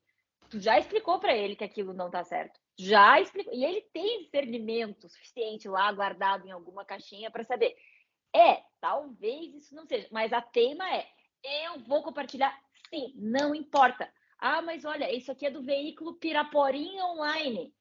Tu 0.49 0.61
já 0.61 0.79
explicou 0.79 1.19
para 1.19 1.37
ele 1.37 1.57
que 1.57 1.65
aquilo 1.65 1.93
não 1.93 2.11
tá 2.11 2.25
certo 2.25 2.59
já 2.79 3.21
explicou. 3.21 3.53
E 3.53 3.65
ele 3.65 3.83
tem 3.93 4.23
discernimento 4.23 5.09
suficiente 5.09 5.69
lá 5.69 5.93
guardado 5.93 6.47
em 6.47 6.51
alguma 6.51 6.85
caixinha 6.85 7.31
para 7.31 7.45
saber. 7.45 7.77
É, 8.35 8.63
talvez 8.81 9.55
isso 9.55 9.75
não 9.75 9.87
seja, 9.87 10.09
mas 10.11 10.33
a 10.33 10.41
tema 10.41 10.91
é: 10.91 11.07
eu 11.67 11.81
vou 11.81 12.03
compartilhar, 12.03 12.57
sim, 12.93 13.12
não 13.16 13.55
importa. 13.55 14.09
Ah, 14.38 14.61
mas 14.61 14.84
olha, 14.84 15.14
isso 15.14 15.30
aqui 15.30 15.47
é 15.47 15.51
do 15.51 15.62
veículo 15.62 16.14
Piraporinha 16.14 17.05
Online. 17.07 17.72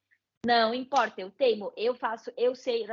Não 0.45 0.73
importa, 0.73 1.21
eu 1.21 1.29
teimo, 1.29 1.71
eu 1.75 1.93
faço, 1.93 2.31
eu 2.37 2.55
sei. 2.55 2.85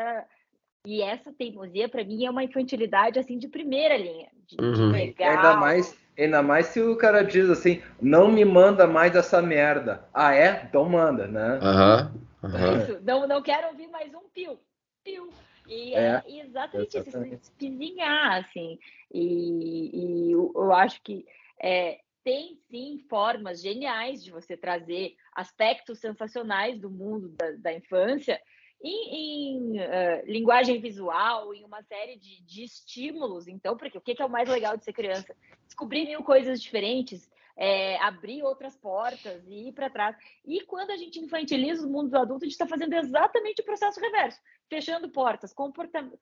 E 0.87 1.03
essa 1.03 1.33
teimosia, 1.33 1.89
para 1.89 2.05
mim, 2.05 2.25
é 2.25 2.31
uma 2.31 2.45
infantilidade 2.45 3.19
assim 3.19 3.39
de 3.39 3.49
primeira 3.49 3.97
linha. 3.97 4.29
De, 4.47 4.57
uhum. 4.61 4.93
de 4.93 5.23
Ainda 5.23 5.57
mais 5.57 5.97
Ainda 6.19 6.43
mais 6.43 6.67
se 6.67 6.81
o 6.81 6.97
cara 6.97 7.23
diz 7.23 7.49
assim, 7.49 7.81
não 8.03 8.29
me 8.29 8.45
manda 8.45 8.89
mais 8.89 9.15
essa 9.15 9.41
merda. 9.41 10.05
Ah, 10.13 10.35
é? 10.35 10.65
Então 10.69 10.85
manda, 10.89 11.29
né? 11.29 11.61
Aham. 11.63 12.13
Uhum, 12.43 12.51
uhum. 12.51 12.77
Isso, 12.77 13.01
não, 13.03 13.27
não 13.29 13.41
quero 13.41 13.69
ouvir 13.69 13.87
mais 13.87 14.13
um 14.13 14.29
pio. 14.35 14.59
Pio. 15.05 15.29
E 15.69 15.95
é, 15.95 16.23
é 16.27 16.41
exatamente, 16.41 16.97
exatamente, 16.97 17.35
isso, 17.35 17.53
espizinhar, 17.53 18.39
assim. 18.39 18.79
E, 19.13 19.91
e 19.93 20.33
eu, 20.33 20.51
eu, 20.57 20.73
acho 20.73 21.01
que 21.03 21.25
é, 21.63 22.01
tem 22.29 22.59
sim 22.71 22.99
formas 23.09 23.63
geniais 23.63 24.23
de 24.23 24.31
você 24.31 24.55
trazer 24.55 25.17
aspectos 25.35 25.99
sensacionais 25.99 26.79
do 26.79 26.91
mundo 26.91 27.31
da, 27.31 27.53
da 27.53 27.73
infância 27.73 28.39
em, 28.83 29.15
em 29.17 29.81
uh, 29.81 30.27
linguagem 30.27 30.79
visual, 30.79 31.55
em 31.55 31.65
uma 31.65 31.83
série 31.85 32.19
de, 32.19 32.43
de 32.43 32.65
estímulos. 32.65 33.49
Então, 33.49 33.79
porque 33.79 33.97
o 33.97 34.01
que 34.03 34.21
é 34.21 34.27
o 34.27 34.29
mais 34.29 34.47
legal 34.47 34.77
de 34.77 34.85
ser 34.85 34.93
criança? 34.93 35.35
Descobrir 35.65 36.05
mil 36.05 36.23
coisas 36.23 36.61
diferentes, 36.61 37.31
é, 37.57 37.97
abrir 38.03 38.43
outras 38.43 38.77
portas 38.77 39.43
e 39.47 39.69
ir 39.69 39.73
para 39.73 39.89
trás. 39.89 40.15
E 40.45 40.61
quando 40.67 40.91
a 40.91 40.99
gente 40.99 41.19
infantiliza 41.19 41.87
o 41.87 41.91
mundo 41.91 42.11
do 42.11 42.19
adulto, 42.19 42.45
a 42.45 42.47
gente 42.47 42.53
está 42.53 42.67
fazendo 42.67 42.93
exatamente 42.93 43.63
o 43.63 43.65
processo 43.65 43.99
reverso, 43.99 44.39
fechando 44.69 45.09
portas, 45.09 45.55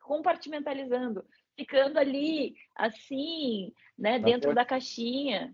compartimentalizando, 0.00 1.24
ficando 1.56 1.98
ali 1.98 2.54
assim, 2.76 3.72
né, 3.98 4.20
tá 4.20 4.24
dentro 4.24 4.54
da 4.54 4.64
caixinha. 4.64 5.52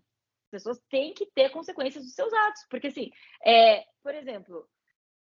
As 0.53 0.63
pessoas 0.63 0.79
têm 0.91 1.15
que 1.15 1.27
ter 1.35 1.51
consequências 1.51 2.05
dos 2.05 2.15
seus 2.15 2.33
atos, 2.33 2.67
porque 2.69 2.89
assim, 2.89 3.11
é, 3.45 3.85
por 4.03 4.15
exemplo, 4.15 4.69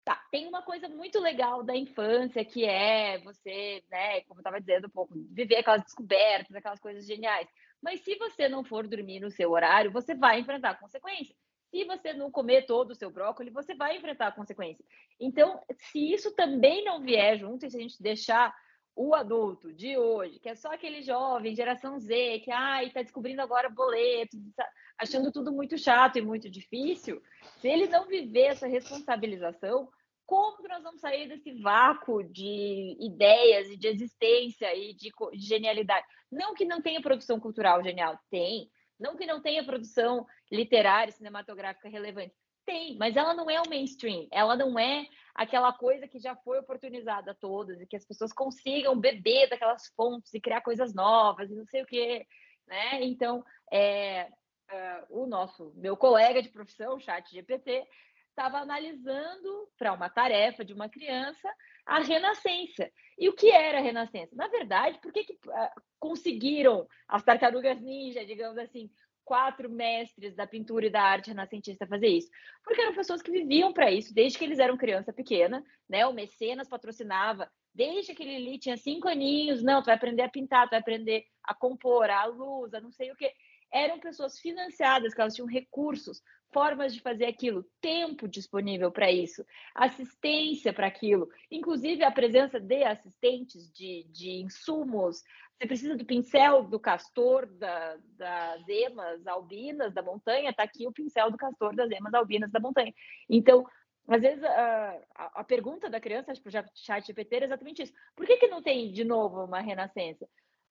Tá, 0.03 0.17
tem 0.31 0.49
uma 0.49 0.63
coisa 0.63 0.89
muito 0.89 1.21
legal 1.21 1.63
da 1.63 1.77
infância 1.77 2.43
que 2.45 2.65
é 2.65 3.19
você, 3.19 3.85
né, 3.91 4.23
como 4.23 4.39
eu 4.39 4.41
estava 4.41 4.59
dizendo 4.59 4.87
um 4.87 4.91
pouco, 4.91 5.15
viver 5.31 5.57
aquelas 5.57 5.83
descobertas, 5.83 6.57
aquelas 6.57 6.81
coisas 6.81 7.07
geniais. 7.07 7.47
Mas 7.83 8.01
se 8.01 8.17
você 8.17 8.49
não 8.49 8.65
for 8.65 8.89
dormir 8.89 9.21
no 9.21 9.31
seu 9.31 9.51
horário, 9.51 9.93
você 9.93 10.15
vai 10.15 10.41
enfrentar 10.41 10.81
consequências. 10.81 11.37
Se 11.71 11.85
você 11.85 12.15
não 12.15 12.31
comer 12.31 12.67
todo 12.67 12.93
o 12.93 12.95
seu 12.95 13.11
brócolis, 13.11 13.53
você 13.53 13.75
vai 13.75 13.99
enfrentar 13.99 14.35
consequências. 14.35 14.85
Então, 15.21 15.63
se 15.77 16.13
isso 16.13 16.35
também 16.35 16.83
não 16.83 17.03
vier 17.03 17.39
junto, 17.39 17.67
e 17.67 17.71
se 17.71 17.77
a 17.77 17.81
gente 17.81 18.03
deixar 18.03 18.55
o 19.03 19.15
adulto 19.15 19.73
de 19.73 19.97
hoje, 19.97 20.39
que 20.39 20.49
é 20.51 20.55
só 20.55 20.75
aquele 20.75 21.01
jovem, 21.01 21.55
geração 21.57 21.99
Z, 21.99 22.41
que 22.41 22.51
ai, 22.51 22.89
está 22.89 23.01
descobrindo 23.01 23.41
agora 23.41 23.71
boleto, 23.71 24.37
tá 24.55 24.69
achando 24.99 25.33
tudo 25.33 25.51
muito 25.51 25.79
chato 25.79 26.19
e 26.19 26.23
muito 26.23 26.51
difícil, 26.51 27.23
se 27.57 27.67
ele 27.67 27.87
não 27.87 28.07
viver 28.07 28.49
essa 28.49 28.67
responsabilização, 28.67 29.89
como 30.27 30.59
que 30.59 30.69
nós 30.69 30.83
vamos 30.83 31.01
sair 31.01 31.27
desse 31.27 31.51
vácuo 31.63 32.23
de 32.23 32.95
ideias 33.01 33.71
e 33.71 33.77
de 33.79 33.89
existência 33.89 34.77
e 34.77 34.93
de, 34.93 35.11
de 35.33 35.47
genialidade? 35.47 36.07
Não 36.31 36.55
que 36.55 36.67
não 36.67 36.83
tenha 36.83 37.01
produção 37.01 37.41
cultural 37.41 37.83
genial, 37.83 38.19
tem. 38.31 38.71
Não 38.99 39.17
que 39.17 39.25
não 39.25 39.41
tenha 39.41 39.65
produção 39.65 40.27
literária, 40.53 41.11
cinematográfica 41.11 41.89
relevante, 41.89 42.35
tem, 42.67 42.99
mas 42.99 43.17
ela 43.17 43.33
não 43.33 43.51
é 43.51 43.61
o 43.61 43.69
mainstream, 43.69 44.29
ela 44.31 44.55
não 44.55 44.79
é 44.79 45.07
aquela 45.41 45.73
coisa 45.73 46.07
que 46.07 46.19
já 46.19 46.37
foi 46.37 46.59
oportunizada 46.59 47.31
a 47.31 47.35
todas 47.35 47.81
e 47.81 47.87
que 47.87 47.97
as 47.97 48.05
pessoas 48.05 48.31
consigam 48.31 48.95
beber 48.95 49.49
daquelas 49.49 49.87
fontes 49.97 50.35
e 50.35 50.41
criar 50.41 50.61
coisas 50.61 50.93
novas 50.93 51.51
e 51.51 51.55
não 51.55 51.65
sei 51.65 51.83
o 51.83 51.87
quê, 51.87 52.27
né? 52.67 53.03
Então, 53.03 53.43
é, 53.73 54.29
uh, 54.71 55.23
o 55.23 55.27
nosso, 55.27 55.73
meu 55.77 55.97
colega 55.97 56.43
de 56.43 56.51
profissão, 56.51 57.01
chat 57.01 57.35
GPT, 57.35 57.89
estava 58.29 58.59
analisando 58.59 59.67
para 59.79 59.95
uma 59.95 60.11
tarefa 60.11 60.63
de 60.63 60.75
uma 60.75 60.91
criança 60.91 61.49
a 61.87 62.01
renascença. 62.01 62.91
E 63.19 63.27
o 63.27 63.33
que 63.33 63.51
era 63.51 63.79
a 63.79 63.83
renascença? 63.83 64.37
Na 64.37 64.49
verdade, 64.49 64.99
por 65.01 65.11
que, 65.11 65.25
que 65.25 65.33
uh, 65.33 65.83
conseguiram 65.99 66.87
as 67.09 67.23
tartarugas 67.23 67.81
ninja, 67.81 68.27
digamos 68.27 68.59
assim, 68.59 68.91
quatro 69.31 69.71
mestres 69.71 70.35
da 70.35 70.45
pintura 70.45 70.87
e 70.87 70.91
da 70.91 71.01
arte 71.01 71.29
renascentista 71.29 71.87
fazer 71.87 72.09
isso? 72.09 72.29
Porque 72.65 72.81
eram 72.81 72.93
pessoas 72.93 73.23
que 73.23 73.31
viviam 73.31 73.73
para 73.73 73.89
isso 73.89 74.13
desde 74.13 74.37
que 74.37 74.45
eles 74.45 74.59
eram 74.59 74.77
criança 74.77 75.13
pequena, 75.13 75.65
né? 75.89 76.05
O 76.05 76.13
mecenas 76.13 76.69
patrocinava 76.69 77.49
desde 77.73 78.13
que 78.13 78.25
ele 78.25 78.59
tinha 78.59 78.77
cinco 78.77 79.07
aninhos, 79.07 79.63
não, 79.63 79.83
tu 79.83 79.87
vai 79.87 79.95
aprender 79.95 80.23
a 80.23 80.29
pintar, 80.29 80.67
tu 80.67 80.71
vai 80.71 80.81
aprender 80.81 81.23
a 81.45 81.55
compor, 81.55 82.11
a 82.11 82.25
luz, 82.25 82.75
a 82.75 82.81
não 82.81 82.91
sei 82.91 83.13
o 83.13 83.17
quê. 83.17 83.33
Eram 83.73 83.99
pessoas 83.99 84.39
financiadas, 84.39 85.15
que 85.15 85.21
elas 85.21 85.35
tinham 85.35 85.49
recursos, 85.49 86.23
formas 86.53 86.93
de 86.95 87.01
fazer 87.01 87.27
aquilo, 87.27 87.65
tempo 87.81 88.27
disponível 88.29 88.91
para 88.91 89.11
isso, 89.11 89.45
assistência 89.75 90.73
para 90.73 90.87
aquilo, 90.87 91.29
inclusive 91.51 92.03
a 92.03 92.11
presença 92.11 92.59
de 92.59 92.83
assistentes, 92.85 93.71
de, 93.73 94.05
de 94.11 94.31
insumos. 94.43 95.23
Você 95.57 95.67
precisa 95.67 95.97
do 95.97 96.05
pincel 96.05 96.65
do 96.65 96.81
castor, 96.81 97.47
da, 97.47 97.97
das 98.17 98.69
emas 98.69 99.27
albinas 99.27 99.93
da 99.93 100.03
montanha, 100.03 100.51
está 100.51 100.65
aqui 100.65 100.87
o 100.87 100.93
pincel 100.93 101.31
do 101.31 101.37
castor 101.37 101.75
das 101.75 101.91
emas 101.91 102.15
albinas 102.15 102.51
da 102.51 102.59
montanha. 102.59 102.93
Então, 103.29 103.65
às 104.09 104.23
vezes, 104.23 104.43
a, 104.43 105.01
a, 105.15 105.41
a 105.41 105.45
pergunta 105.45 105.89
da 105.89 106.01
criança 106.01 106.33
para 106.35 106.49
o 106.49 106.65
chat 106.75 107.07
GPT 107.07 107.37
é 107.37 107.45
exatamente 107.45 107.83
isso. 107.83 107.93
Por 108.17 108.27
que, 108.27 108.39
que 108.39 108.49
não 108.49 108.63
tem, 108.63 108.91
de 108.91 109.05
novo, 109.05 109.45
uma 109.45 109.61
renascença? 109.61 110.27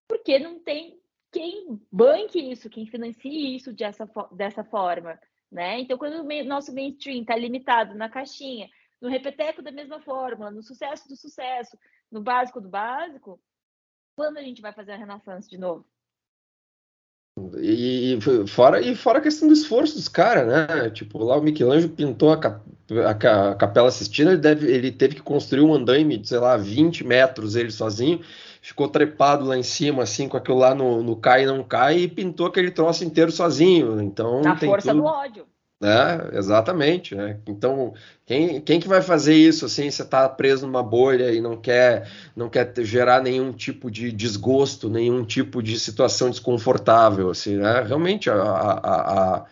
Porque 0.06 0.38
não 0.38 0.58
tem 0.58 1.00
quem 1.32 1.80
banque 1.90 2.38
isso, 2.38 2.68
quem 2.68 2.86
financie 2.86 3.56
isso 3.56 3.72
dessa, 3.72 4.08
dessa 4.32 4.64
forma. 4.64 5.18
Né? 5.50 5.80
Então, 5.80 5.98
quando 5.98 6.22
o 6.22 6.44
nosso 6.44 6.72
mainstream 6.72 7.22
está 7.22 7.36
limitado 7.36 7.94
na 7.94 8.08
caixinha, 8.08 8.68
no 9.00 9.08
repeteco 9.08 9.62
da 9.62 9.72
mesma 9.72 10.00
forma, 10.00 10.50
no 10.50 10.62
sucesso 10.62 11.08
do 11.08 11.16
sucesso, 11.16 11.76
no 12.10 12.22
básico 12.22 12.60
do 12.60 12.68
básico, 12.68 13.40
quando 14.14 14.36
a 14.36 14.42
gente 14.42 14.60
vai 14.60 14.72
fazer 14.72 14.92
a 14.92 14.96
renascença 14.96 15.48
de 15.48 15.58
novo? 15.58 15.86
E, 17.56 18.14
e, 18.14 18.46
fora, 18.46 18.80
e 18.80 18.94
fora 18.94 19.18
a 19.18 19.22
questão 19.22 19.48
do 19.48 19.54
esforço 19.54 19.94
dos 19.94 20.08
caras, 20.08 20.46
né? 20.46 20.90
Tipo, 20.90 21.18
lá 21.24 21.38
o 21.38 21.42
Michelangelo 21.42 21.92
pintou 21.92 22.32
a, 22.32 22.38
cap, 22.38 22.62
a, 22.90 23.50
a 23.50 23.54
Capela 23.54 23.90
Sistina, 23.90 24.32
ele, 24.32 24.40
deve, 24.40 24.70
ele 24.70 24.92
teve 24.92 25.14
que 25.14 25.22
construir 25.22 25.62
um 25.62 25.72
andaime 25.72 26.18
de, 26.18 26.28
sei 26.28 26.38
lá, 26.38 26.56
20 26.56 27.04
metros 27.04 27.56
ele 27.56 27.70
sozinho, 27.70 28.20
ficou 28.60 28.88
trepado 28.88 29.44
lá 29.44 29.56
em 29.56 29.62
cima, 29.62 30.02
assim, 30.02 30.28
com 30.28 30.36
aquilo 30.36 30.58
lá 30.58 30.74
no, 30.74 31.02
no 31.02 31.16
cai 31.16 31.44
e 31.44 31.46
não 31.46 31.62
cai, 31.62 31.98
e 31.98 32.08
pintou 32.08 32.46
aquele 32.46 32.70
troço 32.70 33.04
inteiro 33.04 33.32
sozinho. 33.32 34.00
Então, 34.00 34.42
Na 34.42 34.56
força 34.56 34.90
tudo... 34.90 35.02
do 35.02 35.06
ódio. 35.06 35.46
É, 35.82 36.36
exatamente, 36.36 37.14
né? 37.14 37.38
Então, 37.46 37.94
quem, 38.26 38.60
quem 38.60 38.78
que 38.78 38.86
vai 38.86 39.00
fazer 39.00 39.34
isso 39.34 39.64
assim? 39.64 39.90
Você 39.90 40.02
está 40.02 40.28
preso 40.28 40.66
numa 40.66 40.82
bolha 40.82 41.32
e 41.32 41.40
não 41.40 41.56
quer 41.56 42.06
não 42.36 42.50
quer 42.50 42.70
gerar 42.80 43.22
nenhum 43.22 43.50
tipo 43.50 43.90
de 43.90 44.12
desgosto, 44.12 44.90
nenhum 44.90 45.24
tipo 45.24 45.62
de 45.62 45.80
situação 45.80 46.28
desconfortável, 46.28 47.30
assim, 47.30 47.56
né? 47.56 47.80
Realmente 47.80 48.28
a, 48.28 48.34
a, 48.34 49.36
a, 49.38 49.46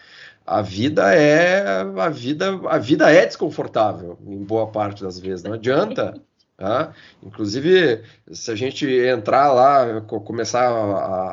a 0.47 0.61
vida 0.61 1.15
é 1.15 1.81
a 1.81 2.11
vida 2.11 2.61
a 2.69 2.77
vida 2.77 3.11
é 3.11 3.25
desconfortável 3.25 4.19
em 4.27 4.45
boa 4.45 4.67
parte 4.67 5.03
das 5.03 5.19
vezes. 5.19 5.45
Não 5.45 5.55
adianta 5.55 6.15
Tá? 6.59 6.93
Inclusive, 7.23 8.03
se 8.33 8.51
a 8.51 8.57
gente 8.57 8.85
entrar 8.85 9.53
lá, 9.53 10.01
começar 10.01 10.69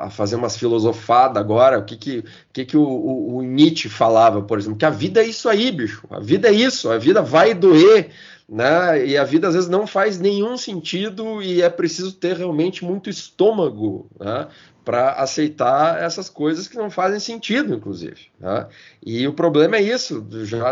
a, 0.04 0.08
fazer 0.12 0.36
umas 0.36 0.56
filosofadas 0.56 1.42
agora, 1.42 1.80
o 1.80 1.84
que, 1.84 1.98
que, 1.98 2.24
que, 2.54 2.64
que 2.64 2.78
o, 2.78 2.84
o, 2.84 3.38
o, 3.38 3.42
Nietzsche 3.42 3.90
falava, 3.90 4.44
por 4.44 4.60
exemplo, 4.60 4.78
que 4.78 4.86
a 4.86 4.92
vida 4.92 5.24
é 5.24 5.26
isso 5.26 5.50
aí, 5.50 5.72
bicho. 5.72 6.06
A 6.12 6.20
vida 6.20 6.48
é 6.48 6.52
isso, 6.52 6.92
a 6.92 7.00
vida 7.00 7.24
vai 7.24 7.56
doer, 7.56 8.12
né? 8.48 9.04
E 9.04 9.18
a 9.18 9.24
vida 9.24 9.48
às 9.48 9.56
vezes 9.56 9.68
não 9.68 9.88
faz 9.88 10.20
nenhum 10.20 10.56
sentido 10.58 11.42
e 11.42 11.60
é 11.60 11.72
preciso 11.72 12.14
ter 12.14 12.38
realmente 12.38 12.86
muito 12.86 13.10
estômago 13.10 14.08
né? 14.20 14.48
para 14.84 15.14
aceitar 15.14 16.04
essas 16.04 16.30
coisas 16.30 16.68
que 16.68 16.78
não 16.78 16.92
fazem 16.92 17.20
sentido, 17.20 17.74
inclusive. 17.74 18.28
Né? 18.40 18.68
E 19.04 19.28
o 19.28 19.34
problema 19.34 19.78
é 19.78 19.82
isso, 19.82 20.24
já 20.44 20.72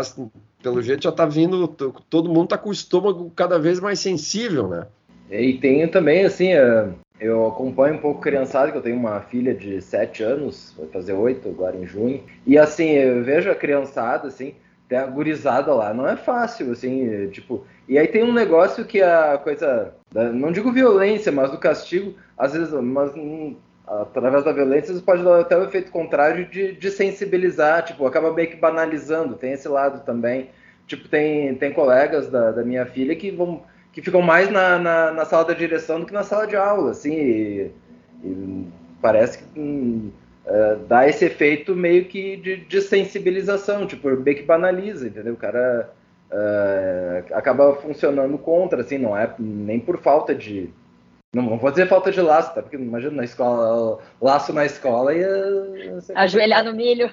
pelo 0.64 0.80
jeito 0.80 1.02
já 1.04 1.10
está 1.10 1.26
vindo, 1.26 1.68
todo 1.68 2.30
mundo 2.30 2.44
está 2.44 2.56
com 2.56 2.70
o 2.70 2.72
estômago 2.72 3.30
cada 3.36 3.58
vez 3.58 3.78
mais 3.78 4.00
sensível, 4.00 4.66
né? 4.66 4.86
E 5.30 5.52
tenho 5.58 5.90
também, 5.90 6.24
assim, 6.24 6.54
é, 6.54 6.88
eu 7.20 7.46
acompanho 7.46 7.96
um 7.96 7.98
pouco 7.98 8.22
criançada, 8.22 8.72
que 8.72 8.78
eu 8.78 8.82
tenho 8.82 8.96
uma 8.96 9.20
filha 9.20 9.54
de 9.54 9.82
7 9.82 10.22
anos, 10.22 10.74
vai 10.78 10.86
fazer 10.88 11.12
8 11.12 11.46
agora 11.50 11.76
em 11.76 11.86
junho, 11.86 12.22
e 12.46 12.56
assim, 12.56 12.88
eu 12.92 13.22
vejo 13.22 13.50
a 13.50 13.54
criançada, 13.54 14.28
assim, 14.28 14.54
tem 14.88 14.96
a 14.96 15.06
gurizada 15.06 15.74
lá, 15.74 15.92
não 15.92 16.08
é 16.08 16.16
fácil, 16.16 16.72
assim, 16.72 17.28
tipo, 17.28 17.66
e 17.86 17.98
aí 17.98 18.08
tem 18.08 18.22
um 18.22 18.32
negócio 18.32 18.86
que 18.86 19.02
a 19.02 19.36
coisa, 19.36 19.92
não 20.32 20.50
digo 20.50 20.72
violência, 20.72 21.30
mas 21.30 21.50
do 21.50 21.58
castigo, 21.58 22.14
às 22.38 22.54
vezes, 22.54 22.72
mas 22.72 23.12
através 23.86 24.44
da 24.44 24.52
violência, 24.52 24.92
isso 24.92 25.02
pode 25.02 25.22
dar 25.22 25.40
até 25.40 25.56
o 25.56 25.64
efeito 25.64 25.90
contrário 25.90 26.46
de, 26.46 26.72
de 26.72 26.90
sensibilizar, 26.90 27.84
tipo, 27.84 28.06
acaba 28.06 28.32
meio 28.32 28.48
que 28.48 28.56
banalizando, 28.56 29.36
tem 29.36 29.52
esse 29.52 29.68
lado 29.68 30.04
também. 30.04 30.50
Tipo, 30.86 31.08
tem, 31.08 31.54
tem 31.54 31.72
colegas 31.72 32.28
da, 32.28 32.52
da 32.52 32.62
minha 32.62 32.84
filha 32.86 33.16
que 33.16 33.30
vão 33.30 33.62
que 33.94 34.02
ficam 34.02 34.20
mais 34.20 34.50
na, 34.50 34.76
na, 34.76 35.12
na, 35.12 35.24
sala 35.24 35.44
da 35.44 35.54
direção 35.54 36.00
do 36.00 36.06
que 36.06 36.12
na 36.12 36.24
sala 36.24 36.48
de 36.48 36.56
aula, 36.56 36.90
assim, 36.90 37.12
e, 37.12 37.70
e 38.24 38.66
parece 39.00 39.38
que 39.38 39.44
hum, 39.56 40.10
uh, 40.44 40.84
dá 40.88 41.08
esse 41.08 41.24
efeito 41.24 41.76
meio 41.76 42.04
que 42.06 42.36
de, 42.36 42.56
de, 42.56 42.80
sensibilização, 42.82 43.86
tipo, 43.86 44.10
meio 44.10 44.36
que 44.36 44.42
banaliza, 44.42 45.06
entendeu? 45.06 45.34
O 45.34 45.36
cara 45.36 45.92
uh, 46.28 47.34
acaba 47.36 47.76
funcionando 47.76 48.36
contra, 48.36 48.80
assim, 48.80 48.98
não 48.98 49.16
é 49.16 49.32
nem 49.38 49.78
por 49.78 50.00
falta 50.00 50.34
de, 50.34 50.70
não, 51.34 51.58
vou 51.58 51.70
dizer 51.70 51.88
falta 51.88 52.12
de 52.12 52.20
laço, 52.20 52.54
tá? 52.54 52.62
Porque 52.62 52.76
imagina 52.76 53.16
na 53.16 53.24
escola, 53.24 53.98
laço 54.20 54.52
na 54.52 54.64
escola 54.64 55.12
e. 55.14 55.22
Ajoelhar 56.14 56.64
no 56.64 56.72
milho. 56.72 57.10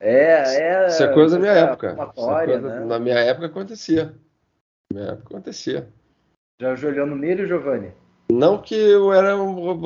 É, 0.00 0.58
é. 0.60 0.86
Isso 0.88 1.02
é 1.04 1.12
coisa 1.12 1.36
da 1.36 1.40
minha 1.40 1.52
época. 1.52 1.96
É 1.98 2.06
coisa, 2.06 2.60
né? 2.60 2.84
Na 2.86 2.98
minha 2.98 3.18
época 3.18 3.46
acontecia. 3.46 4.14
Na 4.92 5.00
minha 5.00 5.12
época 5.12 5.28
acontecia. 5.36 5.88
Já 6.60 6.72
ajoelhou 6.72 7.06
no 7.06 7.16
milho, 7.16 7.46
Giovanni? 7.46 7.92
Não 8.32 8.56
que 8.56 8.74
eu 8.74 9.12
era 9.12 9.36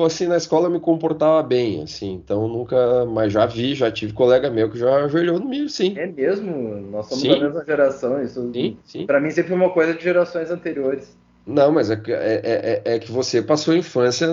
assim 0.05 0.25
na 0.25 0.37
escola 0.37 0.67
eu 0.67 0.71
me 0.71 0.79
comportava 0.79 1.43
bem, 1.43 1.83
assim, 1.83 2.13
então 2.13 2.47
nunca, 2.47 3.05
mas 3.05 3.33
já 3.33 3.45
vi, 3.45 3.75
já 3.75 3.91
tive 3.91 4.13
colega 4.13 4.49
meu 4.49 4.69
que 4.69 4.77
já 4.77 5.03
ajoelhou 5.03 5.37
no 5.37 5.49
milho, 5.49 5.67
sim. 5.67 5.97
É 5.97 6.07
mesmo? 6.07 6.55
Nós 6.89 7.07
somos 7.07 7.23
sim. 7.23 7.29
da 7.29 7.39
mesma 7.39 7.65
geração, 7.65 8.23
isso. 8.23 8.49
Sim, 8.53 8.77
sim. 8.85 9.05
Para 9.05 9.19
mim 9.19 9.31
sempre 9.31 9.49
foi 9.49 9.57
uma 9.57 9.71
coisa 9.71 9.93
de 9.93 10.01
gerações 10.01 10.49
anteriores. 10.49 11.16
Não, 11.47 11.71
mas 11.71 11.89
é, 11.89 11.93
é, 12.07 12.81
é, 12.83 12.95
é, 12.95 12.99
que 12.99 13.09
você 13.09 13.41
passou 13.41 13.73
a 13.73 13.77
infância 13.77 14.27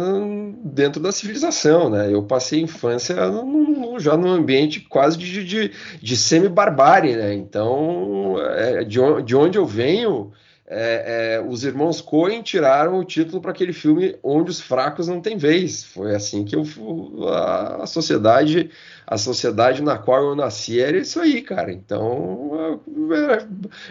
dentro 0.64 1.00
da 1.00 1.12
civilização, 1.12 1.88
né? 1.88 2.12
Eu 2.12 2.24
passei 2.24 2.58
a 2.58 2.62
infância 2.62 3.14
no, 3.30 3.44
no, 3.44 4.00
já 4.00 4.16
num 4.16 4.30
ambiente 4.30 4.80
quase 4.80 5.16
de, 5.16 5.44
de, 5.44 5.70
de 6.02 6.16
semi-barbárie, 6.16 7.14
né? 7.14 7.32
Então, 7.32 8.34
é, 8.56 8.82
de, 8.82 8.98
de 9.24 9.36
onde 9.36 9.56
eu 9.56 9.64
venho, 9.64 10.32
é, 10.66 11.36
é, 11.36 11.40
os 11.40 11.62
irmãos 11.62 12.00
Coen 12.00 12.42
tiraram 12.42 12.98
o 12.98 13.04
título 13.04 13.40
para 13.40 13.52
aquele 13.52 13.72
filme 13.72 14.16
Onde 14.20 14.50
os 14.50 14.60
Fracos 14.60 15.06
Não 15.06 15.20
Têm 15.20 15.36
Vez. 15.36 15.84
Foi 15.84 16.14
assim 16.14 16.44
que 16.44 16.56
eu, 16.56 16.64
a, 17.28 17.84
a, 17.84 17.86
sociedade 17.86 18.70
a 19.06 19.18
sociedade 19.18 19.82
na 19.82 19.98
qual 19.98 20.22
eu 20.22 20.36
nasci 20.36 20.80
era 20.80 20.96
isso 20.96 21.20
aí, 21.20 21.42
cara. 21.42 21.72
Então, 21.72 22.80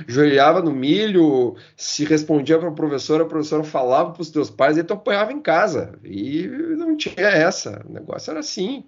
joelhava 0.07 0.61
no 0.61 0.71
milho, 0.71 1.55
se 1.75 2.05
respondia 2.05 2.57
para 2.57 2.69
a 2.69 2.73
professora, 2.73 3.23
a 3.23 3.27
professora 3.27 3.63
falava 3.63 4.11
para 4.11 4.21
os 4.21 4.31
teus 4.31 4.49
pais, 4.49 4.77
e 4.77 4.83
tu 4.83 4.93
apanhava 4.93 5.31
em 5.31 5.41
casa. 5.41 5.93
E 6.03 6.47
não 6.77 6.95
tinha 6.95 7.27
essa. 7.27 7.81
O 7.87 7.93
negócio 7.93 8.31
era 8.31 8.39
assim. 8.39 8.83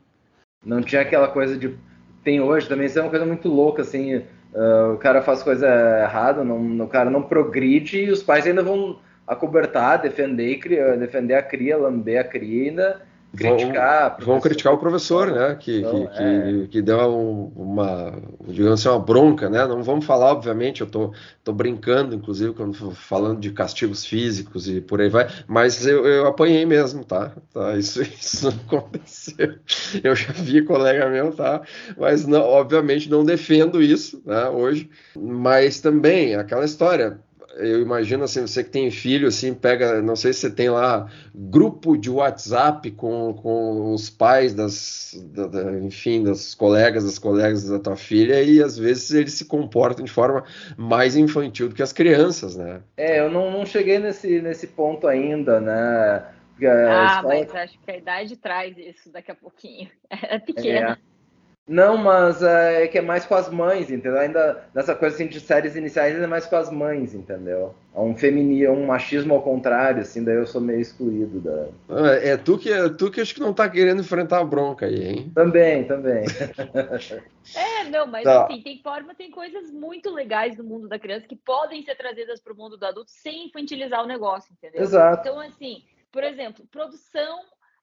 Não 0.65 0.81
tinha 0.81 1.01
aquela 1.01 1.27
coisa 1.27 1.57
de. 1.57 1.77
Tem 2.23 2.41
hoje 2.41 2.67
também, 2.67 2.87
isso 2.87 2.97
é 2.97 3.01
uma 3.03 3.11
coisa 3.11 3.25
muito 3.25 3.47
louca, 3.47 3.83
assim 3.83 4.23
Uh, 4.55 4.93
o 4.93 4.97
cara 4.97 5.21
faz 5.21 5.43
coisa 5.43 5.67
errada, 6.01 6.41
não, 6.41 6.85
o 6.85 6.87
cara 6.87 7.09
não 7.09 7.21
progride 7.21 7.97
e 8.05 8.09
os 8.09 8.23
pais 8.23 8.47
ainda 8.47 8.63
vão 8.63 8.97
acobertar, 9.27 10.01
defender, 10.01 10.61
defender 10.97 11.33
a 11.33 11.43
cria, 11.43 11.75
lamber 11.75 12.21
a 12.21 12.23
cria 12.23 12.69
ainda 12.69 13.01
criticar. 13.35 14.17
Vão, 14.19 14.25
vão 14.27 14.39
criticar 14.39 14.73
o 14.73 14.77
professor, 14.77 15.31
né? 15.31 15.55
Que, 15.55 15.79
então, 15.79 16.07
que, 16.07 16.23
é. 16.23 16.67
que, 16.69 16.81
deu 16.81 17.51
uma, 17.55 18.13
digamos 18.47 18.79
assim, 18.79 18.89
uma 18.89 18.99
bronca, 18.99 19.49
né? 19.49 19.65
Não 19.65 19.83
vamos 19.83 20.05
falar, 20.05 20.31
obviamente, 20.31 20.81
eu 20.81 20.87
tô, 20.87 21.13
tô 21.43 21.53
brincando, 21.53 22.15
inclusive, 22.15 22.53
quando 22.53 22.73
falando 22.91 23.39
de 23.39 23.51
castigos 23.51 24.05
físicos 24.05 24.67
e 24.67 24.81
por 24.81 25.01
aí 25.01 25.09
vai, 25.09 25.27
mas 25.47 25.85
eu, 25.85 26.05
eu 26.05 26.27
apanhei 26.27 26.65
mesmo, 26.65 27.03
tá? 27.03 27.31
tá? 27.53 27.77
Isso, 27.77 28.01
isso 28.19 28.45
não 28.45 28.79
aconteceu. 28.79 29.55
Eu 30.03 30.15
já 30.15 30.31
vi 30.31 30.61
colega 30.63 31.09
meu, 31.09 31.31
tá? 31.31 31.61
Mas, 31.97 32.25
não, 32.25 32.41
obviamente, 32.41 33.09
não 33.09 33.23
defendo 33.23 33.81
isso, 33.81 34.21
né? 34.25 34.47
Hoje, 34.49 34.89
mas 35.15 35.79
também 35.79 36.35
aquela 36.35 36.65
história 36.65 37.19
eu 37.57 37.81
imagino 37.81 38.23
assim, 38.23 38.41
você 38.41 38.63
que 38.63 38.69
tem 38.69 38.91
filho, 38.91 39.27
assim, 39.27 39.53
pega, 39.53 40.01
não 40.01 40.15
sei 40.15 40.33
se 40.33 40.41
você 40.41 40.51
tem 40.51 40.69
lá 40.69 41.09
grupo 41.33 41.97
de 41.97 42.09
WhatsApp 42.09 42.91
com, 42.91 43.33
com 43.33 43.93
os 43.93 44.09
pais 44.09 44.53
das, 44.53 45.13
da, 45.33 45.47
da, 45.47 45.79
enfim, 45.79 46.23
das 46.23 46.53
colegas, 46.53 47.05
das 47.05 47.17
colegas 47.17 47.67
da 47.67 47.79
tua 47.79 47.95
filha, 47.95 48.41
e 48.41 48.61
às 48.61 48.77
vezes 48.77 49.11
eles 49.11 49.33
se 49.33 49.45
comportam 49.45 50.03
de 50.03 50.11
forma 50.11 50.43
mais 50.77 51.15
infantil 51.15 51.69
do 51.69 51.75
que 51.75 51.83
as 51.83 51.93
crianças, 51.93 52.55
né? 52.55 52.81
É, 52.97 53.19
eu 53.19 53.29
não, 53.29 53.51
não 53.51 53.65
cheguei 53.65 53.99
nesse, 53.99 54.41
nesse 54.41 54.67
ponto 54.67 55.07
ainda, 55.07 55.59
né? 55.59 56.25
ah, 56.63 57.15
escola... 57.17 57.21
mas 57.23 57.55
acho 57.55 57.79
que 57.79 57.91
a 57.91 57.97
idade 57.97 58.37
traz 58.37 58.77
isso 58.77 59.09
daqui 59.11 59.31
a 59.31 59.35
pouquinho. 59.35 59.89
É 60.09 60.39
pequena. 60.39 60.99
É. 61.11 61.14
Não, 61.67 61.97
mas 61.97 62.43
é, 62.43 62.83
é 62.83 62.87
que 62.87 62.99
é 62.99 63.01
mais 63.01 63.25
com 63.25 63.33
as 63.33 63.49
mães, 63.49 63.89
entendeu? 63.89 64.19
Ainda 64.19 64.69
nessa 64.71 64.93
coisa 64.93 65.15
assim, 65.15 65.27
de 65.27 65.39
séries 65.39 65.75
iniciais 65.75 66.15
é 66.15 66.27
mais 66.27 66.45
com 66.45 66.55
as 66.55 66.69
mães, 66.69 67.15
entendeu? 67.15 67.73
É 67.93 67.99
um 67.99 68.15
feminino, 68.15 68.71
um 68.71 68.85
machismo 68.85 69.33
ao 69.33 69.41
contrário, 69.41 70.01
assim, 70.01 70.23
daí 70.23 70.35
eu 70.35 70.45
sou 70.45 70.61
meio 70.61 70.79
excluído 70.79 71.39
da. 71.39 71.67
É, 72.11 72.29
é 72.29 72.37
tu 72.37 72.59
que 72.59 72.71
é 72.71 72.87
tu 72.87 73.09
que 73.09 73.19
acho 73.19 73.33
que 73.33 73.39
não 73.39 73.51
tá 73.51 73.67
querendo 73.67 74.01
enfrentar 74.01 74.41
a 74.41 74.43
bronca 74.43 74.85
aí, 74.85 75.07
hein? 75.07 75.31
Também, 75.33 75.85
também. 75.85 76.25
é, 77.55 77.83
não, 77.89 78.05
mas 78.05 78.25
tá. 78.25 78.45
assim, 78.45 78.61
tem 78.61 78.79
forma, 78.83 79.15
tem 79.15 79.31
coisas 79.31 79.71
muito 79.71 80.13
legais 80.13 80.55
no 80.57 80.63
mundo 80.63 80.87
da 80.87 80.99
criança 80.99 81.27
que 81.27 81.35
podem 81.35 81.81
ser 81.83 81.95
trazidas 81.95 82.39
para 82.39 82.53
o 82.53 82.55
mundo 82.55 82.77
do 82.77 82.85
adulto 82.85 83.09
sem 83.09 83.47
infantilizar 83.47 84.03
o 84.03 84.07
negócio, 84.07 84.53
entendeu? 84.53 84.83
Exato. 84.83 85.27
Então, 85.27 85.39
assim, 85.39 85.81
por 86.11 86.23
exemplo, 86.23 86.63
produção 86.71 87.39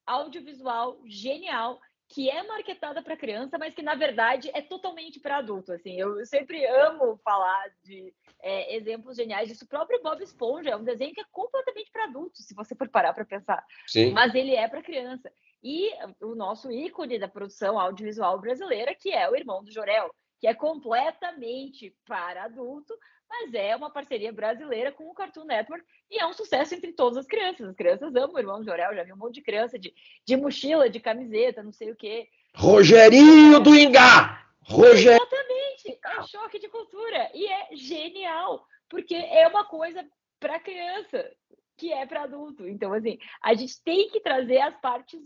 audiovisual 0.06 1.00
genial 1.06 1.80
que 2.12 2.28
é 2.28 2.42
marketada 2.42 3.02
para 3.02 3.16
criança, 3.16 3.56
mas 3.58 3.74
que 3.74 3.82
na 3.82 3.94
verdade 3.94 4.50
é 4.52 4.60
totalmente 4.60 5.18
para 5.18 5.38
adulto. 5.38 5.72
Assim, 5.72 5.98
eu 5.98 6.24
sempre 6.26 6.64
amo 6.66 7.18
falar 7.24 7.70
de 7.82 8.12
é, 8.42 8.76
exemplos 8.76 9.16
geniais 9.16 9.48
disso. 9.48 9.64
O 9.64 9.68
próprio 9.68 10.02
Bob 10.02 10.22
Esponja 10.22 10.70
é 10.70 10.76
um 10.76 10.84
desenho 10.84 11.14
que 11.14 11.22
é 11.22 11.26
completamente 11.32 11.90
para 11.90 12.04
adulto, 12.04 12.42
se 12.42 12.54
você 12.54 12.74
for 12.74 12.88
parar 12.88 13.14
para 13.14 13.24
pensar. 13.24 13.64
Sim. 13.86 14.12
Mas 14.12 14.34
ele 14.34 14.54
é 14.54 14.68
para 14.68 14.82
criança. 14.82 15.32
E 15.64 15.90
o 16.20 16.34
nosso 16.34 16.70
ícone 16.70 17.18
da 17.18 17.28
produção 17.28 17.80
audiovisual 17.80 18.38
brasileira, 18.38 18.94
que 18.94 19.10
é 19.10 19.30
o 19.30 19.36
irmão 19.36 19.64
do 19.64 19.72
Jorel, 19.72 20.14
que 20.42 20.48
é 20.48 20.54
completamente 20.54 21.96
para 22.04 22.42
adulto, 22.42 22.92
mas 23.28 23.54
é 23.54 23.76
uma 23.76 23.92
parceria 23.92 24.32
brasileira 24.32 24.90
com 24.90 25.08
o 25.08 25.14
Cartoon 25.14 25.44
Network 25.44 25.86
e 26.10 26.18
é 26.18 26.26
um 26.26 26.32
sucesso 26.32 26.74
entre 26.74 26.92
todas 26.92 27.16
as 27.16 27.28
crianças. 27.28 27.68
As 27.68 27.76
crianças 27.76 28.12
amam 28.16 28.34
o 28.34 28.38
Irmão 28.40 28.58
do 28.58 28.64
Jorel, 28.64 28.92
já 28.92 29.04
vi 29.04 29.12
um 29.12 29.16
monte 29.16 29.36
de 29.36 29.42
criança 29.42 29.78
de, 29.78 29.94
de 30.26 30.36
mochila, 30.36 30.90
de 30.90 30.98
camiseta, 30.98 31.62
não 31.62 31.70
sei 31.70 31.92
o 31.92 31.96
quê. 31.96 32.26
Rogerinho 32.56 33.60
do 33.60 33.72
Ingá! 33.72 34.44
Roger... 34.62 35.12
Exatamente! 35.12 36.00
É 36.04 36.22
choque 36.26 36.58
de 36.58 36.68
cultura 36.68 37.30
e 37.32 37.46
é 37.46 37.76
genial, 37.76 38.66
porque 38.88 39.14
é 39.14 39.46
uma 39.46 39.64
coisa 39.64 40.04
para 40.40 40.58
criança 40.58 41.24
que 41.76 41.92
é 41.92 42.04
para 42.04 42.24
adulto. 42.24 42.66
Então, 42.66 42.92
assim, 42.92 43.16
a 43.40 43.54
gente 43.54 43.80
tem 43.84 44.10
que 44.10 44.18
trazer 44.18 44.60
as 44.60 44.74
partes 44.80 45.20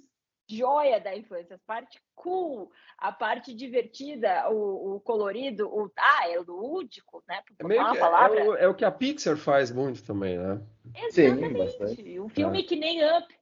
joia 0.49 1.01
da 1.01 1.17
infância, 1.17 1.57
a 1.57 1.67
parte 1.67 2.01
cool, 2.15 2.71
a 2.99 3.13
parte 3.13 3.55
divertida, 3.55 4.49
o, 4.51 4.97
o 4.97 5.01
colorido, 5.01 5.69
o 5.69 5.91
ah, 5.97 6.31
é 6.31 6.39
lúdico, 6.39 7.23
né? 7.29 7.41
É, 7.59 7.65
meio 7.65 7.91
que, 7.91 7.99
palavra. 7.99 8.41
É, 8.41 8.49
o, 8.49 8.55
é 8.55 8.69
o 8.69 8.75
que 8.75 8.85
a 8.85 8.91
Pixar 8.91 9.37
faz 9.37 9.71
muito 9.71 10.03
também, 10.05 10.39
né? 10.39 10.61
Exatamente. 10.95 11.97
Sim, 11.97 12.21
um 12.21 12.29
filme 12.29 12.61
é. 12.61 12.63
que 12.63 12.77
nem 12.77 13.05
Up. 13.19 13.35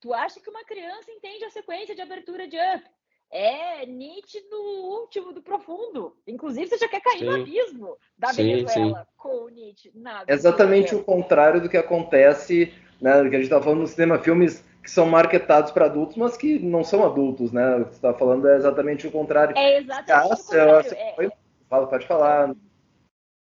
Tu 0.00 0.14
acha 0.14 0.40
que 0.40 0.48
uma 0.48 0.64
criança 0.64 1.10
entende 1.10 1.44
a 1.44 1.50
sequência 1.50 1.94
de 1.94 2.00
abertura 2.00 2.46
de 2.46 2.56
Up? 2.56 2.84
É 3.30 3.84
nítido 3.84 4.56
último 4.56 5.32
do 5.34 5.42
profundo. 5.42 6.16
Inclusive, 6.26 6.66
você 6.66 6.78
já 6.78 6.88
quer 6.88 7.02
cair 7.02 7.18
sim. 7.18 7.24
no 7.26 7.34
abismo 7.34 7.96
da 8.16 8.28
sim, 8.28 8.44
Venezuela 8.44 9.04
sim. 9.04 9.12
com 9.16 9.44
o 9.44 9.48
Nietzsche. 9.48 9.92
Exatamente 10.26 10.94
o 10.94 11.04
contrário 11.04 11.60
do 11.60 11.68
que 11.68 11.76
acontece, 11.76 12.72
né? 13.00 13.12
Que 13.22 13.28
a 13.28 13.38
gente 13.38 13.42
estava 13.42 13.64
falando 13.64 13.80
no 13.80 13.86
cinema, 13.86 14.18
filmes 14.18 14.64
que 14.88 14.94
são 14.94 15.04
marketados 15.04 15.70
para 15.70 15.84
adultos, 15.84 16.16
mas 16.16 16.34
que 16.34 16.58
não 16.58 16.82
são 16.82 17.04
adultos, 17.04 17.52
né? 17.52 17.76
O 17.76 17.84
que 17.84 17.90
você 17.90 17.96
está 17.96 18.14
falando 18.14 18.48
é 18.48 18.56
exatamente 18.56 19.06
o 19.06 19.12
contrário. 19.12 19.54
É 19.54 19.80
exatamente 19.80 20.32
o 20.32 20.38
contrário. 20.38 20.96
É... 20.96 21.30
Fala, 21.68 21.86
pode 21.86 22.06
falar. 22.06 22.56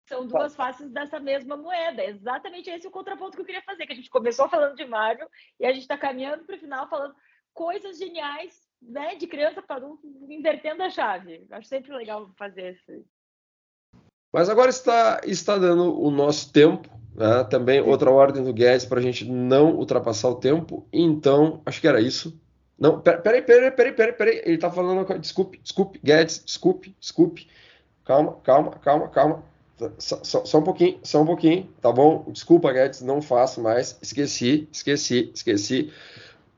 São 0.08 0.26
duas 0.26 0.56
Fala. 0.56 0.72
faces 0.72 0.90
dessa 0.92 1.20
mesma 1.20 1.58
moeda. 1.58 2.02
É 2.02 2.10
exatamente 2.10 2.70
esse 2.70 2.88
o 2.88 2.92
contraponto 2.92 3.36
que 3.36 3.42
eu 3.42 3.46
queria 3.46 3.62
fazer, 3.64 3.86
que 3.86 3.92
a 3.92 3.96
gente 3.98 4.10
começou 4.10 4.48
falando 4.48 4.78
de 4.78 4.86
Marvel 4.86 5.28
e 5.60 5.66
a 5.66 5.74
gente 5.74 5.82
está 5.82 5.98
caminhando 5.98 6.46
para 6.46 6.56
o 6.56 6.60
final 6.60 6.88
falando 6.88 7.14
coisas 7.54 7.98
geniais, 7.98 8.58
né, 8.82 9.16
de 9.16 9.28
criança 9.28 9.62
para 9.62 9.76
adulto, 9.76 10.08
invertendo 10.30 10.84
a 10.84 10.90
chave. 10.90 11.46
Acho 11.52 11.68
sempre 11.68 11.94
legal 11.94 12.32
fazer 12.38 12.76
isso. 12.76 13.06
Mas 14.32 14.50
agora 14.50 14.70
está, 14.70 15.20
está 15.26 15.58
dando 15.58 16.02
o 16.02 16.10
nosso 16.10 16.54
tempo 16.54 16.88
né? 17.16 17.44
Também 17.46 17.82
outra 17.82 18.12
ordem 18.12 18.44
do 18.44 18.54
Guedes 18.54 18.86
para 18.86 19.00
a 19.00 19.04
gente 19.04 19.26
não 19.26 19.76
ultrapassar 19.76 20.30
o 20.30 20.36
tempo. 20.36 20.86
Então, 20.92 21.62
acho 21.66 21.80
que 21.80 21.88
era 21.88 22.02
isso. 22.02 22.40
Não, 22.78 23.00
peraí, 23.00 23.42
peraí, 23.42 23.72
peraí, 23.72 23.94
peraí, 23.94 24.14
peraí. 24.14 24.42
Ele 24.44 24.56
está 24.56 24.70
falando. 24.70 25.06
Desculpe, 25.20 25.60
desculpe, 25.64 26.00
Guedes, 26.04 26.44
desculpe, 26.46 26.96
desculpe. 27.00 27.48
Calma, 28.04 28.34
calma, 28.44 28.72
calma, 28.72 29.08
calma. 29.08 29.44
Só, 29.98 30.20
só, 30.24 30.46
só, 30.46 30.60
um 30.60 30.64
pouquinho, 30.64 31.00
só 31.04 31.22
um 31.22 31.26
pouquinho, 31.26 31.70
tá 31.82 31.92
bom? 31.92 32.26
Desculpa, 32.30 32.72
Guedes, 32.72 33.02
não 33.02 33.22
faço 33.22 33.62
mais. 33.62 33.98
Esqueci, 34.02 34.70
esqueci, 34.72 35.32
esqueci. 35.34 35.92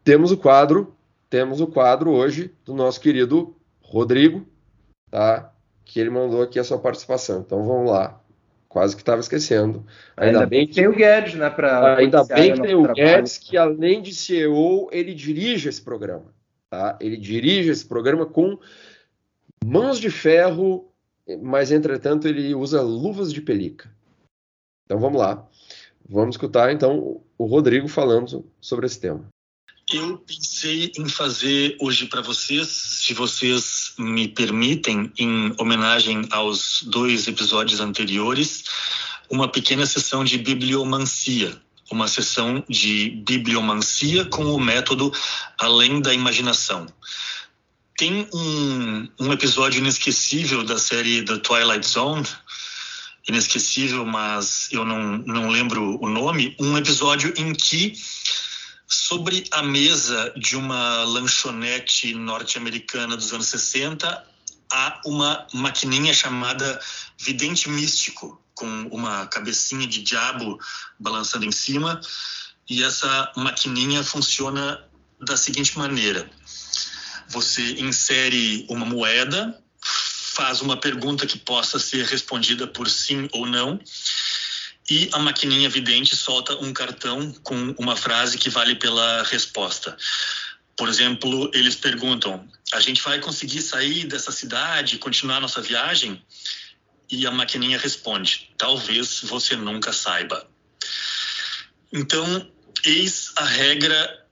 Temos 0.03 0.32
o 0.32 0.38
quadro, 0.38 0.95
temos 1.30 1.62
o 1.62 1.68
quadro 1.68 2.12
hoje 2.12 2.53
do 2.64 2.74
nosso 2.74 2.99
querido 2.99 3.55
Rodrigo, 3.82 4.45
tá? 5.10 5.51
Que 5.86 5.99
ele 5.99 6.10
mandou 6.10 6.41
aqui 6.43 6.60
a 6.60 6.64
sua 6.64 6.78
participação. 6.78 7.39
Então 7.41 7.66
vamos 7.66 7.89
lá 7.89 8.22
quase 8.78 8.95
que 8.95 9.01
estava 9.01 9.19
esquecendo. 9.19 9.84
Ainda, 10.15 10.41
ainda, 10.41 10.45
bem 10.45 10.67
que 10.67 10.75
tem 10.75 10.88
o 10.88 10.93
Guedes, 10.93 11.34
né? 11.34 11.49
Pra 11.49 11.95
ainda 11.97 12.23
bem 12.23 12.53
que 12.53 12.61
tem 12.61 12.75
o 12.75 12.93
Guedes, 12.93 13.39
que 13.39 13.57
além 13.57 14.03
de 14.03 14.13
CEO, 14.13 14.88
ele 14.91 15.15
dirige 15.15 15.67
esse 15.67 15.82
programa. 15.82 16.32
Tá? 16.69 16.95
Ele 17.01 17.17
dirige 17.17 17.71
esse 17.71 17.84
programa 17.84 18.28
com 18.28 18.59
mãos 19.65 19.99
de 19.99 20.11
ferro, 20.11 20.91
mas 21.41 21.71
entretanto 21.71 22.28
ele 22.28 22.53
usa 22.53 22.80
luvas 22.80 23.34
de 23.34 23.41
pelica. 23.41 23.89
Então 24.86 24.99
vamos 24.99 25.19
lá. 25.19 25.43
Vamos 26.07 26.36
escutar 26.36 26.71
então 26.71 27.19
o 27.36 27.45
Rodrigo 27.45 27.88
falando 27.88 28.45
sobre 28.61 28.86
esse 28.86 28.99
tema. 28.99 29.25
Eu 29.89 30.17
pensei 30.17 30.91
em 30.97 31.07
fazer 31.07 31.77
hoje 31.79 32.07
para 32.07 32.21
vocês, 32.21 32.67
se 32.67 33.13
vocês 33.13 33.93
me 33.97 34.27
permitem, 34.27 35.09
em 35.17 35.55
homenagem 35.57 36.27
aos 36.29 36.83
dois 36.83 37.25
episódios 37.25 37.79
anteriores, 37.79 38.65
uma 39.29 39.47
pequena 39.47 39.85
sessão 39.85 40.25
de 40.25 40.38
bibliomancia. 40.38 41.57
Uma 41.89 42.09
sessão 42.09 42.61
de 42.67 43.11
bibliomancia 43.25 44.25
com 44.25 44.43
o 44.53 44.59
método 44.59 45.09
além 45.57 46.01
da 46.01 46.13
imaginação. 46.13 46.85
Tem 47.95 48.27
um, 48.33 49.07
um 49.17 49.31
episódio 49.31 49.79
inesquecível 49.79 50.65
da 50.65 50.77
série 50.77 51.23
The 51.23 51.38
Twilight 51.38 51.88
Zone, 51.88 52.27
inesquecível, 53.25 54.05
mas 54.05 54.67
eu 54.69 54.83
não, 54.83 55.17
não 55.19 55.49
lembro 55.49 55.97
o 56.01 56.09
nome, 56.09 56.57
um 56.59 56.77
episódio 56.77 57.33
em 57.38 57.53
que 57.53 57.93
sobre 58.88 59.43
a 59.51 59.61
mesa 59.61 60.33
de 60.38 60.55
uma 60.55 61.03
lanchonete 61.03 62.13
norte-americana 62.13 63.17
dos 63.17 63.33
anos 63.33 63.47
60 63.47 64.25
há 64.71 65.01
uma 65.05 65.45
maquininha 65.53 66.13
chamada 66.13 66.79
vidente 67.19 67.69
místico 67.69 68.41
com 68.55 68.67
uma 68.91 69.27
cabecinha 69.27 69.85
de 69.85 70.01
diabo 70.01 70.59
balançando 70.99 71.45
em 71.45 71.51
cima. 71.51 71.99
E 72.69 72.83
essa 72.83 73.31
maquininha 73.35 74.03
funciona 74.03 74.83
da 75.21 75.38
seguinte 75.38 75.77
maneira. 75.77 76.29
Você 77.29 77.73
insere 77.79 78.65
uma 78.69 78.85
moeda 78.85 79.57
faz 80.38 80.61
uma 80.61 80.77
pergunta 80.77 81.25
que 81.25 81.39
possa 81.39 81.79
ser 81.79 82.05
respondida 82.05 82.67
por 82.67 82.88
sim 82.88 83.27
ou 83.31 83.47
não 83.47 83.79
e 84.89 85.09
a 85.11 85.19
maquininha 85.19 85.69
vidente 85.69 86.15
solta 86.15 86.55
um 86.57 86.71
cartão 86.71 87.31
com 87.43 87.75
uma 87.77 87.95
frase 87.95 88.38
que 88.38 88.49
vale 88.49 88.75
pela 88.75 89.23
resposta. 89.23 89.97
Por 90.77 90.88
exemplo, 90.88 91.51
eles 91.53 91.75
perguntam: 91.75 92.47
a 92.71 92.79
gente 92.79 93.01
vai 93.01 93.19
conseguir 93.19 93.61
sair 93.61 94.05
dessa 94.05 94.31
cidade 94.31 94.97
continuar 94.97 95.41
nossa 95.41 95.61
viagem? 95.61 96.21
E 97.09 97.27
a 97.27 97.31
maquininha 97.31 97.77
responde: 97.77 98.49
talvez 98.57 99.21
você 99.23 99.55
nunca 99.55 99.91
saiba. 99.91 100.47
Então, 101.91 102.49
eis 102.85 103.31
a 103.35 103.43
regra 103.43 104.25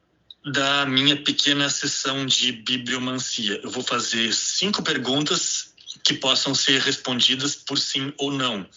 da 0.45 0.85
minha 0.85 1.17
pequena 1.17 1.69
sessão 1.69 2.25
de 2.25 2.51
bibliomancia. 2.51 3.59
Eu 3.63 3.69
vou 3.69 3.83
fazer 3.83 4.31
cinco 4.33 4.83
perguntas 4.83 5.73
que 6.03 6.13
possam 6.13 6.53
ser 6.53 6.79
respondidas 6.81 7.55
por 7.55 7.79
sim 7.79 8.13
ou 8.17 8.31
não 8.31 8.69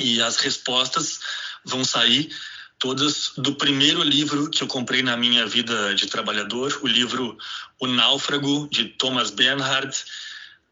e 0.00 0.20
as 0.20 0.36
respostas 0.36 1.20
vão 1.64 1.84
sair 1.84 2.30
todas 2.78 3.32
do 3.36 3.54
primeiro 3.54 4.02
livro 4.02 4.50
que 4.50 4.62
eu 4.62 4.66
comprei 4.66 5.02
na 5.02 5.16
minha 5.16 5.46
vida 5.46 5.94
de 5.94 6.06
trabalhador, 6.06 6.78
o 6.82 6.86
livro 6.86 7.36
O 7.80 7.86
Náufrago, 7.86 8.68
de 8.70 8.84
Thomas 8.84 9.30
Bernhard, 9.30 9.94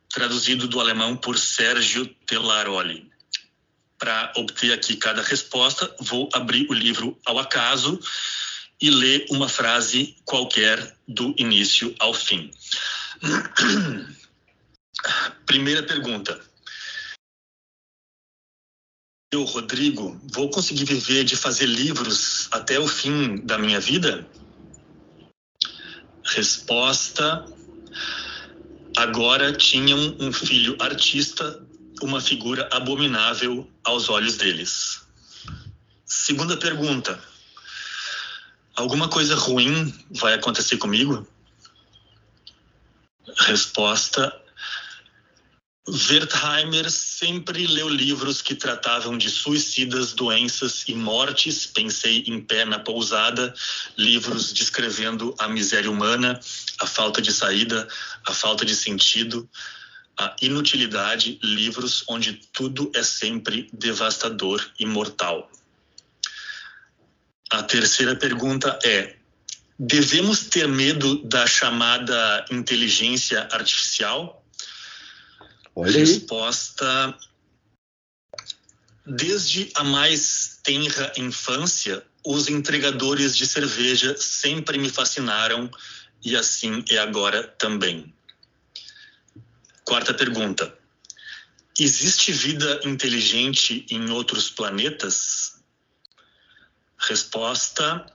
traduzido 0.09 0.69
do 0.69 0.81
alemão 0.81 1.17
por 1.17 1.39
Sérgio 1.39 2.07
Telaroli. 2.27 3.11
Para 3.99 4.33
obter 4.37 4.73
aqui 4.73 4.97
cada 4.97 5.23
resposta, 5.23 5.95
vou 6.01 6.29
abrir 6.33 6.67
o 6.69 6.75
livro 6.75 7.19
ao 7.25 7.39
acaso 7.39 7.99
e 8.81 8.91
ler 8.91 9.27
uma 9.31 9.49
frase 9.49 10.17
qualquer 10.25 10.97
do 11.09 11.35
início 11.39 11.95
ao 11.99 12.13
fim. 12.13 12.51
Primeira 15.47 15.83
pergunta 15.83 16.41
eu, 19.35 19.43
Rodrigo, 19.43 20.21
vou 20.33 20.49
conseguir 20.49 20.85
viver 20.85 21.25
de 21.25 21.37
fazer 21.37 21.67
livros 21.67 22.49
até 22.53 22.79
o 22.79 22.87
fim 22.87 23.37
da 23.45 23.59
minha 23.59 23.81
vida? 23.81 24.27
Resposta: 26.25 27.45
agora 28.97 29.53
tinham 29.53 30.17
um 30.21 30.33
filho 30.33 30.77
artista, 30.81 31.61
uma 32.01 32.21
figura 32.21 32.69
abominável 32.73 33.69
aos 33.83 34.09
olhos 34.09 34.37
deles. 34.37 35.03
Segunda 36.05 36.57
pergunta: 36.57 37.21
alguma 38.77 39.09
coisa 39.09 39.35
ruim 39.35 39.93
vai 40.11 40.35
acontecer 40.35 40.77
comigo? 40.77 41.27
Resposta: 43.41 44.33
Wertheimer 45.87 46.91
sempre 46.91 47.67
leu 47.67 47.89
livros 47.91 48.41
que 48.41 48.55
tratavam 48.55 49.19
de 49.19 49.29
suicidas, 49.29 50.15
doenças 50.15 50.85
e 50.89 50.95
mortes. 50.95 51.67
Pensei 51.67 52.25
em 52.27 52.41
Pé 52.41 52.65
na 52.65 52.79
Pousada, 52.79 53.55
livros 53.97 54.53
descrevendo 54.53 55.35
a 55.39 55.47
miséria 55.47 55.91
humana, 55.91 56.41
a 56.79 56.87
falta 56.87 57.21
de 57.21 57.31
saída, 57.33 57.87
a 58.27 58.33
falta 58.33 58.65
de 58.65 58.75
sentido, 58.75 59.49
a 60.19 60.35
inutilidade, 60.41 61.39
livros 61.43 62.03
onde 62.09 62.33
tudo 62.53 62.91
é 62.95 63.03
sempre 63.03 63.69
devastador 63.71 64.65
e 64.79 64.87
mortal. 64.87 65.51
A 67.51 67.63
terceira 67.63 68.17
pergunta 68.17 68.79
é: 68.83 69.17
devemos 69.79 70.45
ter 70.45 70.67
medo 70.67 71.23
da 71.25 71.47
chamada 71.47 72.47
inteligência 72.51 73.47
artificial? 73.53 74.44
Olha 75.77 75.99
Resposta: 75.99 77.19
desde 79.05 79.71
a 79.75 79.83
mais 79.83 80.61
tenra 80.63 81.13
infância, 81.17 82.05
os 82.25 82.49
entregadores 82.49 83.37
de 83.37 83.47
cerveja 83.47 84.17
sempre 84.17 84.79
me 84.79 84.89
fascinaram 84.89 85.69
e 86.25 86.37
assim 86.37 86.85
é 86.89 86.99
agora 86.99 87.43
também. 87.43 88.15
Quarta 89.85 90.15
pergunta: 90.15 90.79
existe 91.79 92.33
vida 92.33 92.81
inteligente 92.85 93.85
em 93.91 94.11
outros 94.11 94.49
planetas? 94.51 95.61
Resposta: 96.97 98.14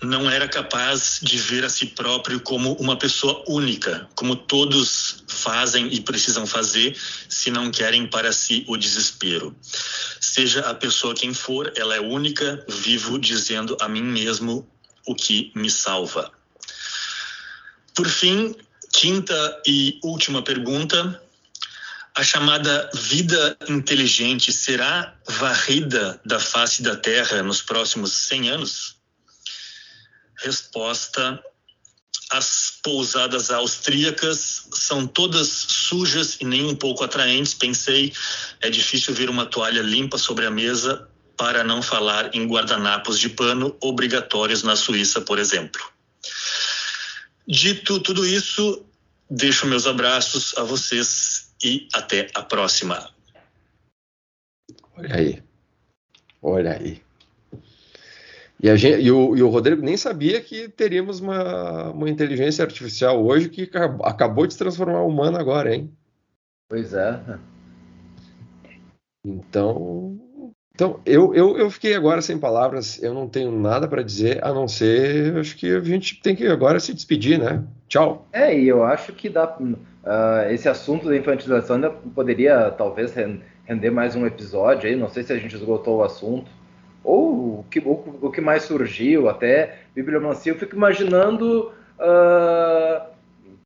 não 0.00 0.30
era 0.30 0.46
capaz 0.46 1.18
de 1.22 1.36
ver 1.38 1.64
a 1.64 1.68
si 1.68 1.86
próprio 1.86 2.40
como 2.40 2.74
uma 2.74 2.96
pessoa 2.96 3.42
única, 3.48 4.08
como 4.14 4.36
todos 4.36 5.24
fazem 5.26 5.92
e 5.92 6.00
precisam 6.00 6.46
fazer 6.46 6.96
se 7.28 7.50
não 7.50 7.70
querem 7.70 8.06
para 8.06 8.32
si 8.32 8.64
o 8.68 8.76
desespero. 8.76 9.56
Seja 10.20 10.60
a 10.60 10.74
pessoa 10.74 11.14
quem 11.14 11.34
for, 11.34 11.72
ela 11.76 11.96
é 11.96 12.00
única, 12.00 12.64
vivo 12.68 13.18
dizendo 13.18 13.76
a 13.80 13.88
mim 13.88 14.02
mesmo 14.02 14.68
o 15.06 15.14
que 15.14 15.50
me 15.54 15.70
salva. 15.70 16.30
Por 17.94 18.08
fim, 18.08 18.54
quinta 18.92 19.62
e 19.66 19.98
última 20.02 20.42
pergunta. 20.42 21.20
A 22.14 22.22
chamada 22.24 22.90
vida 22.94 23.56
inteligente 23.68 24.52
será 24.52 25.14
varrida 25.26 26.20
da 26.24 26.40
face 26.40 26.82
da 26.82 26.96
Terra 26.96 27.42
nos 27.42 27.62
próximos 27.62 28.12
100 28.12 28.50
anos? 28.50 28.97
Resposta: 30.38 31.42
as 32.30 32.78
pousadas 32.82 33.50
austríacas 33.50 34.68
são 34.72 35.06
todas 35.06 35.48
sujas 35.48 36.36
e 36.40 36.44
nem 36.44 36.66
um 36.66 36.76
pouco 36.76 37.04
atraentes. 37.04 37.54
Pensei, 37.54 38.12
é 38.60 38.68
difícil 38.70 39.14
ver 39.14 39.30
uma 39.30 39.46
toalha 39.46 39.82
limpa 39.82 40.18
sobre 40.18 40.46
a 40.46 40.50
mesa, 40.50 41.08
para 41.38 41.62
não 41.62 41.80
falar 41.80 42.34
em 42.34 42.46
guardanapos 42.46 43.18
de 43.18 43.28
pano 43.28 43.76
obrigatórios 43.80 44.64
na 44.64 44.74
Suíça, 44.74 45.20
por 45.20 45.38
exemplo. 45.38 45.80
Dito 47.46 48.00
tudo 48.00 48.26
isso, 48.26 48.84
deixo 49.30 49.66
meus 49.66 49.86
abraços 49.86 50.56
a 50.58 50.64
vocês 50.64 51.54
e 51.62 51.88
até 51.94 52.28
a 52.34 52.42
próxima. 52.42 53.14
Olha 54.96 55.14
aí. 55.14 55.42
Olha 56.42 56.72
aí. 56.72 57.07
E, 58.60 58.76
gente, 58.76 59.00
e, 59.00 59.10
o, 59.10 59.36
e, 59.36 59.42
o, 59.42 59.48
Rodrigo 59.48 59.82
nem 59.82 59.96
sabia 59.96 60.40
que 60.40 60.68
teríamos 60.68 61.20
uma, 61.20 61.90
uma 61.90 62.10
inteligência 62.10 62.64
artificial 62.64 63.24
hoje 63.24 63.48
que 63.48 63.70
acabou 64.02 64.46
de 64.46 64.54
se 64.54 64.58
transformar 64.58 65.02
humana 65.02 65.38
agora, 65.38 65.74
hein? 65.74 65.92
Pois 66.68 66.92
é. 66.92 67.20
Então, 69.24 70.18
então 70.74 71.00
eu, 71.06 71.34
eu, 71.34 71.56
eu 71.56 71.70
fiquei 71.70 71.94
agora 71.94 72.20
sem 72.20 72.36
palavras. 72.36 73.00
Eu 73.00 73.14
não 73.14 73.28
tenho 73.28 73.52
nada 73.52 73.86
para 73.86 74.02
dizer 74.02 74.44
a 74.44 74.52
não 74.52 74.66
ser, 74.66 75.36
acho 75.36 75.56
que 75.56 75.74
a 75.74 75.80
gente 75.80 76.20
tem 76.20 76.34
que 76.34 76.46
agora 76.46 76.80
se 76.80 76.92
despedir, 76.92 77.38
né? 77.38 77.64
Tchau. 77.88 78.26
É, 78.32 78.58
e 78.58 78.66
eu 78.66 78.82
acho 78.82 79.12
que 79.12 79.28
dá, 79.28 79.56
uh, 79.56 80.50
esse 80.50 80.68
assunto 80.68 81.08
da 81.08 81.16
infantilização 81.16 81.76
ainda 81.76 81.90
poderia 81.90 82.70
talvez 82.72 83.14
render 83.64 83.90
mais 83.90 84.16
um 84.16 84.26
episódio 84.26 84.90
aí. 84.90 84.96
Não 84.96 85.08
sei 85.08 85.22
se 85.22 85.32
a 85.32 85.38
gente 85.38 85.54
esgotou 85.54 85.98
o 85.98 86.04
assunto 86.04 86.57
ou 87.08 87.60
o 87.60 87.64
que, 87.70 87.78
o, 87.78 88.30
que 88.30 88.40
mais 88.40 88.64
surgiu, 88.64 89.30
até 89.30 89.78
bibliomancia, 89.94 90.52
eu 90.52 90.58
fico 90.58 90.76
imaginando 90.76 91.72
uh, 91.98 93.06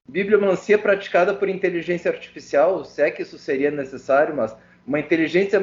bibliomancia 0.09 0.78
praticada 0.78 1.34
por 1.34 1.49
inteligência 1.49 2.09
artificial, 2.09 2.84
se 2.84 3.03
é 3.03 3.11
que 3.11 3.22
isso 3.22 3.36
seria 3.38 3.68
necessário, 3.68 4.36
mas 4.36 4.57
uma 4.86 5.01
inteligência 5.01 5.59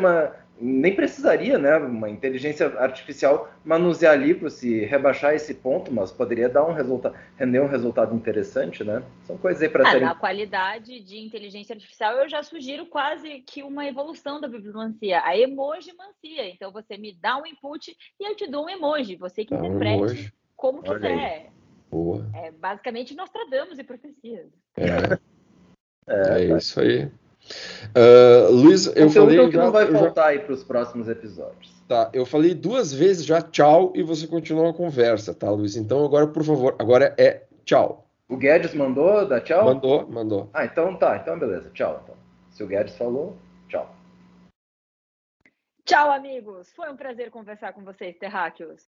nem 0.62 0.94
precisaria, 0.94 1.58
né, 1.58 1.78
uma 1.78 2.10
inteligência 2.10 2.68
artificial 2.80 3.50
manusear 3.64 4.18
livros 4.18 4.54
se 4.54 4.86
rebaixar 4.86 5.34
esse 5.34 5.54
ponto, 5.54 5.94
mas 5.94 6.12
poderia 6.12 6.50
dar 6.50 6.66
um 6.66 6.74
resultado, 6.74 7.16
render 7.38 7.62
um 7.62 7.68
resultado 7.68 8.14
interessante, 8.14 8.84
né? 8.84 9.02
São 9.24 9.38
coisas 9.38 9.62
aí 9.62 9.70
para 9.70 9.88
ah, 9.88 9.92
terem... 9.92 10.08
Na 10.08 10.16
qualidade 10.16 11.00
de 11.00 11.18
inteligência 11.20 11.74
artificial, 11.74 12.14
eu 12.16 12.28
já 12.28 12.44
sugiro 12.44 12.86
quase 12.88 13.40
que 13.42 13.64
uma 13.64 13.86
evolução 13.86 14.42
da 14.42 14.48
bibliomancia, 14.48 15.22
a 15.24 15.38
emojimancia. 15.38 16.50
Então 16.50 16.72
você 16.72 16.98
me 16.98 17.14
dá 17.14 17.38
um 17.38 17.46
input 17.46 17.96
e 18.20 18.30
eu 18.30 18.36
te 18.36 18.46
dou 18.46 18.66
um 18.66 18.70
emoji, 18.70 19.16
você 19.16 19.46
que 19.46 19.56
interprete 19.56 20.26
um 20.26 20.40
como 20.58 20.80
Olha 20.86 21.00
quiser. 21.00 21.52
Boa. 21.90 22.30
É 22.36 22.52
basicamente 22.52 23.16
Nostradamus 23.16 23.80
e 23.80 23.84
profecias. 23.84 24.48
É, 24.78 24.86
é, 26.08 26.44
é 26.44 26.58
isso 26.58 26.80
aí. 26.82 27.10
Uh, 27.96 28.52
Luiz, 28.52 28.86
eu 28.88 29.08
Conteúdo 29.08 29.14
falei. 29.14 29.46
que 29.48 29.56
já, 29.56 29.64
não 29.64 29.72
vai 29.72 29.88
faltar 29.88 30.26
já... 30.26 30.30
aí 30.30 30.40
para 30.40 30.54
os 30.54 30.64
próximos 30.64 31.08
episódios. 31.08 31.80
Tá, 31.88 32.10
eu 32.14 32.26
falei 32.26 32.54
duas 32.54 32.94
vezes 32.94 33.26
já 33.26 33.42
tchau 33.42 33.92
e 33.96 34.04
você 34.04 34.28
continua 34.28 34.70
a 34.70 34.74
conversa, 34.74 35.34
tá, 35.34 35.50
Luiz? 35.50 35.76
Então 35.76 36.06
agora, 36.06 36.28
por 36.28 36.44
favor, 36.44 36.76
agora 36.78 37.16
é 37.18 37.44
tchau. 37.66 38.06
O 38.28 38.38
Guedes 38.38 38.76
mandou 38.76 39.28
dar 39.28 39.42
tchau? 39.42 39.66
Mandou, 39.66 40.08
mandou. 40.08 40.50
Ah, 40.54 40.66
então 40.66 40.96
tá, 40.96 41.18
então 41.18 41.40
beleza, 41.40 41.72
tchau. 41.74 42.02
Então. 42.04 42.16
Se 42.52 42.64
o 42.64 42.68
Guedes 42.68 42.96
falou, 42.96 43.36
tchau. 43.68 43.96
Tchau, 45.84 46.12
amigos. 46.12 46.72
Foi 46.74 46.92
um 46.92 46.96
prazer 46.96 47.32
conversar 47.32 47.74
com 47.74 47.84
vocês, 47.84 48.16
terráqueos. 48.18 48.84